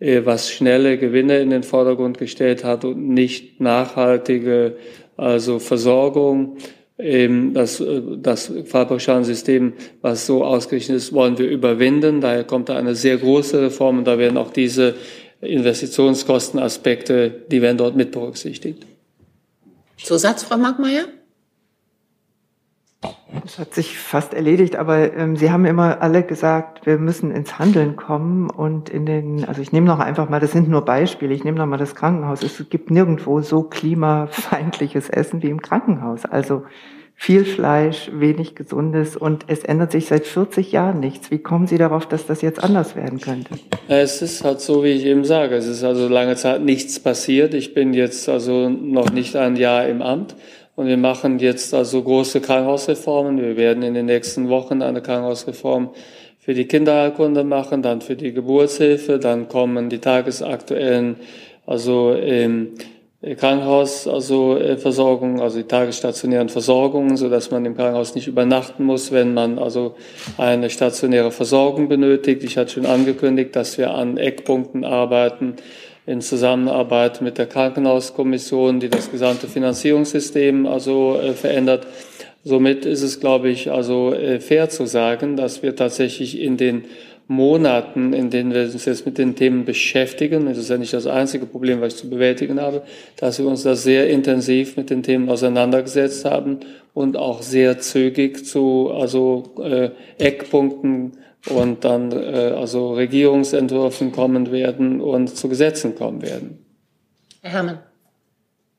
äh, 0.00 0.22
was 0.24 0.50
schnelle 0.50 0.98
Gewinne 0.98 1.38
in 1.40 1.50
den 1.50 1.62
Vordergrund 1.62 2.18
gestellt 2.18 2.64
hat 2.64 2.84
und 2.84 3.08
nicht 3.08 3.60
nachhaltige, 3.60 4.76
also 5.16 5.58
Versorgung. 5.58 6.56
Ähm, 6.98 7.54
das, 7.54 7.80
äh, 7.80 8.02
das 8.16 8.52
Fallpauschalensystem, 8.64 9.74
was 10.00 10.26
so 10.26 10.44
ausgerichtet 10.44 10.96
ist, 10.96 11.12
wollen 11.12 11.38
wir 11.38 11.48
überwinden. 11.48 12.20
Daher 12.20 12.44
kommt 12.44 12.68
da 12.68 12.76
eine 12.76 12.94
sehr 12.94 13.18
große 13.18 13.62
Reform 13.62 13.98
und 13.98 14.04
da 14.04 14.18
werden 14.18 14.36
auch 14.36 14.50
diese 14.50 14.94
Investitionskostenaspekte, 15.40 17.30
die 17.50 17.62
werden 17.62 17.76
dort 17.76 17.94
mit 17.94 18.10
berücksichtigt. 18.10 18.84
Zusatz, 20.02 20.42
Frau 20.42 20.56
Markmeier? 20.56 21.04
Das 23.42 23.58
hat 23.58 23.74
sich 23.74 23.96
fast 23.96 24.34
erledigt, 24.34 24.76
aber 24.76 25.14
ähm, 25.14 25.36
Sie 25.36 25.50
haben 25.50 25.64
immer 25.64 26.02
alle 26.02 26.22
gesagt, 26.22 26.84
wir 26.84 26.98
müssen 26.98 27.30
ins 27.30 27.58
Handeln 27.58 27.96
kommen 27.96 28.50
und 28.50 28.88
in 28.88 29.06
den, 29.06 29.44
also 29.44 29.62
ich 29.62 29.72
nehme 29.72 29.86
noch 29.86 30.00
einfach 30.00 30.28
mal, 30.28 30.40
das 30.40 30.52
sind 30.52 30.68
nur 30.68 30.84
Beispiele, 30.84 31.32
ich 31.32 31.44
nehme 31.44 31.58
noch 31.58 31.66
mal 31.66 31.76
das 31.76 31.94
Krankenhaus. 31.94 32.42
Es 32.42 32.62
gibt 32.68 32.90
nirgendwo 32.90 33.40
so 33.40 33.62
klimafeindliches 33.62 35.08
Essen 35.08 35.42
wie 35.42 35.50
im 35.50 35.62
Krankenhaus. 35.62 36.24
Also 36.24 36.64
viel 37.20 37.44
Fleisch, 37.44 38.10
wenig 38.12 38.54
Gesundes 38.54 39.16
und 39.16 39.44
es 39.48 39.64
ändert 39.64 39.90
sich 39.90 40.06
seit 40.06 40.24
40 40.24 40.70
Jahren 40.70 41.00
nichts. 41.00 41.32
Wie 41.32 41.38
kommen 41.38 41.66
Sie 41.66 41.76
darauf, 41.76 42.06
dass 42.06 42.26
das 42.26 42.42
jetzt 42.42 42.62
anders 42.62 42.94
werden 42.94 43.20
könnte? 43.20 43.54
Es 43.88 44.22
ist 44.22 44.44
halt 44.44 44.60
so, 44.60 44.84
wie 44.84 44.92
ich 44.92 45.04
eben 45.04 45.24
sage, 45.24 45.56
es 45.56 45.66
ist 45.66 45.82
also 45.82 46.08
lange 46.08 46.36
Zeit 46.36 46.62
nichts 46.62 47.00
passiert. 47.00 47.54
Ich 47.54 47.74
bin 47.74 47.92
jetzt 47.92 48.28
also 48.28 48.68
noch 48.68 49.10
nicht 49.10 49.34
ein 49.34 49.56
Jahr 49.56 49.88
im 49.88 50.00
Amt. 50.00 50.36
Und 50.78 50.86
wir 50.86 50.96
machen 50.96 51.40
jetzt 51.40 51.74
also 51.74 52.00
große 52.00 52.40
Krankenhausreformen. 52.40 53.42
Wir 53.42 53.56
werden 53.56 53.82
in 53.82 53.94
den 53.94 54.06
nächsten 54.06 54.48
Wochen 54.48 54.80
eine 54.80 55.02
Krankenhausreform 55.02 55.90
für 56.38 56.54
die 56.54 56.66
Kinderheilkunde 56.66 57.42
machen, 57.42 57.82
dann 57.82 58.00
für 58.00 58.14
die 58.14 58.32
Geburtshilfe, 58.32 59.18
dann 59.18 59.48
kommen 59.48 59.90
die 59.90 59.98
tagesaktuellen, 59.98 61.16
also 61.66 62.14
ähm, 62.14 62.74
Krankenhaus, 63.20 64.06
also 64.06 64.56
äh, 64.56 64.76
Versorgung, 64.76 65.40
also 65.40 65.58
die 65.58 65.66
tagesstationären 65.66 66.48
Versorgungen, 66.48 67.16
so 67.16 67.28
dass 67.28 67.50
man 67.50 67.64
im 67.64 67.76
Krankenhaus 67.76 68.14
nicht 68.14 68.28
übernachten 68.28 68.84
muss, 68.84 69.10
wenn 69.10 69.34
man 69.34 69.58
also 69.58 69.96
eine 70.36 70.70
stationäre 70.70 71.32
Versorgung 71.32 71.88
benötigt. 71.88 72.44
Ich 72.44 72.56
hatte 72.56 72.74
schon 72.74 72.86
angekündigt, 72.86 73.56
dass 73.56 73.78
wir 73.78 73.90
an 73.94 74.16
Eckpunkten 74.16 74.84
arbeiten, 74.84 75.56
in 76.08 76.22
Zusammenarbeit 76.22 77.20
mit 77.20 77.36
der 77.36 77.46
Krankenhauskommission, 77.46 78.80
die 78.80 78.88
das 78.88 79.10
gesamte 79.10 79.46
Finanzierungssystem 79.46 80.66
also 80.66 81.18
äh, 81.20 81.34
verändert. 81.34 81.86
Somit 82.44 82.86
ist 82.86 83.02
es, 83.02 83.20
glaube 83.20 83.50
ich, 83.50 83.70
also 83.70 84.14
äh, 84.14 84.40
fair 84.40 84.70
zu 84.70 84.86
sagen, 84.86 85.36
dass 85.36 85.62
wir 85.62 85.76
tatsächlich 85.76 86.40
in 86.40 86.56
den 86.56 86.84
Monaten, 87.26 88.14
in 88.14 88.30
denen 88.30 88.54
wir 88.54 88.62
uns 88.62 88.86
jetzt 88.86 89.04
mit 89.04 89.18
den 89.18 89.36
Themen 89.36 89.66
beschäftigen, 89.66 90.46
das 90.46 90.56
ist 90.56 90.70
ja 90.70 90.78
nicht 90.78 90.94
das 90.94 91.06
einzige 91.06 91.44
Problem, 91.44 91.82
was 91.82 91.92
ich 91.92 92.00
zu 92.00 92.08
bewältigen 92.08 92.58
habe, 92.58 92.80
dass 93.16 93.38
wir 93.38 93.46
uns 93.46 93.64
da 93.64 93.76
sehr 93.76 94.08
intensiv 94.08 94.78
mit 94.78 94.88
den 94.88 95.02
Themen 95.02 95.28
auseinandergesetzt 95.28 96.24
haben 96.24 96.60
und 96.94 97.18
auch 97.18 97.42
sehr 97.42 97.80
zügig 97.80 98.46
zu 98.46 98.90
also 98.94 99.52
äh, 99.62 99.90
Eckpunkten 100.16 101.18
und 101.50 101.84
dann 101.84 102.12
äh, 102.12 102.54
also 102.56 102.92
Regierungsentwürfen 102.92 104.12
kommen 104.12 104.50
werden 104.52 105.00
und 105.00 105.28
zu 105.36 105.48
Gesetzen 105.48 105.94
kommen 105.94 106.22
werden. 106.22 106.64
Herr 107.42 107.52
Herrmann. 107.52 107.78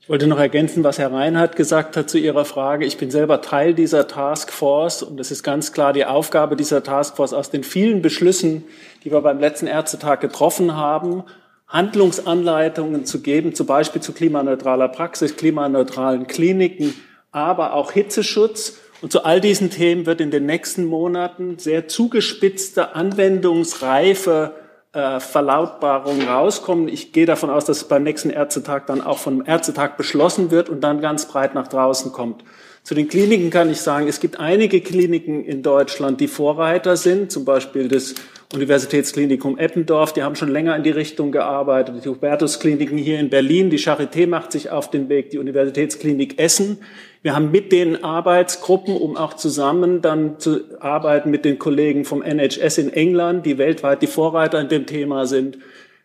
Ich 0.02 0.12
wollte 0.12 0.26
noch 0.26 0.40
ergänzen, 0.40 0.84
was 0.84 0.98
Herr 0.98 1.12
Reinhardt 1.12 1.56
gesagt 1.56 1.96
hat 1.96 2.10
zu 2.10 2.18
Ihrer 2.18 2.44
Frage. 2.44 2.84
Ich 2.84 2.98
bin 2.98 3.12
selber 3.12 3.42
Teil 3.42 3.76
dieser 3.76 4.08
Taskforce 4.08 5.04
und 5.04 5.20
es 5.20 5.30
ist 5.30 5.44
ganz 5.44 5.72
klar 5.72 5.94
die 5.94 6.06
Aufgabe 6.06 6.56
dieser 6.56 6.82
Taskforce 6.82 7.34
aus 7.34 7.52
den 7.52 7.64
vielen 7.64 8.02
Beschlüssen, 8.02 8.64
die 9.04 9.12
wir 9.12 9.22
beim 9.22 9.40
letzten 9.40 9.68
Ärztetag 9.68 10.20
getroffen 10.20 10.76
haben, 10.76 11.26
Handlungsanleitungen 11.68 13.06
zu 13.06 13.22
geben, 13.22 13.54
zum 13.54 13.68
Beispiel 13.68 14.02
zu 14.02 14.12
klimaneutraler 14.12 14.88
Praxis, 14.88 15.38
klimaneutralen 15.38 16.26
Kliniken, 16.26 16.96
aber 17.32 17.74
auch 17.74 17.92
Hitzeschutz 17.92 18.80
und 19.02 19.12
zu 19.12 19.24
all 19.24 19.40
diesen 19.40 19.70
Themen 19.70 20.06
wird 20.06 20.22
in 20.22 20.32
den 20.32 20.46
nächsten 20.46 20.86
Monaten 20.86 21.58
sehr 21.58 21.88
zugespitzte, 21.88 22.96
anwendungsreife 22.96 24.54
äh, 24.92 25.20
Verlautbarungen 25.20 26.28
rauskommen. 26.28 26.88
Ich 26.88 27.14
gehe 27.14 27.26
davon 27.26 27.50
aus, 27.50 27.66
dass 27.66 27.78
es 27.78 27.88
beim 27.88 28.04
nächsten 28.04 28.30
Ärztetag 28.30 28.88
dann 28.88 29.02
auch 29.02 29.20
vom 29.20 29.46
Ärztetag 29.46 29.98
beschlossen 29.98 30.52
wird 30.52 30.70
und 30.70 30.82
dann 30.82 31.00
ganz 31.00 31.28
breit 31.28 31.54
nach 31.54 31.68
draußen 31.68 32.12
kommt. 32.12 32.44
Zu 32.84 32.96
den 32.96 33.08
Kliniken 33.08 33.50
kann 33.50 33.70
ich 33.70 33.82
sagen, 33.82 34.08
es 34.08 34.20
gibt 34.20 34.40
einige 34.40 34.82
Kliniken 34.82 35.44
in 35.44 35.62
Deutschland, 35.62 36.20
die 36.22 36.28
Vorreiter 36.28 36.98
sind, 36.98 37.32
zum 37.32 37.46
Beispiel 37.46 37.88
das 37.88 38.16
Universitätsklinikum 38.54 39.60
Eppendorf, 39.60 40.12
die 40.12 40.24
haben 40.24 40.36
schon 40.36 40.50
länger 40.50 40.76
in 40.76 40.82
die 40.82 40.90
Richtung 40.90 41.32
gearbeitet, 41.32 42.04
die 42.04 42.10
Hubertuskliniken 42.10 42.98
hier 42.98 43.20
in 43.20 43.30
Berlin, 43.30 43.70
die 43.70 43.78
Charité 43.78 44.26
macht 44.26 44.52
sich 44.52 44.72
auf 44.72 44.90
den 44.90 45.08
Weg, 45.08 45.30
die 45.30 45.38
Universitätsklinik 45.38 46.40
Essen. 46.40 46.80
Wir 47.22 47.36
haben 47.36 47.52
mit 47.52 47.72
den 47.72 48.04
Arbeitsgruppen, 48.04 48.96
um 48.96 49.18
auch 49.18 49.36
zusammen 49.36 50.02
dann 50.02 50.40
zu 50.40 50.62
arbeiten 50.80 51.30
mit 51.30 51.46
den 51.46 51.60
Kollegen 51.60 52.06
vom 52.06 52.24
NHS 52.24 52.80
in 52.80 52.92
England, 52.92 53.46
die 53.46 53.60
weltweit 53.60 54.02
die 54.02 54.08
Vorreiter 54.08 54.60
in 54.60 54.70
dem 54.70 54.88
Thema 54.88 55.28
sind. 55.28 55.60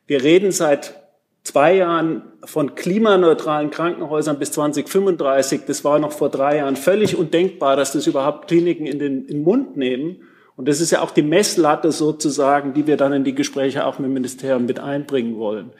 Wir 0.06 0.22
reden 0.22 0.52
seit 0.52 1.03
zwei 1.44 1.76
Jahren 1.76 2.22
von 2.44 2.74
klimaneutralen 2.74 3.70
Krankenhäusern 3.70 4.38
bis 4.38 4.50
2035. 4.52 5.62
Das 5.66 5.84
war 5.84 5.98
noch 5.98 6.12
vor 6.12 6.30
drei 6.30 6.56
Jahren 6.56 6.76
völlig 6.76 7.16
undenkbar, 7.16 7.76
dass 7.76 7.92
das 7.92 8.06
überhaupt 8.06 8.48
Kliniken 8.48 8.86
in 8.86 8.98
den, 8.98 9.20
in 9.22 9.26
den 9.28 9.42
Mund 9.42 9.76
nehmen. 9.76 10.22
Und 10.56 10.68
das 10.68 10.80
ist 10.80 10.90
ja 10.90 11.02
auch 11.02 11.10
die 11.10 11.22
Messlatte 11.22 11.92
sozusagen, 11.92 12.74
die 12.74 12.86
wir 12.86 12.96
dann 12.96 13.12
in 13.12 13.24
die 13.24 13.34
Gespräche 13.34 13.86
auch 13.86 13.98
mit 13.98 14.08
dem 14.08 14.14
Ministerium 14.14 14.66
mit 14.66 14.80
einbringen 14.80 15.36
wollen. 15.36 15.70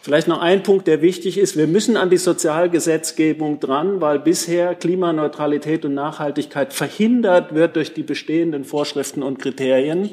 Vielleicht 0.00 0.26
noch 0.26 0.40
ein 0.40 0.64
Punkt, 0.64 0.88
der 0.88 1.00
wichtig 1.00 1.38
ist. 1.38 1.56
Wir 1.56 1.68
müssen 1.68 1.96
an 1.96 2.10
die 2.10 2.16
Sozialgesetzgebung 2.16 3.60
dran, 3.60 4.00
weil 4.00 4.18
bisher 4.18 4.74
Klimaneutralität 4.74 5.84
und 5.84 5.94
Nachhaltigkeit 5.94 6.72
verhindert 6.72 7.54
wird 7.54 7.76
durch 7.76 7.94
die 7.94 8.02
bestehenden 8.02 8.64
Vorschriften 8.64 9.22
und 9.22 9.38
Kriterien. 9.38 10.10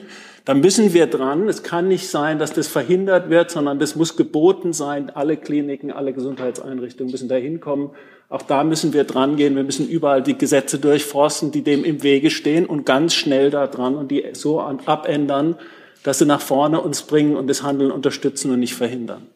Da 0.49 0.55
müssen 0.55 0.95
wir 0.95 1.05
dran. 1.05 1.47
Es 1.47 1.61
kann 1.61 1.89
nicht 1.89 2.09
sein, 2.09 2.39
dass 2.39 2.53
das 2.53 2.67
verhindert 2.67 3.29
wird, 3.29 3.51
sondern 3.51 3.77
das 3.77 3.95
muss 3.95 4.17
geboten 4.17 4.73
sein. 4.73 5.11
Alle 5.11 5.37
Kliniken, 5.37 5.91
alle 5.91 6.11
Gesundheitseinrichtungen 6.11 7.11
müssen 7.11 7.29
da 7.29 7.35
hinkommen. 7.35 7.91
Auch 8.29 8.41
da 8.41 8.63
müssen 8.63 8.91
wir 8.91 9.03
dran 9.03 9.35
gehen. 9.35 9.55
Wir 9.55 9.63
müssen 9.63 9.87
überall 9.87 10.23
die 10.23 10.35
Gesetze 10.35 10.79
durchforsten, 10.79 11.51
die 11.51 11.61
dem 11.61 11.83
im 11.83 12.01
Wege 12.01 12.31
stehen 12.31 12.65
und 12.65 12.83
ganz 12.83 13.13
schnell 13.13 13.51
da 13.51 13.67
dran 13.67 13.93
und 13.93 14.09
die 14.09 14.25
so 14.33 14.59
abändern, 14.59 15.55
dass 16.01 16.17
sie 16.17 16.25
nach 16.25 16.41
vorne 16.41 16.81
uns 16.81 17.03
bringen 17.03 17.35
und 17.35 17.45
das 17.45 17.61
Handeln 17.61 17.91
unterstützen 17.91 18.49
und 18.49 18.59
nicht 18.59 18.73
verhindern. 18.73 19.27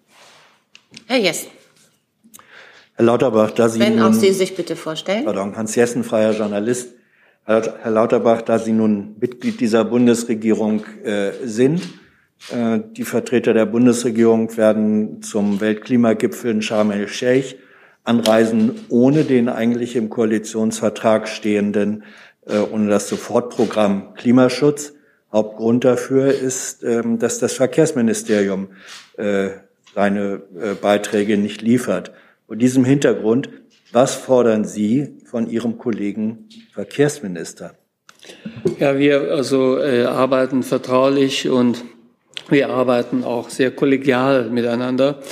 Herr 1.06 1.20
Jessen. 1.20 1.50
Herr 2.96 3.06
Lauterbach, 3.06 3.52
da 3.52 3.70
Sie 3.70 3.80
Wenn 3.80 4.02
auch 4.02 4.14
Sie 4.14 4.32
sich 4.32 4.56
bitte 4.56 4.76
vorstellen. 4.76 5.26
Pardon, 5.26 5.56
Hans 5.56 5.76
Jessen, 5.76 6.04
freier 6.04 6.32
Journalist. 6.32 6.90
Herr 7.46 7.92
Lauterbach, 7.92 8.42
da 8.42 8.58
Sie 8.58 8.72
nun 8.72 9.18
Mitglied 9.20 9.60
dieser 9.60 9.84
Bundesregierung 9.84 10.86
äh, 11.04 11.32
sind, 11.44 11.82
äh, 12.54 12.80
die 12.96 13.04
Vertreter 13.04 13.54
der 13.54 13.66
Bundesregierung 13.66 14.56
werden 14.56 15.22
zum 15.22 15.60
Weltklimagipfel 15.60 16.52
in 16.52 16.62
Sharm 16.62 16.92
el-Sheikh 16.92 17.56
anreisen, 18.06 18.86
ohne 18.88 19.26
den 19.26 19.50
eigentlich 19.50 19.98
im 19.98 20.10
Koalitionsvertrag 20.10 21.28
stehenden, 21.28 22.04
äh, 22.48 22.60
ohne 22.60 22.90
das 22.90 23.10
Sofortprogramm 23.10 24.14
Klimaschutz. 24.14 24.94
Hauptgrund 25.34 25.84
dafür 25.84 26.34
ist, 26.34 26.82
ähm, 26.84 27.20
dass 27.20 27.40
das 27.40 27.54
Verkehrsministerium 27.54 28.70
seine 29.94 30.42
Beiträge 30.82 31.38
nicht 31.38 31.62
liefert. 31.62 32.14
Vor 32.48 32.56
diesem 32.56 32.84
Hintergrund, 32.84 33.50
was 33.92 34.16
fordern 34.16 34.66
Sie 34.66 35.23
von 35.34 35.50
Ihrem 35.50 35.80
Kollegen 35.80 36.48
Verkehrsminister? 36.74 37.74
Ja, 38.80 39.00
wir 39.00 39.32
also 39.32 39.80
äh, 39.80 40.04
arbeiten 40.04 40.62
vertraulich 40.62 41.50
und 41.50 41.84
wir 42.50 42.70
arbeiten 42.70 43.24
auch 43.24 43.50
sehr 43.50 43.72
kollegial 43.72 44.52
miteinander. 44.52 45.24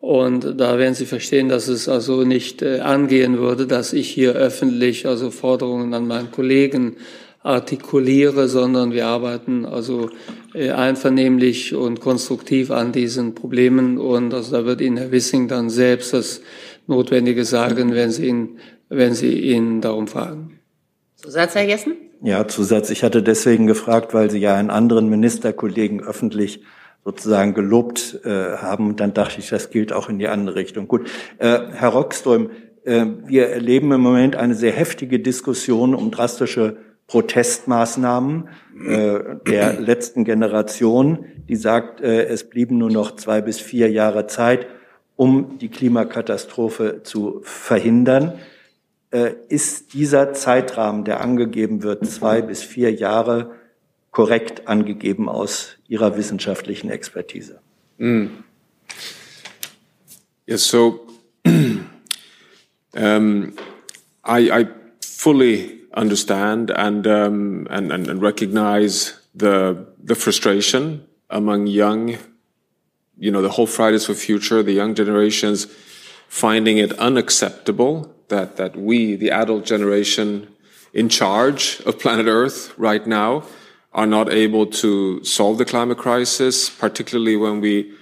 Und 0.00 0.58
da 0.60 0.76
werden 0.76 0.94
Sie 0.94 1.06
verstehen, 1.06 1.48
dass 1.48 1.68
es 1.68 1.88
also 1.88 2.24
nicht 2.24 2.62
äh, 2.62 2.80
angehen 2.80 3.38
würde, 3.38 3.68
dass 3.68 3.92
ich 3.92 4.08
hier 4.10 4.32
öffentlich 4.32 5.06
also 5.06 5.30
Forderungen 5.30 5.94
an 5.94 6.08
meinen 6.08 6.32
Kollegen 6.32 6.96
artikuliere, 7.44 8.48
sondern 8.48 8.90
wir 8.90 9.06
arbeiten 9.06 9.66
also 9.66 10.10
äh, 10.52 10.72
einvernehmlich 10.72 11.76
und 11.76 12.00
konstruktiv 12.00 12.72
an 12.72 12.90
diesen 12.90 13.36
Problemen. 13.36 13.98
Und 13.98 14.34
also 14.34 14.50
da 14.50 14.64
wird 14.64 14.80
Ihnen 14.80 14.96
Herr 14.96 15.12
Wissing 15.12 15.46
dann 15.46 15.70
selbst 15.70 16.12
das 16.12 16.40
Notwendige 16.88 17.44
sagen, 17.44 17.94
wenn 17.94 18.10
Sie 18.10 18.26
ihn, 18.26 18.58
wenn 18.88 19.14
Sie 19.14 19.40
ihn 19.40 19.80
darum 19.80 20.06
fragen. 20.06 20.60
Zusatz, 21.16 21.54
Herr 21.54 21.64
Jessen? 21.64 21.94
Ja, 22.22 22.46
Zusatz. 22.48 22.90
Ich 22.90 23.02
hatte 23.02 23.22
deswegen 23.22 23.66
gefragt, 23.66 24.14
weil 24.14 24.30
Sie 24.30 24.38
ja 24.38 24.54
einen 24.54 24.70
anderen 24.70 25.08
Ministerkollegen 25.08 26.02
öffentlich 26.02 26.62
sozusagen 27.04 27.54
gelobt 27.54 28.20
äh, 28.24 28.56
haben. 28.56 28.96
Dann 28.96 29.12
dachte 29.12 29.40
ich, 29.40 29.50
das 29.50 29.70
gilt 29.70 29.92
auch 29.92 30.08
in 30.08 30.18
die 30.18 30.28
andere 30.28 30.56
Richtung. 30.56 30.88
Gut, 30.88 31.08
äh, 31.38 31.58
Herr 31.72 31.90
Rockström, 31.90 32.50
äh, 32.84 33.06
wir 33.26 33.48
erleben 33.48 33.92
im 33.92 34.00
Moment 34.00 34.36
eine 34.36 34.54
sehr 34.54 34.72
heftige 34.72 35.20
Diskussion 35.20 35.94
um 35.94 36.10
drastische 36.10 36.78
Protestmaßnahmen 37.06 38.48
äh, 38.86 39.18
der 39.46 39.78
letzten 39.78 40.24
Generation, 40.24 41.26
die 41.48 41.56
sagt, 41.56 42.00
äh, 42.00 42.24
es 42.24 42.48
blieben 42.48 42.78
nur 42.78 42.90
noch 42.90 43.16
zwei 43.16 43.42
bis 43.42 43.60
vier 43.60 43.90
Jahre 43.90 44.26
Zeit, 44.26 44.66
um 45.16 45.58
die 45.58 45.68
Klimakatastrophe 45.68 47.02
zu 47.02 47.40
verhindern. 47.42 48.32
Äh, 49.14 49.36
ist 49.48 49.94
dieser 49.94 50.32
Zeitrahmen, 50.32 51.04
der 51.04 51.20
angegeben 51.20 51.84
wird, 51.84 52.04
zwei 52.04 52.42
bis 52.42 52.64
vier 52.64 52.92
Jahre, 52.92 53.54
korrekt 54.10 54.66
angegeben 54.66 55.28
aus 55.28 55.76
Ihrer 55.86 56.16
wissenschaftlichen 56.16 56.90
Expertise? 56.90 57.60
Mm. 57.98 58.26
Yes, 60.46 60.68
so 60.68 61.06
um, 61.46 63.52
I, 64.26 64.50
I 64.50 64.66
fully 65.00 65.82
understand 65.94 66.72
and, 66.72 67.06
um, 67.06 67.68
and, 67.70 67.92
and, 67.92 68.08
and 68.08 68.20
recognize 68.20 69.20
the, 69.32 69.86
the 70.02 70.16
frustration 70.16 71.04
among 71.30 71.68
young, 71.68 72.16
you 73.16 73.30
know, 73.30 73.42
the 73.42 73.50
whole 73.50 73.68
Fridays 73.68 74.06
for 74.06 74.14
Future, 74.14 74.64
the 74.64 74.72
young 74.72 74.96
generations 74.96 75.68
finding 76.26 76.78
it 76.78 76.92
unacceptable 76.98 78.13
that, 78.28 78.56
that 78.56 78.76
we, 78.76 79.16
the 79.16 79.30
adult 79.30 79.64
generation 79.64 80.48
in 80.92 81.08
charge 81.08 81.80
of 81.86 81.98
planet 81.98 82.26
Earth 82.26 82.72
right 82.78 83.06
now, 83.06 83.44
are 83.92 84.06
not 84.06 84.32
able 84.32 84.66
to 84.66 85.22
solve 85.24 85.58
the 85.58 85.64
climate 85.64 85.98
crisis, 85.98 86.68
particularly 86.68 87.36
when 87.36 87.60
we 87.60 87.92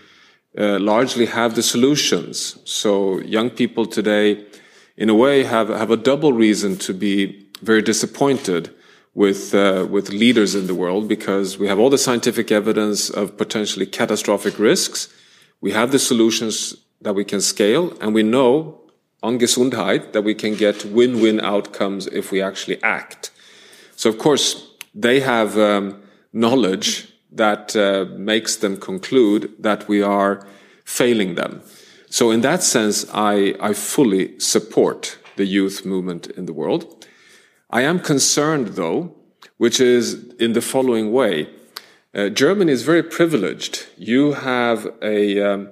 uh, 0.57 0.79
largely 0.79 1.27
have 1.27 1.55
the 1.55 1.63
solutions. 1.63 2.59
So 2.65 3.21
young 3.21 3.51
people 3.51 3.87
today, 3.87 4.45
in 4.97 5.09
a 5.11 5.15
way, 5.15 5.45
have, 5.45 5.69
have 5.69 5.91
a 5.91 5.97
double 5.97 6.33
reason 6.33 6.77
to 6.79 6.95
be 6.95 7.49
very 7.63 7.83
disappointed 7.83 8.75
with 9.15 9.55
uh, 9.55 9.87
with 9.91 10.09
leaders 10.11 10.55
in 10.55 10.67
the 10.67 10.75
world 10.75 11.07
because 11.07 11.59
we 11.59 11.69
have 11.69 11.79
all 11.79 11.91
the 11.91 11.99
scientific 11.99 12.51
evidence 12.51 13.11
of 13.11 13.37
potentially 13.37 13.87
catastrophic 13.87 14.59
risks. 14.59 15.09
We 15.61 15.73
have 15.73 15.93
the 15.93 15.99
solutions 15.99 16.77
that 17.03 17.15
we 17.15 17.25
can 17.25 17.41
scale, 17.41 17.97
and 18.01 18.15
we 18.15 18.23
know 18.23 18.81
on 19.23 19.39
Gesundheit 19.39 20.13
that 20.13 20.23
we 20.23 20.35
can 20.35 20.55
get 20.55 20.85
win-win 20.85 21.41
outcomes 21.41 22.07
if 22.09 22.33
we 22.33 22.43
actually 22.43 22.83
act. 22.83 23.31
So, 23.97 24.11
of 24.11 24.19
course, 24.19 24.69
they 24.95 25.21
have 25.21 25.57
um, 25.59 26.03
knowledge 26.33 27.09
that 27.31 27.77
uh, 27.77 28.07
makes 28.17 28.57
them 28.57 28.77
conclude 28.77 29.55
that 29.59 29.89
we 29.89 30.03
are 30.03 30.47
failing 30.85 31.35
them. 31.37 31.63
So, 32.11 32.31
in 32.31 32.41
that 32.43 32.63
sense, 32.63 33.07
I, 33.15 33.55
I 33.61 33.73
fully 33.73 34.39
support 34.39 35.19
the 35.37 35.47
youth 35.47 35.87
movement 35.87 36.27
in 36.27 36.47
the 36.47 36.53
world. 36.53 37.07
I 37.71 37.83
am 37.83 38.01
concerned, 38.01 38.69
though, 38.69 39.15
which 39.57 39.81
is 39.81 40.35
in 40.39 40.53
the 40.53 40.61
following 40.61 41.13
way. 41.13 41.49
Uh, 42.15 42.29
Germany 42.29 42.73
is 42.73 42.83
very 42.83 43.03
privileged. 43.03 43.87
You 43.97 44.33
have 44.33 44.87
a, 45.01 45.41
um, 45.41 45.71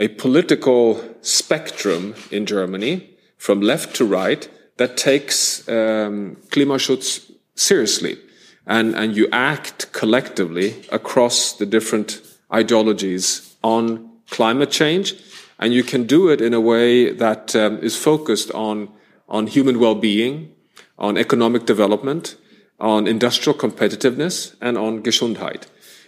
a 0.00 0.08
political 0.08 1.04
spectrum 1.20 2.14
in 2.30 2.46
Germany 2.46 3.10
from 3.36 3.60
left 3.60 3.94
to 3.96 4.04
right 4.04 4.48
that 4.78 4.96
takes 4.96 5.68
um, 5.68 6.36
Klimaschutz 6.48 7.30
seriously. 7.54 8.18
And, 8.66 8.94
and 8.94 9.14
you 9.14 9.28
act 9.30 9.92
collectively 9.92 10.74
across 10.90 11.52
the 11.52 11.66
different 11.66 12.20
ideologies 12.52 13.56
on 13.62 14.10
climate 14.30 14.70
change. 14.70 15.14
And 15.58 15.74
you 15.74 15.82
can 15.82 16.04
do 16.04 16.28
it 16.28 16.40
in 16.40 16.54
a 16.54 16.60
way 16.60 17.12
that 17.12 17.54
um, 17.54 17.78
is 17.80 17.96
focused 17.96 18.50
on, 18.52 18.88
on 19.28 19.48
human 19.48 19.78
well-being, 19.78 20.54
on 20.98 21.18
economic 21.18 21.66
development, 21.66 22.36
on 22.78 23.06
industrial 23.06 23.58
competitiveness, 23.58 24.54
and 24.62 24.78
on 24.78 25.02
Gesundheit. 25.02 25.64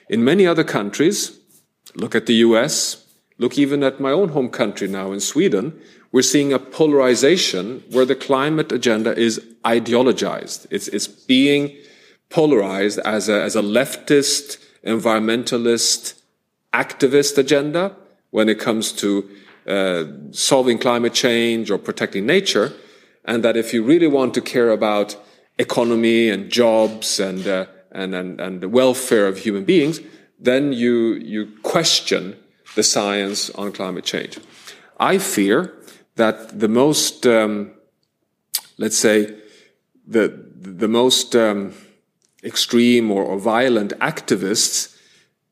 In 0.09 0.24
many 0.24 0.47
other 0.47 0.64
countries, 0.64 1.38
look 1.95 2.14
at 2.14 2.24
the 2.24 2.34
US, 2.47 3.01
look 3.43 3.59
even 3.59 3.82
at 3.82 4.01
my 4.01 4.11
own 4.11 4.30
home 4.30 4.49
country 4.49 4.88
now 4.88 5.12
in 5.12 5.20
Sweden, 5.20 5.78
we're 6.12 6.30
seeing 6.34 6.53
a 6.53 6.59
polarization 6.59 7.82
where 7.90 8.07
the 8.07 8.14
climate 8.14 8.70
agenda 8.72 9.12
is 9.18 9.40
ideologized. 9.64 10.66
It's, 10.70 10.88
it's 10.88 11.09
being 11.09 11.76
polarized 12.30 12.99
as 13.01 13.28
a, 13.28 13.43
as 13.43 13.57
a 13.57 13.62
leftist, 13.62 14.59
environmentalist, 14.84 16.14
activist 16.72 17.36
agenda 17.38 17.95
when 18.30 18.49
it 18.49 18.59
comes 18.59 18.93
to 18.93 19.28
uh, 19.66 20.05
solving 20.30 20.78
climate 20.78 21.14
change 21.14 21.70
or 21.70 21.78
protecting 21.78 22.26
nature 22.26 22.72
and 23.24 23.45
that 23.45 23.57
if 23.57 23.72
you 23.72 23.82
really 23.82 24.07
want 24.09 24.34
to 24.34 24.40
care 24.40 24.70
about 24.70 25.16
economy 25.59 26.28
and 26.28 26.51
jobs 26.51 27.20
and 27.20 27.47
uh, 27.47 27.66
and, 27.93 28.14
and 28.14 28.40
and 28.40 28.61
the 28.61 28.68
welfare 28.68 29.26
of 29.26 29.38
human 29.38 29.64
beings, 29.64 30.01
then 30.38 30.72
you 30.72 31.14
you 31.14 31.53
question 31.62 32.36
the 32.74 32.82
science 32.82 33.50
on 33.50 33.72
climate 33.72 34.04
change. 34.04 34.38
I 34.98 35.18
fear 35.18 35.74
that 36.16 36.58
the 36.60 36.68
most, 36.68 37.26
um, 37.26 37.72
let's 38.78 38.98
say, 38.98 39.34
the 40.06 40.28
the 40.56 40.88
most 40.88 41.34
um, 41.34 41.74
extreme 42.44 43.10
or, 43.10 43.22
or, 43.24 43.38
violent 43.38 43.92
activists 43.98 44.96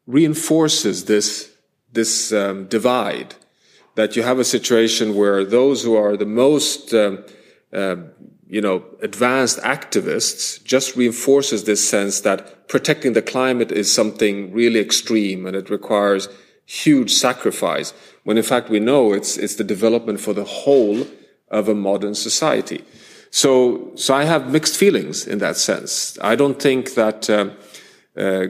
reinforces 0.06 1.04
this 1.06 1.52
this 1.92 2.32
um, 2.32 2.66
divide. 2.66 3.34
That 3.96 4.16
you 4.16 4.22
have 4.22 4.38
a 4.38 4.44
situation 4.44 5.14
where 5.14 5.44
those 5.44 5.82
who 5.82 5.96
are 5.96 6.16
the 6.16 6.32
most 6.44 6.94
um, 6.94 7.24
um, 7.72 8.10
you 8.50 8.60
know, 8.60 8.84
advanced 9.00 9.58
activists 9.60 10.62
just 10.64 10.96
reinforces 10.96 11.64
this 11.64 11.88
sense 11.88 12.20
that 12.22 12.68
protecting 12.68 13.12
the 13.12 13.22
climate 13.22 13.70
is 13.70 13.92
something 13.92 14.52
really 14.52 14.80
extreme 14.80 15.46
and 15.46 15.54
it 15.54 15.70
requires 15.70 16.28
huge 16.70 17.12
sacrifice, 17.12 17.92
when 18.22 18.36
in 18.36 18.44
fact 18.44 18.70
we 18.70 18.78
know 18.78 19.12
it's, 19.12 19.36
it's 19.36 19.56
the 19.56 19.64
development 19.64 20.20
for 20.20 20.32
the 20.32 20.44
whole 20.44 21.04
of 21.48 21.68
a 21.68 21.74
modern 21.74 22.14
society. 22.14 22.84
So, 23.30 23.90
so 23.96 24.14
I 24.14 24.24
have 24.24 24.52
mixed 24.52 24.76
feelings 24.76 25.26
in 25.26 25.38
that 25.38 25.56
sense. 25.56 26.16
I 26.22 26.36
don't 26.36 26.62
think 26.62 26.94
that 26.94 27.28
uh, 27.28 27.50
uh, 28.16 28.46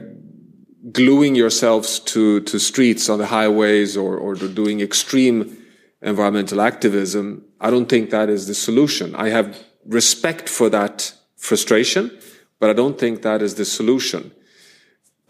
gluing 0.91 1.33
yourselves 1.35 1.99
to, 1.99 2.41
to 2.41 2.59
streets 2.59 3.09
on 3.09 3.17
the 3.17 3.25
highways 3.25 3.97
or, 3.97 4.17
or 4.17 4.35
doing 4.35 4.81
extreme 4.81 5.57
environmental 6.03 6.61
activism, 6.61 7.43
I 7.59 7.71
don't 7.71 7.89
think 7.89 8.11
that 8.11 8.29
is 8.29 8.45
the 8.45 8.55
solution. 8.55 9.15
I 9.15 9.29
have 9.29 9.57
respect 9.87 10.47
for 10.47 10.69
that 10.69 11.13
frustration, 11.37 12.11
but 12.59 12.69
I 12.69 12.73
don't 12.73 12.99
think 12.99 13.23
that 13.23 13.41
is 13.41 13.55
the 13.55 13.65
solution. 13.65 14.31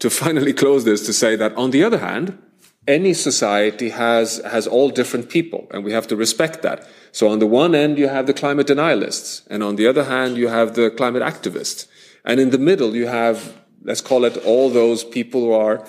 To 0.00 0.10
finally 0.10 0.52
close 0.62 0.84
this, 0.84 1.06
to 1.06 1.12
say 1.14 1.36
that 1.36 1.54
on 1.56 1.70
the 1.70 1.84
other 1.84 1.98
hand, 1.98 2.38
any 2.86 3.14
society 3.14 3.90
has, 3.90 4.40
has 4.44 4.66
all 4.66 4.90
different 4.90 5.28
people, 5.28 5.68
and 5.70 5.84
we 5.84 5.92
have 5.92 6.06
to 6.08 6.16
respect 6.16 6.62
that. 6.62 6.86
So 7.12 7.28
on 7.28 7.38
the 7.38 7.46
one 7.46 7.74
end, 7.74 7.98
you 7.98 8.08
have 8.08 8.26
the 8.26 8.34
climate 8.34 8.66
denialists, 8.66 9.46
and 9.48 9.62
on 9.62 9.76
the 9.76 9.86
other 9.86 10.04
hand, 10.04 10.36
you 10.36 10.48
have 10.48 10.74
the 10.74 10.90
climate 10.90 11.22
activists. 11.22 11.86
And 12.24 12.40
in 12.40 12.50
the 12.50 12.58
middle, 12.58 12.96
you 12.96 13.06
have, 13.06 13.56
let's 13.82 14.00
call 14.00 14.24
it 14.24 14.36
all 14.44 14.70
those 14.70 15.04
people 15.04 15.40
who 15.42 15.52
are 15.52 15.86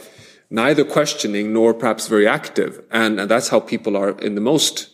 neither 0.49 0.83
questioning 0.83 1.51
nor 1.51 1.73
perhaps 1.73 2.07
very 2.07 2.27
active. 2.27 2.83
And, 2.91 3.19
and 3.19 3.29
that's 3.29 3.49
how 3.49 3.59
people 3.59 3.97
are 3.97 4.11
in 4.19 4.35
the 4.35 4.41
most, 4.41 4.89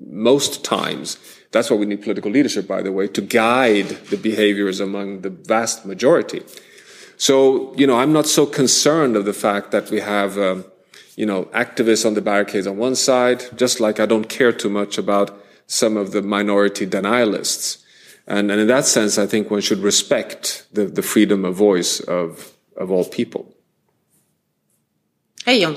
most 0.00 0.64
times. 0.64 1.16
That's 1.52 1.70
why 1.70 1.76
we 1.76 1.86
need 1.86 2.02
political 2.02 2.30
leadership, 2.30 2.66
by 2.66 2.82
the 2.82 2.92
way, 2.92 3.06
to 3.08 3.20
guide 3.20 3.88
the 4.10 4.16
behaviors 4.16 4.80
among 4.80 5.20
the 5.20 5.30
vast 5.30 5.86
majority. 5.86 6.42
So, 7.16 7.74
you 7.76 7.86
know, 7.86 7.98
I'm 7.98 8.12
not 8.12 8.26
so 8.26 8.46
concerned 8.46 9.16
of 9.16 9.24
the 9.24 9.32
fact 9.32 9.70
that 9.72 9.90
we 9.90 10.00
have, 10.00 10.38
um, 10.38 10.64
you 11.20 11.26
know, 11.26 11.44
activists 11.52 12.06
on 12.06 12.14
the 12.14 12.22
barricades 12.22 12.66
on 12.66 12.78
one 12.78 12.96
side, 12.96 13.44
just 13.54 13.78
like 13.78 14.00
I 14.00 14.06
don't 14.06 14.26
care 14.26 14.52
too 14.52 14.70
much 14.70 14.96
about 14.96 15.30
some 15.66 15.98
of 15.98 16.12
the 16.12 16.22
minority 16.22 16.86
denialists. 16.86 17.84
And, 18.26 18.50
and 18.50 18.58
in 18.58 18.68
that 18.68 18.86
sense, 18.86 19.18
I 19.18 19.26
think 19.26 19.50
one 19.50 19.60
should 19.60 19.82
respect 19.82 20.66
the, 20.72 20.86
the 20.86 21.02
freedom 21.02 21.44
of 21.44 21.56
voice 21.56 22.00
of, 22.00 22.54
of 22.74 22.90
all 22.90 23.04
people. 23.04 23.54
Herr 25.44 25.56
Jung. 25.56 25.76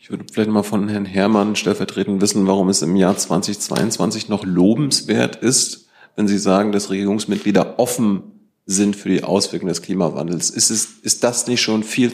Ich 0.00 0.10
würde 0.10 0.24
vielleicht 0.32 0.50
mal 0.50 0.64
von 0.64 0.88
Herrn 0.88 1.04
Herrmann 1.04 1.54
stellvertretend 1.54 2.20
wissen, 2.20 2.48
warum 2.48 2.68
es 2.68 2.82
im 2.82 2.96
Jahr 2.96 3.16
2022 3.16 4.28
noch 4.28 4.44
lobenswert 4.44 5.36
ist, 5.36 5.88
wenn 6.16 6.26
Sie 6.26 6.38
sagen, 6.38 6.72
dass 6.72 6.90
Regierungsmitglieder 6.90 7.78
offen 7.78 8.50
sind 8.66 8.96
für 8.96 9.08
die 9.08 9.22
Auswirkungen 9.22 9.68
des 9.68 9.82
Klimawandels. 9.82 10.50
Ist, 10.50 10.70
es, 10.70 10.98
ist 11.02 11.22
das 11.22 11.46
nicht 11.46 11.60
schon 11.60 11.84
viel 11.84 12.10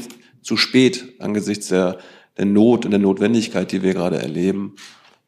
zu 0.46 0.56
spät 0.56 1.14
angesichts 1.18 1.68
der, 1.68 1.98
der 2.38 2.46
Not 2.46 2.84
und 2.84 2.92
der 2.92 3.00
Notwendigkeit, 3.00 3.72
die 3.72 3.82
wir 3.82 3.94
gerade 3.94 4.18
erleben? 4.18 4.76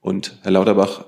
Und 0.01 0.39
Herr 0.43 0.53
Lauterbach, 0.53 1.05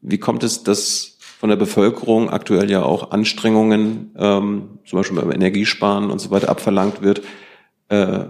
wie 0.00 0.18
kommt 0.18 0.42
es, 0.42 0.62
dass 0.62 1.18
von 1.38 1.50
der 1.50 1.56
Bevölkerung 1.56 2.30
aktuell 2.30 2.70
ja 2.70 2.82
auch 2.82 3.10
Anstrengungen, 3.10 4.12
ähm, 4.16 4.78
zum 4.84 4.98
Beispiel 4.98 5.18
beim 5.18 5.30
Energiesparen 5.30 6.10
und 6.10 6.20
so 6.20 6.30
weiter, 6.30 6.48
abverlangt 6.48 7.02
wird, 7.02 7.22
äh, 7.88 8.24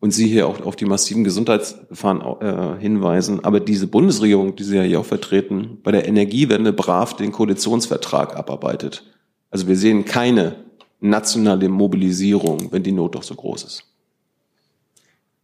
und 0.00 0.12
Sie 0.12 0.28
hier 0.28 0.46
auch 0.46 0.60
auf 0.60 0.76
die 0.76 0.84
massiven 0.84 1.24
Gesundheitsgefahren 1.24 2.22
äh, 2.40 2.80
hinweisen. 2.80 3.44
Aber 3.44 3.58
diese 3.58 3.88
Bundesregierung, 3.88 4.54
die 4.54 4.62
Sie 4.62 4.76
ja 4.76 4.82
hier 4.82 5.00
auch 5.00 5.04
vertreten, 5.04 5.78
bei 5.82 5.90
der 5.90 6.06
Energiewende 6.06 6.72
brav 6.72 7.16
den 7.16 7.32
Koalitionsvertrag 7.32 8.36
abarbeitet. 8.36 9.04
Also 9.50 9.66
wir 9.66 9.76
sehen 9.76 10.04
keine 10.04 10.56
nationale 11.00 11.68
Mobilisierung, 11.68 12.70
wenn 12.70 12.84
die 12.84 12.92
Not 12.92 13.16
doch 13.16 13.22
so 13.24 13.34
groß 13.34 13.64
ist. 13.64 13.84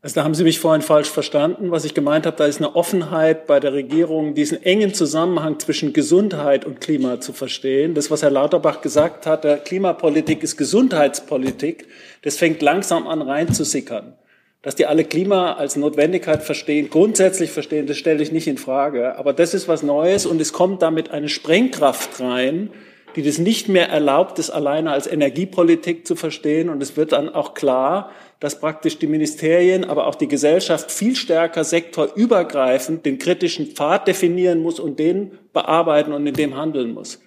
Also 0.05 0.17
da 0.17 0.25
haben 0.25 0.35
Sie 0.35 0.45
mich 0.45 0.61
vorhin 0.61 0.83
falsch 0.83 1.09
verstanden. 1.09 1.71
Was 1.71 1.87
ich 1.87 1.95
gemeint 1.95 2.27
habe, 2.27 2.37
da 2.37 2.45
ist 2.45 2.59
eine 2.59 2.77
Offenheit 2.77 3.47
bei 3.47 3.59
der 3.59 3.73
Regierung, 3.73 4.35
diesen 4.35 4.63
engen 4.63 4.93
Zusammenhang 4.93 5.59
zwischen 5.59 5.95
Gesundheit 5.95 6.67
und 6.67 6.83
Klima 6.83 7.21
zu 7.21 7.33
verstehen. 7.33 7.95
Das, 7.95 8.11
was 8.11 8.23
Herr 8.23 8.31
Lauterbach 8.31 8.83
gesagt 8.83 9.25
hat, 9.25 9.45
der 9.45 9.57
Klimapolitik 9.57 10.43
ist 10.43 10.59
Gesundheitspolitik, 10.59 11.89
das 12.21 12.37
fängt 12.37 12.61
langsam 12.61 13.07
an 13.07 13.23
reinzusickern. 13.23 14.13
Dass 14.61 14.75
die 14.75 14.85
alle 14.85 15.05
Klima 15.05 15.55
als 15.55 15.77
Notwendigkeit 15.77 16.43
verstehen, 16.43 16.91
grundsätzlich 16.91 17.51
verstehen, 17.51 17.87
das 17.87 17.97
stelle 17.97 18.23
ich 18.23 18.31
nicht 18.31 18.47
in 18.47 18.59
Frage. 18.59 19.17
Aber 19.17 19.33
das 19.33 19.55
ist 19.55 19.69
was 19.69 19.83
Neues 19.83 20.27
und 20.27 20.39
es 20.39 20.53
kommt 20.53 20.83
damit 20.83 21.13
eine 21.13 21.31
Sprengkraft 21.31 22.21
rein, 22.21 22.69
die 23.17 23.23
das 23.23 23.39
nicht 23.39 23.69
mehr 23.69 23.89
erlaubt, 23.89 24.39
das 24.39 24.51
alleine 24.51 24.91
als 24.93 25.07
Energiepolitik 25.07 26.07
zu 26.07 26.17
verstehen. 26.17 26.69
Und 26.69 26.83
es 26.83 26.97
wird 26.97 27.12
dann 27.12 27.29
auch 27.29 27.55
klar, 27.55 28.11
dass 28.41 28.61
praktisch 28.61 28.99
die 28.99 29.07
Ministerien, 29.07 29.85
aber 29.85 30.07
auch 30.07 30.15
die 30.15 30.29
Gesellschaft 30.29 30.91
viel 30.91 31.17
stärker 31.17 31.65
sektorübergreifend 31.65 33.07
den 33.07 33.19
kritischen 33.19 33.69
Pfad 33.69 34.09
definieren 34.09 34.61
muss 34.61 34.81
und 34.81 34.99
den 34.99 35.33
bearbeiten 35.53 36.12
und 36.12 36.27
in 36.27 36.35
dem 36.35 36.57
handeln 36.57 36.93
muss. 36.93 37.21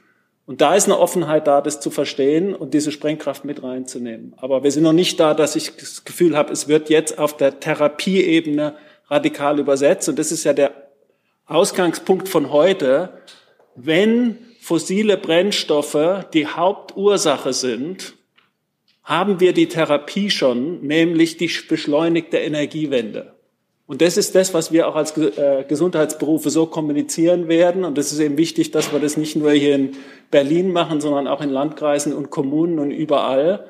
Und 0.45 0.61
da 0.61 0.75
ist 0.75 0.85
eine 0.85 0.97
Offenheit 0.97 1.45
da, 1.45 1.59
das 1.59 1.81
zu 1.81 1.89
verstehen 1.89 2.55
und 2.55 2.73
diese 2.73 2.93
Sprengkraft 2.93 3.43
mit 3.43 3.63
reinzunehmen. 3.63 4.33
Aber 4.37 4.63
wir 4.63 4.71
sind 4.71 4.83
noch 4.83 4.93
nicht 4.93 5.19
da, 5.19 5.33
dass 5.33 5.57
ich 5.57 5.75
das 5.75 6.05
Gefühl 6.05 6.37
habe, 6.37 6.53
es 6.53 6.69
wird 6.69 6.89
jetzt 6.89 7.19
auf 7.19 7.35
der 7.35 7.59
Therapieebene 7.59 8.75
radikal 9.09 9.59
übersetzt. 9.59 10.07
Und 10.07 10.17
das 10.17 10.31
ist 10.31 10.45
ja 10.45 10.53
der 10.53 10.71
Ausgangspunkt 11.45 12.29
von 12.29 12.51
heute. 12.51 13.09
Wenn 13.75 14.37
fossile 14.67 15.15
Brennstoffe 15.15 16.25
die 16.33 16.45
Hauptursache 16.45 17.53
sind, 17.53 18.15
haben 19.01 19.39
wir 19.39 19.53
die 19.53 19.67
Therapie 19.69 20.29
schon, 20.29 20.81
nämlich 20.81 21.37
die 21.37 21.49
beschleunigte 21.69 22.35
Energiewende. 22.35 23.31
Und 23.85 24.01
das 24.01 24.17
ist 24.17 24.35
das, 24.35 24.53
was 24.53 24.73
wir 24.73 24.89
auch 24.89 24.97
als 24.97 25.17
äh, 25.17 25.63
Gesundheitsberufe 25.65 26.49
so 26.49 26.65
kommunizieren 26.65 27.47
werden. 27.47 27.85
Und 27.85 27.97
es 27.97 28.11
ist 28.11 28.19
eben 28.19 28.37
wichtig, 28.37 28.71
dass 28.71 28.91
wir 28.91 28.99
das 28.99 29.15
nicht 29.15 29.37
nur 29.37 29.51
hier 29.51 29.73
in 29.73 29.91
Berlin 30.31 30.73
machen, 30.73 30.99
sondern 30.99 31.29
auch 31.29 31.39
in 31.39 31.49
Landkreisen 31.49 32.11
und 32.11 32.29
Kommunen 32.29 32.79
und 32.79 32.91
überall. 32.91 33.67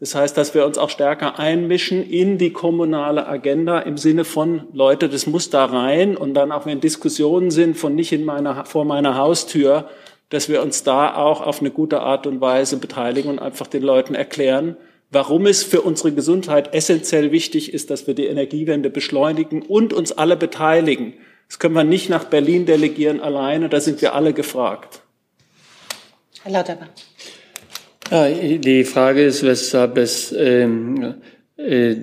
Das 0.00 0.14
heißt, 0.14 0.34
dass 0.34 0.54
wir 0.54 0.64
uns 0.64 0.78
auch 0.78 0.88
stärker 0.88 1.38
einmischen 1.38 2.08
in 2.08 2.38
die 2.38 2.54
kommunale 2.54 3.26
Agenda 3.26 3.80
im 3.80 3.98
Sinne 3.98 4.24
von, 4.24 4.62
Leute, 4.72 5.10
das 5.10 5.26
muss 5.26 5.50
da 5.50 5.66
rein. 5.66 6.16
Und 6.16 6.32
dann 6.32 6.52
auch 6.52 6.64
wenn 6.64 6.80
Diskussionen 6.80 7.50
sind 7.50 7.76
von 7.76 7.94
nicht 7.94 8.12
in 8.12 8.24
meiner, 8.24 8.64
vor 8.64 8.86
meiner 8.86 9.16
Haustür, 9.16 9.90
dass 10.30 10.48
wir 10.48 10.62
uns 10.62 10.82
da 10.82 11.14
auch 11.14 11.40
auf 11.40 11.60
eine 11.60 11.70
gute 11.70 12.00
Art 12.00 12.26
und 12.26 12.40
Weise 12.40 12.76
beteiligen 12.76 13.30
und 13.30 13.38
einfach 13.38 13.66
den 13.66 13.82
Leuten 13.82 14.14
erklären, 14.14 14.76
warum 15.10 15.46
es 15.46 15.62
für 15.62 15.80
unsere 15.80 16.12
Gesundheit 16.12 16.74
essentiell 16.74 17.32
wichtig 17.32 17.72
ist, 17.72 17.90
dass 17.90 18.06
wir 18.06 18.14
die 18.14 18.26
Energiewende 18.26 18.90
beschleunigen 18.90 19.62
und 19.62 19.92
uns 19.92 20.12
alle 20.12 20.36
beteiligen. 20.36 21.14
Das 21.48 21.58
können 21.58 21.74
wir 21.74 21.84
nicht 21.84 22.10
nach 22.10 22.24
Berlin 22.24 22.66
delegieren 22.66 23.20
alleine, 23.20 23.68
da 23.68 23.80
sind 23.80 24.02
wir 24.02 24.14
alle 24.14 24.34
gefragt. 24.34 25.00
Herr 26.42 26.52
Lauterbach. 26.52 26.88
Ja, 28.10 28.28
die 28.28 28.84
Frage 28.84 29.24
ist, 29.24 29.42
weshalb 29.42 29.98
es 29.98 30.32
ähm, 30.32 31.14
äh, 31.56 31.96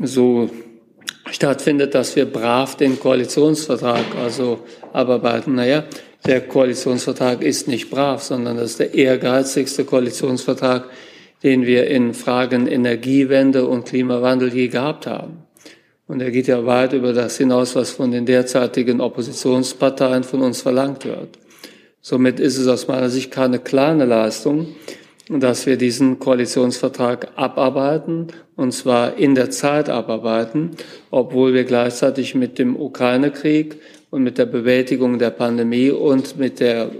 so 0.00 0.50
stattfindet, 1.30 1.94
dass 1.94 2.16
wir 2.16 2.24
brav 2.24 2.76
den 2.76 2.98
Koalitionsvertrag 2.98 4.04
also 4.20 4.60
abarbeiten. 4.92 5.54
Naja, 5.54 5.84
der 6.26 6.40
Koalitionsvertrag 6.42 7.42
ist 7.42 7.68
nicht 7.68 7.90
brav, 7.90 8.22
sondern 8.22 8.56
das 8.56 8.72
ist 8.72 8.80
der 8.80 8.94
ehrgeizigste 8.94 9.84
Koalitionsvertrag, 9.84 10.88
den 11.42 11.66
wir 11.66 11.86
in 11.86 12.14
Fragen 12.14 12.66
Energiewende 12.66 13.66
und 13.66 13.86
Klimawandel 13.86 14.52
je 14.52 14.68
gehabt 14.68 15.06
haben. 15.06 15.44
Und 16.08 16.22
er 16.22 16.30
geht 16.30 16.48
ja 16.48 16.64
weit 16.64 16.94
über 16.94 17.12
das 17.12 17.36
hinaus, 17.36 17.76
was 17.76 17.90
von 17.90 18.10
den 18.10 18.26
derzeitigen 18.26 19.00
Oppositionsparteien 19.00 20.24
von 20.24 20.40
uns 20.40 20.62
verlangt 20.62 21.04
wird. 21.04 21.38
Somit 22.00 22.40
ist 22.40 22.56
es 22.56 22.66
aus 22.66 22.88
meiner 22.88 23.10
Sicht 23.10 23.30
keine 23.30 23.58
kleine 23.58 24.06
Leistung, 24.06 24.68
dass 25.28 25.66
wir 25.66 25.76
diesen 25.76 26.18
Koalitionsvertrag 26.18 27.28
abarbeiten, 27.36 28.28
und 28.56 28.72
zwar 28.72 29.16
in 29.18 29.34
der 29.34 29.50
Zeit 29.50 29.90
abarbeiten, 29.90 30.70
obwohl 31.10 31.52
wir 31.52 31.64
gleichzeitig 31.64 32.34
mit 32.34 32.58
dem 32.58 32.76
Ukraine-Krieg 32.76 33.76
und 34.10 34.22
mit 34.22 34.38
der 34.38 34.46
Bewältigung 34.46 35.18
der 35.18 35.30
Pandemie 35.30 35.90
und 35.90 36.38
mit 36.38 36.60
der 36.60 36.90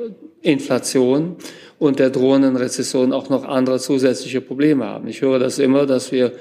Inflation 0.43 1.37
und 1.79 1.99
der 1.99 2.11
drohenden 2.11 2.57
Rezession 2.57 3.13
auch 3.13 3.29
noch 3.29 3.45
andere 3.45 3.79
zusätzliche 3.79 4.41
Probleme 4.41 4.85
haben. 4.87 5.09
Ich 5.09 5.21
höre 5.21 5.39
das 5.39 5.59
immer, 5.59 5.87
dass 5.87 6.13
wir 6.13 6.33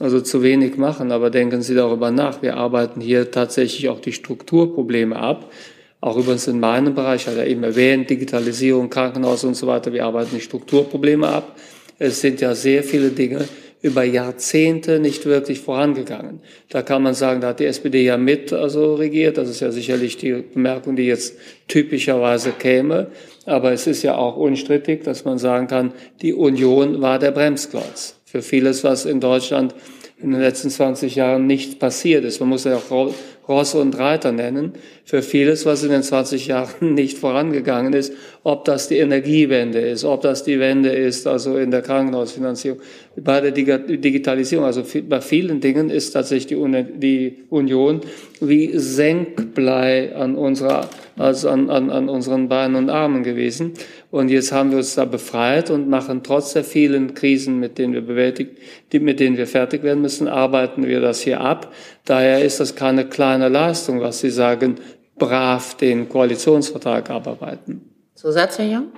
also 0.00 0.20
zu 0.20 0.42
wenig 0.42 0.76
machen, 0.76 1.12
aber 1.12 1.30
denken 1.30 1.62
Sie 1.62 1.74
darüber 1.74 2.10
nach. 2.10 2.42
Wir 2.42 2.56
arbeiten 2.56 3.00
hier 3.00 3.30
tatsächlich 3.30 3.88
auch 3.88 4.00
die 4.00 4.12
Strukturprobleme 4.12 5.14
ab. 5.14 5.52
Auch 6.00 6.16
übrigens 6.16 6.48
in 6.48 6.60
meinem 6.60 6.94
Bereich, 6.94 7.26
hat 7.26 7.36
er 7.36 7.46
eben 7.46 7.62
erwähnt, 7.62 8.10
Digitalisierung, 8.10 8.90
Krankenhaus 8.90 9.44
und 9.44 9.54
so 9.54 9.66
weiter. 9.66 9.92
Wir 9.92 10.04
arbeiten 10.04 10.34
die 10.34 10.40
Strukturprobleme 10.40 11.28
ab. 11.28 11.56
Es 11.98 12.20
sind 12.20 12.40
ja 12.40 12.54
sehr 12.54 12.82
viele 12.82 13.10
Dinge, 13.10 13.48
über 13.84 14.02
Jahrzehnte 14.02 14.98
nicht 14.98 15.26
wirklich 15.26 15.60
vorangegangen. 15.60 16.40
Da 16.70 16.80
kann 16.80 17.02
man 17.02 17.12
sagen, 17.12 17.42
da 17.42 17.48
hat 17.48 17.60
die 17.60 17.66
SPD 17.66 18.02
ja 18.02 18.16
mit 18.16 18.50
also 18.50 18.94
regiert. 18.94 19.36
Das 19.36 19.50
ist 19.50 19.60
ja 19.60 19.70
sicherlich 19.70 20.16
die 20.16 20.32
Bemerkung, 20.32 20.96
die 20.96 21.02
jetzt 21.02 21.36
typischerweise 21.68 22.52
käme. 22.52 23.08
Aber 23.44 23.72
es 23.72 23.86
ist 23.86 24.02
ja 24.02 24.16
auch 24.16 24.38
unstrittig, 24.38 25.04
dass 25.04 25.26
man 25.26 25.36
sagen 25.36 25.66
kann, 25.66 25.92
die 26.22 26.32
Union 26.32 27.02
war 27.02 27.18
der 27.18 27.30
Bremsklotz 27.30 28.18
für 28.24 28.40
vieles, 28.40 28.84
was 28.84 29.04
in 29.04 29.20
Deutschland 29.20 29.74
in 30.16 30.30
den 30.30 30.40
letzten 30.40 30.70
20 30.70 31.16
Jahren 31.16 31.46
nicht 31.46 31.78
passiert 31.78 32.24
ist. 32.24 32.40
Man 32.40 32.48
muss 32.48 32.64
ja 32.64 32.76
auch 32.76 33.12
Ross 33.48 33.74
und 33.74 33.98
Reiter 33.98 34.32
nennen 34.32 34.72
für 35.04 35.20
vieles, 35.20 35.66
was 35.66 35.82
in 35.84 35.90
den 35.90 36.02
20 36.02 36.46
Jahren 36.46 36.94
nicht 36.94 37.18
vorangegangen 37.18 37.92
ist, 37.92 38.12
ob 38.42 38.64
das 38.64 38.88
die 38.88 38.98
Energiewende 38.98 39.80
ist, 39.80 40.04
ob 40.04 40.22
das 40.22 40.44
die 40.44 40.58
Wende 40.58 40.90
ist, 40.90 41.26
also 41.26 41.56
in 41.58 41.70
der 41.70 41.82
Krankenhausfinanzierung, 41.82 42.80
bei 43.16 43.40
der 43.40 43.50
Digitalisierung, 43.52 44.64
also 44.64 44.82
bei 45.08 45.20
vielen 45.20 45.60
Dingen 45.60 45.90
ist 45.90 46.12
tatsächlich 46.12 46.46
die 46.46 47.36
Union 47.50 48.00
wie 48.40 48.70
Senkblei 48.78 50.14
an 50.14 50.36
unserer, 50.36 50.88
also 51.16 51.48
an, 51.50 51.70
an, 51.70 51.90
an 51.90 52.08
unseren 52.08 52.48
Beinen 52.48 52.76
und 52.76 52.90
Armen 52.90 53.22
gewesen. 53.22 53.72
Und 54.14 54.28
jetzt 54.28 54.52
haben 54.52 54.70
wir 54.70 54.78
uns 54.78 54.94
da 54.94 55.06
befreit 55.06 55.70
und 55.70 55.88
machen 55.88 56.22
trotz 56.22 56.52
der 56.52 56.62
vielen 56.62 57.14
Krisen, 57.14 57.58
mit 57.58 57.78
denen 57.78 57.94
wir 57.94 58.06
bewältigt, 58.06 58.58
mit 58.92 59.18
denen 59.18 59.36
wir 59.36 59.48
fertig 59.48 59.82
werden 59.82 60.02
müssen, 60.02 60.28
arbeiten 60.28 60.86
wir 60.86 61.00
das 61.00 61.22
hier 61.22 61.40
ab. 61.40 61.72
Daher 62.04 62.44
ist 62.44 62.60
das 62.60 62.76
keine 62.76 63.08
kleine 63.08 63.48
Leistung, 63.48 64.00
was 64.00 64.20
Sie 64.20 64.30
sagen, 64.30 64.76
brav 65.18 65.76
den 65.78 66.08
Koalitionsvertrag 66.08 67.10
abarbeiten. 67.10 67.90
Zusatz, 68.14 68.58
Herr 68.58 68.66
Jung? 68.66 68.92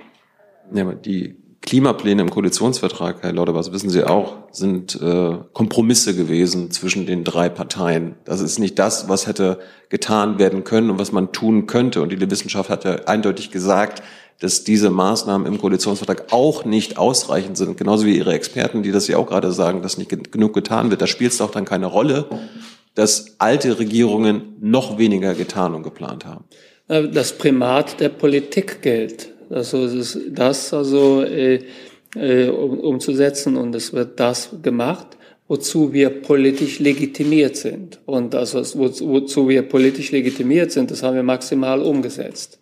Ja, 0.71 0.83
die 0.93 1.35
Klimapläne 1.61 2.21
im 2.21 2.29
Koalitionsvertrag, 2.29 3.23
Herr 3.23 3.33
Lauterbach, 3.33 3.61
das 3.61 3.73
wissen 3.73 3.89
Sie 3.89 4.03
auch, 4.03 4.35
sind 4.51 5.01
äh, 5.01 5.37
Kompromisse 5.51 6.15
gewesen 6.15 6.69
zwischen 6.69 7.07
den 7.07 7.23
drei 7.23 7.49
Parteien. 7.49 8.13
Das 8.23 8.39
ist 8.39 8.59
nicht 8.59 8.77
das, 8.77 9.09
was 9.09 9.25
hätte 9.25 9.57
getan 9.89 10.37
werden 10.37 10.63
können 10.63 10.91
und 10.91 10.99
was 10.99 11.11
man 11.11 11.31
tun 11.31 11.65
könnte. 11.65 12.03
Und 12.03 12.11
die 12.11 12.31
Wissenschaft 12.31 12.69
hat 12.69 12.85
ja 12.85 12.97
eindeutig 13.05 13.49
gesagt, 13.49 14.03
dass 14.39 14.63
diese 14.63 14.89
Maßnahmen 14.89 15.47
im 15.47 15.59
Koalitionsvertrag 15.59 16.31
auch 16.31 16.63
nicht 16.63 16.97
ausreichend 16.97 17.57
sind. 17.57 17.77
Genauso 17.77 18.05
wie 18.05 18.17
Ihre 18.17 18.33
Experten, 18.33 18.83
die 18.83 18.91
das 18.91 19.07
ja 19.07 19.17
auch 19.17 19.27
gerade 19.27 19.51
sagen, 19.51 19.81
dass 19.81 19.97
nicht 19.97 20.31
genug 20.31 20.53
getan 20.53 20.91
wird. 20.91 21.01
Da 21.01 21.07
spielt 21.07 21.31
es 21.31 21.39
doch 21.39 21.51
dann 21.51 21.65
keine 21.65 21.87
Rolle, 21.87 22.25
dass 22.93 23.35
alte 23.39 23.79
Regierungen 23.79 24.55
noch 24.59 24.97
weniger 24.97 25.33
getan 25.33 25.73
und 25.73 25.83
geplant 25.83 26.25
haben. 26.25 26.45
Äh, 26.87 27.07
das 27.07 27.33
Primat 27.33 27.99
der 27.99 28.09
Politik 28.09 28.81
gilt. 28.81 29.29
Also 29.49 29.87
das 30.29 30.73
also 30.73 31.21
äh, 31.23 31.61
äh, 32.15 32.49
um, 32.49 32.79
umzusetzen 32.79 33.55
und 33.55 33.73
es 33.75 33.93
wird 33.93 34.19
das 34.19 34.49
gemacht, 34.61 35.17
wozu 35.47 35.93
wir 35.93 36.09
politisch 36.09 36.79
legitimiert 36.79 37.55
sind. 37.55 37.99
Und 38.05 38.33
das, 38.33 38.53
wozu 38.53 39.47
wir 39.47 39.61
politisch 39.63 40.11
legitimiert 40.11 40.71
sind, 40.71 40.91
das 40.91 41.03
haben 41.03 41.15
wir 41.15 41.23
maximal 41.23 41.81
umgesetzt. 41.81 42.59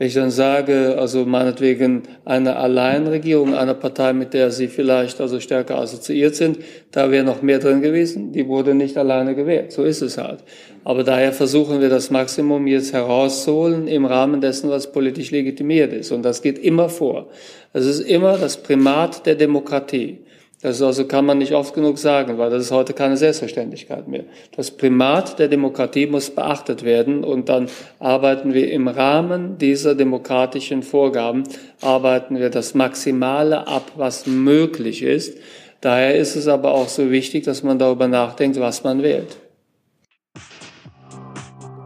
Wenn 0.00 0.06
ich 0.06 0.14
dann 0.14 0.30
sage, 0.30 0.96
also 0.98 1.26
meinetwegen 1.26 2.04
eine 2.24 2.56
Alleinregierung 2.56 3.54
einer 3.54 3.74
Partei, 3.74 4.14
mit 4.14 4.32
der 4.32 4.50
Sie 4.50 4.68
vielleicht 4.68 5.20
also 5.20 5.40
stärker 5.40 5.76
assoziiert 5.76 6.34
sind, 6.34 6.58
da 6.90 7.10
wäre 7.10 7.22
noch 7.22 7.42
mehr 7.42 7.58
drin 7.58 7.82
gewesen. 7.82 8.32
Die 8.32 8.48
wurde 8.48 8.74
nicht 8.74 8.96
alleine 8.96 9.34
gewählt. 9.34 9.72
So 9.72 9.84
ist 9.84 10.00
es 10.00 10.16
halt. 10.16 10.38
Aber 10.84 11.04
daher 11.04 11.34
versuchen 11.34 11.82
wir 11.82 11.90
das 11.90 12.10
Maximum 12.10 12.66
jetzt 12.66 12.94
herauszuholen 12.94 13.88
im 13.88 14.06
Rahmen 14.06 14.40
dessen, 14.40 14.70
was 14.70 14.90
politisch 14.90 15.32
legitimiert 15.32 15.92
ist. 15.92 16.12
Und 16.12 16.22
das 16.22 16.40
geht 16.40 16.58
immer 16.58 16.88
vor. 16.88 17.28
Es 17.74 17.84
ist 17.84 18.00
immer 18.00 18.38
das 18.38 18.56
Primat 18.56 19.26
der 19.26 19.34
Demokratie. 19.34 20.20
Das 20.62 20.82
also 20.82 21.06
kann 21.06 21.24
man 21.24 21.38
nicht 21.38 21.54
oft 21.54 21.72
genug 21.72 21.96
sagen, 21.96 22.36
weil 22.36 22.50
das 22.50 22.64
ist 22.64 22.70
heute 22.70 22.92
keine 22.92 23.16
Selbstverständlichkeit 23.16 24.08
mehr. 24.08 24.24
Das 24.54 24.70
Primat 24.70 25.38
der 25.38 25.48
Demokratie 25.48 26.06
muss 26.06 26.28
beachtet 26.28 26.84
werden 26.84 27.24
und 27.24 27.48
dann 27.48 27.68
arbeiten 27.98 28.52
wir 28.52 28.70
im 28.70 28.86
Rahmen 28.86 29.56
dieser 29.56 29.94
demokratischen 29.94 30.82
Vorgaben, 30.82 31.44
arbeiten 31.80 32.38
wir 32.38 32.50
das 32.50 32.74
Maximale 32.74 33.66
ab, 33.68 33.92
was 33.96 34.26
möglich 34.26 35.02
ist. 35.02 35.38
Daher 35.80 36.16
ist 36.16 36.36
es 36.36 36.46
aber 36.46 36.72
auch 36.72 36.88
so 36.88 37.10
wichtig, 37.10 37.44
dass 37.44 37.62
man 37.62 37.78
darüber 37.78 38.06
nachdenkt, 38.06 38.60
was 38.60 38.84
man 38.84 39.02
wählt. 39.02 39.38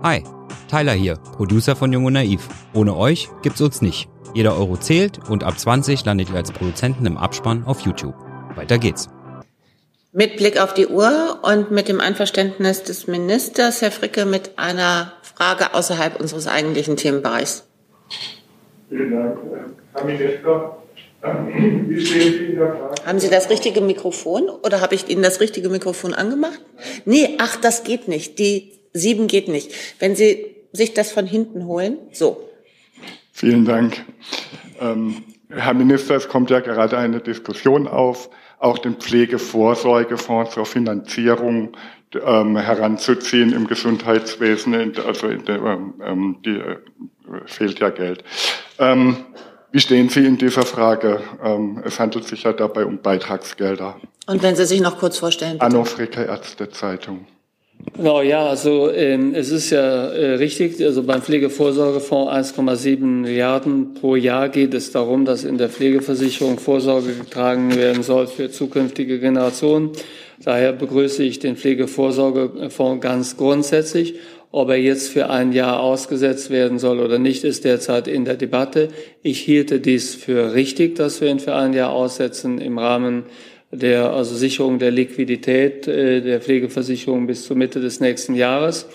Hi, 0.03 0.25
Tyler 0.69 0.95
hier, 0.95 1.15
Producer 1.37 1.77
von 1.77 1.93
Jung 1.93 2.07
und 2.07 2.15
Naiv. 2.15 2.49
Ohne 2.75 2.97
euch 2.97 3.29
gibt's 3.43 3.61
uns 3.61 3.83
nicht. 3.83 4.09
Jeder 4.35 4.57
Euro 4.57 4.77
zählt 4.77 5.21
und 5.31 5.45
ab 5.45 5.57
20 5.57 6.05
landet 6.05 6.31
ihr 6.31 6.35
als 6.35 6.51
Produzenten 6.51 7.07
im 7.07 7.17
Abspann 7.17 7.63
auf 7.63 7.83
YouTube. 7.83 8.24
Weiter 8.57 8.79
geht's. 8.79 9.09
Mit 10.13 10.37
Blick 10.37 10.61
auf 10.61 10.75
die 10.75 10.87
Uhr 10.87 11.41
und 11.43 11.71
mit 11.73 11.89
dem 11.89 12.01
Einverständnis 12.01 12.85
des 12.85 13.09
Ministers, 13.09 13.83
Herr 13.83 13.91
Fricke, 13.91 14.27
mit 14.27 14.59
einer 14.59 15.13
Frage 15.23 15.75
außerhalb 15.75 16.21
unseres 16.21 16.47
eigentlichen 16.47 16.97
Themenbereichs. 16.97 17.67
Vielen 18.89 19.11
Dank. 19.11 19.39
Herr 19.93 20.05
Minister, 20.05 20.77
wie 21.89 22.05
stehen 22.05 22.33
Sie 22.33 22.45
in 22.47 22.59
der 22.59 22.69
Frage? 22.69 23.07
Haben 23.07 23.19
Sie 23.19 23.31
das 23.31 23.51
richtige 23.51 23.81
Mikrofon 23.81 24.49
oder 24.49 24.81
habe 24.81 24.95
ich 24.95 25.09
Ihnen 25.09 25.23
das 25.23 25.41
richtige 25.41 25.69
Mikrofon 25.69 26.15
angemacht? 26.15 26.61
Nee, 27.05 27.37
ach, 27.39 27.57
das 27.57 27.83
geht 27.83 28.09
nicht. 28.09 28.39
Die 28.39 28.73
sieben 28.93 29.27
geht 29.27 29.49
nicht. 29.49 29.73
Wenn 29.99 30.15
Sie 30.15 30.55
sich 30.73 30.95
das 30.95 31.11
von 31.13 31.27
hinten 31.27 31.67
holen, 31.67 31.99
so. 32.13 32.49
Vielen 33.33 33.65
Dank. 33.65 34.05
Ähm, 34.81 35.25
Herr 35.49 35.75
Minister, 35.75 36.15
es 36.17 36.29
kommt 36.29 36.51
ja 36.51 36.61
gerade 36.61 36.99
eine 36.99 37.21
Diskussion 37.21 37.89
auf 37.89 38.31
auch 38.59 38.79
den 38.79 38.97
Pflegevorsorgefonds 38.97 40.55
zur 40.55 40.67
Finanzierung 40.67 41.77
ähm, 42.15 42.57
heranzuziehen 42.57 43.53
im 43.53 43.67
Gesundheitswesen. 43.67 44.95
Also 45.07 45.29
ähm, 45.29 45.95
ähm, 46.03 46.37
die, 46.45 46.57
äh, 46.57 46.77
fehlt 47.47 47.81
ja 47.81 47.91
Geld. 47.91 48.25
Ähm, 48.79 49.17
wie 49.73 49.81
stehen 49.81 50.09
Sie 50.09 50.25
in 50.25 50.39
dieser 50.39 50.63
Frage? 50.63 51.21
Ähm, 51.43 51.83
es 51.85 51.99
handelt 51.99 52.27
sich 52.27 52.45
ja 52.45 52.53
dabei 52.53 52.85
um 52.85 52.99
Beitragsgelder. 52.99 53.97
Und 54.27 54.43
wenn 54.43 54.55
Sie 54.55 54.67
sich 54.67 54.81
noch 54.81 54.99
kurz 54.99 55.19
vorstellen. 55.19 55.55
Bitte. 55.55 55.65
Anno 55.65 55.85
Fricke, 55.85 56.23
Ärztezeitung. 56.25 57.27
Genau, 57.97 58.23
ja, 58.23 58.47
also 58.47 58.91
ähm, 58.91 59.35
es 59.35 59.51
ist 59.51 59.71
ja 59.71 60.09
äh, 60.09 60.35
richtig, 60.35 60.83
also 60.83 61.05
beim 61.05 61.23
Pflegevorsorgefonds 61.23 62.57
1,7 62.57 62.99
Milliarden 62.99 63.95
pro 63.95 64.17
Jahr 64.17 64.49
geht 64.49 64.75
es 64.75 64.91
darum, 64.91 65.25
dass 65.25 65.45
in 65.45 65.59
der 65.59 65.69
Pflegeversicherung 65.69 66.59
Vorsorge 66.59 67.15
getragen 67.15 67.77
werden 67.77 68.03
soll 68.03 68.27
für 68.27 68.51
zukünftige 68.51 69.21
Generationen. 69.21 69.91
Daher 70.43 70.73
begrüße 70.73 71.23
ich 71.23 71.39
den 71.39 71.57
Pflegevorsorgefonds 71.57 73.01
ganz 73.01 73.37
grundsätzlich. 73.37 74.15
Ob 74.51 74.71
er 74.71 74.77
jetzt 74.77 75.09
für 75.09 75.31
ein 75.31 75.53
Jahr 75.53 75.81
ausgesetzt 75.81 76.51
werden 76.51 76.79
soll 76.79 77.01
oder 77.01 77.19
nicht, 77.19 77.45
ist 77.45 77.65
derzeit 77.65 78.09
in 78.09 78.25
der 78.25 78.37
Debatte. 78.37 78.89
Ich 79.23 79.41
hielte 79.41 79.81
dies 79.81 80.15
für 80.15 80.55
richtig, 80.55 80.95
dass 80.97 81.21
wir 81.21 81.29
ihn 81.29 81.41
für 81.41 81.55
ein 81.55 81.73
Jahr 81.73 81.91
aussetzen 81.91 82.59
im 82.61 82.79
Rahmen 82.79 83.25
der 83.75 84.13
also 84.13 84.35
Sicherung 84.35 84.79
der 84.79 84.91
Liquidität 84.91 85.89
äh, 85.89 86.21
der 86.21 86.41
Pflegeversicherung 86.41 87.27
bis 87.27 87.45
zur 87.47 87.57
Mitte 87.57 87.81
des 87.81 88.01
nächsten 88.01 88.35
Jahres. 88.35 88.87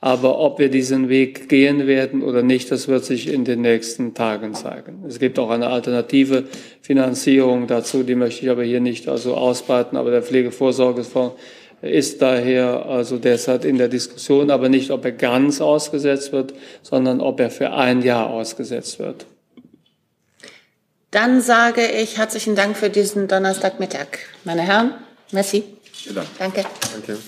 Aber 0.00 0.38
ob 0.38 0.58
wir 0.58 0.68
diesen 0.68 1.08
Weg 1.08 1.48
gehen 1.48 1.86
werden 1.86 2.22
oder 2.22 2.42
nicht, 2.42 2.70
das 2.70 2.86
wird 2.86 3.04
sich 3.04 3.32
in 3.32 3.44
den 3.44 3.62
nächsten 3.62 4.12
Tagen 4.14 4.54
zeigen. 4.54 5.04
Es 5.08 5.18
gibt 5.18 5.38
auch 5.38 5.50
eine 5.50 5.68
alternative 5.68 6.44
Finanzierung 6.82 7.66
dazu, 7.66 8.02
die 8.02 8.14
möchte 8.14 8.44
ich 8.44 8.50
aber 8.50 8.62
hier 8.62 8.80
nicht 8.80 9.08
also 9.08 9.34
ausbreiten. 9.34 9.96
Aber 9.96 10.10
der 10.10 10.22
Pflegevorsorgefonds 10.22 11.36
ist 11.82 12.20
daher 12.22 12.86
also 12.86 13.18
derzeit 13.18 13.64
in 13.64 13.78
der 13.78 13.88
Diskussion, 13.88 14.50
aber 14.50 14.68
nicht, 14.68 14.90
ob 14.90 15.04
er 15.04 15.12
ganz 15.12 15.60
ausgesetzt 15.60 16.32
wird, 16.32 16.54
sondern 16.82 17.20
ob 17.20 17.40
er 17.40 17.50
für 17.50 17.72
ein 17.72 18.02
Jahr 18.02 18.30
ausgesetzt 18.30 18.98
wird. 18.98 19.26
Dann 21.10 21.40
sage 21.40 21.86
ich 21.86 22.18
herzlichen 22.18 22.56
Dank 22.56 22.76
für 22.76 22.90
diesen 22.90 23.28
Donnerstagmittag. 23.28 24.18
Meine 24.44 24.62
Herren, 24.62 24.94
merci. 25.30 25.64
Danke. 26.38 26.64
Danke. 26.92 27.18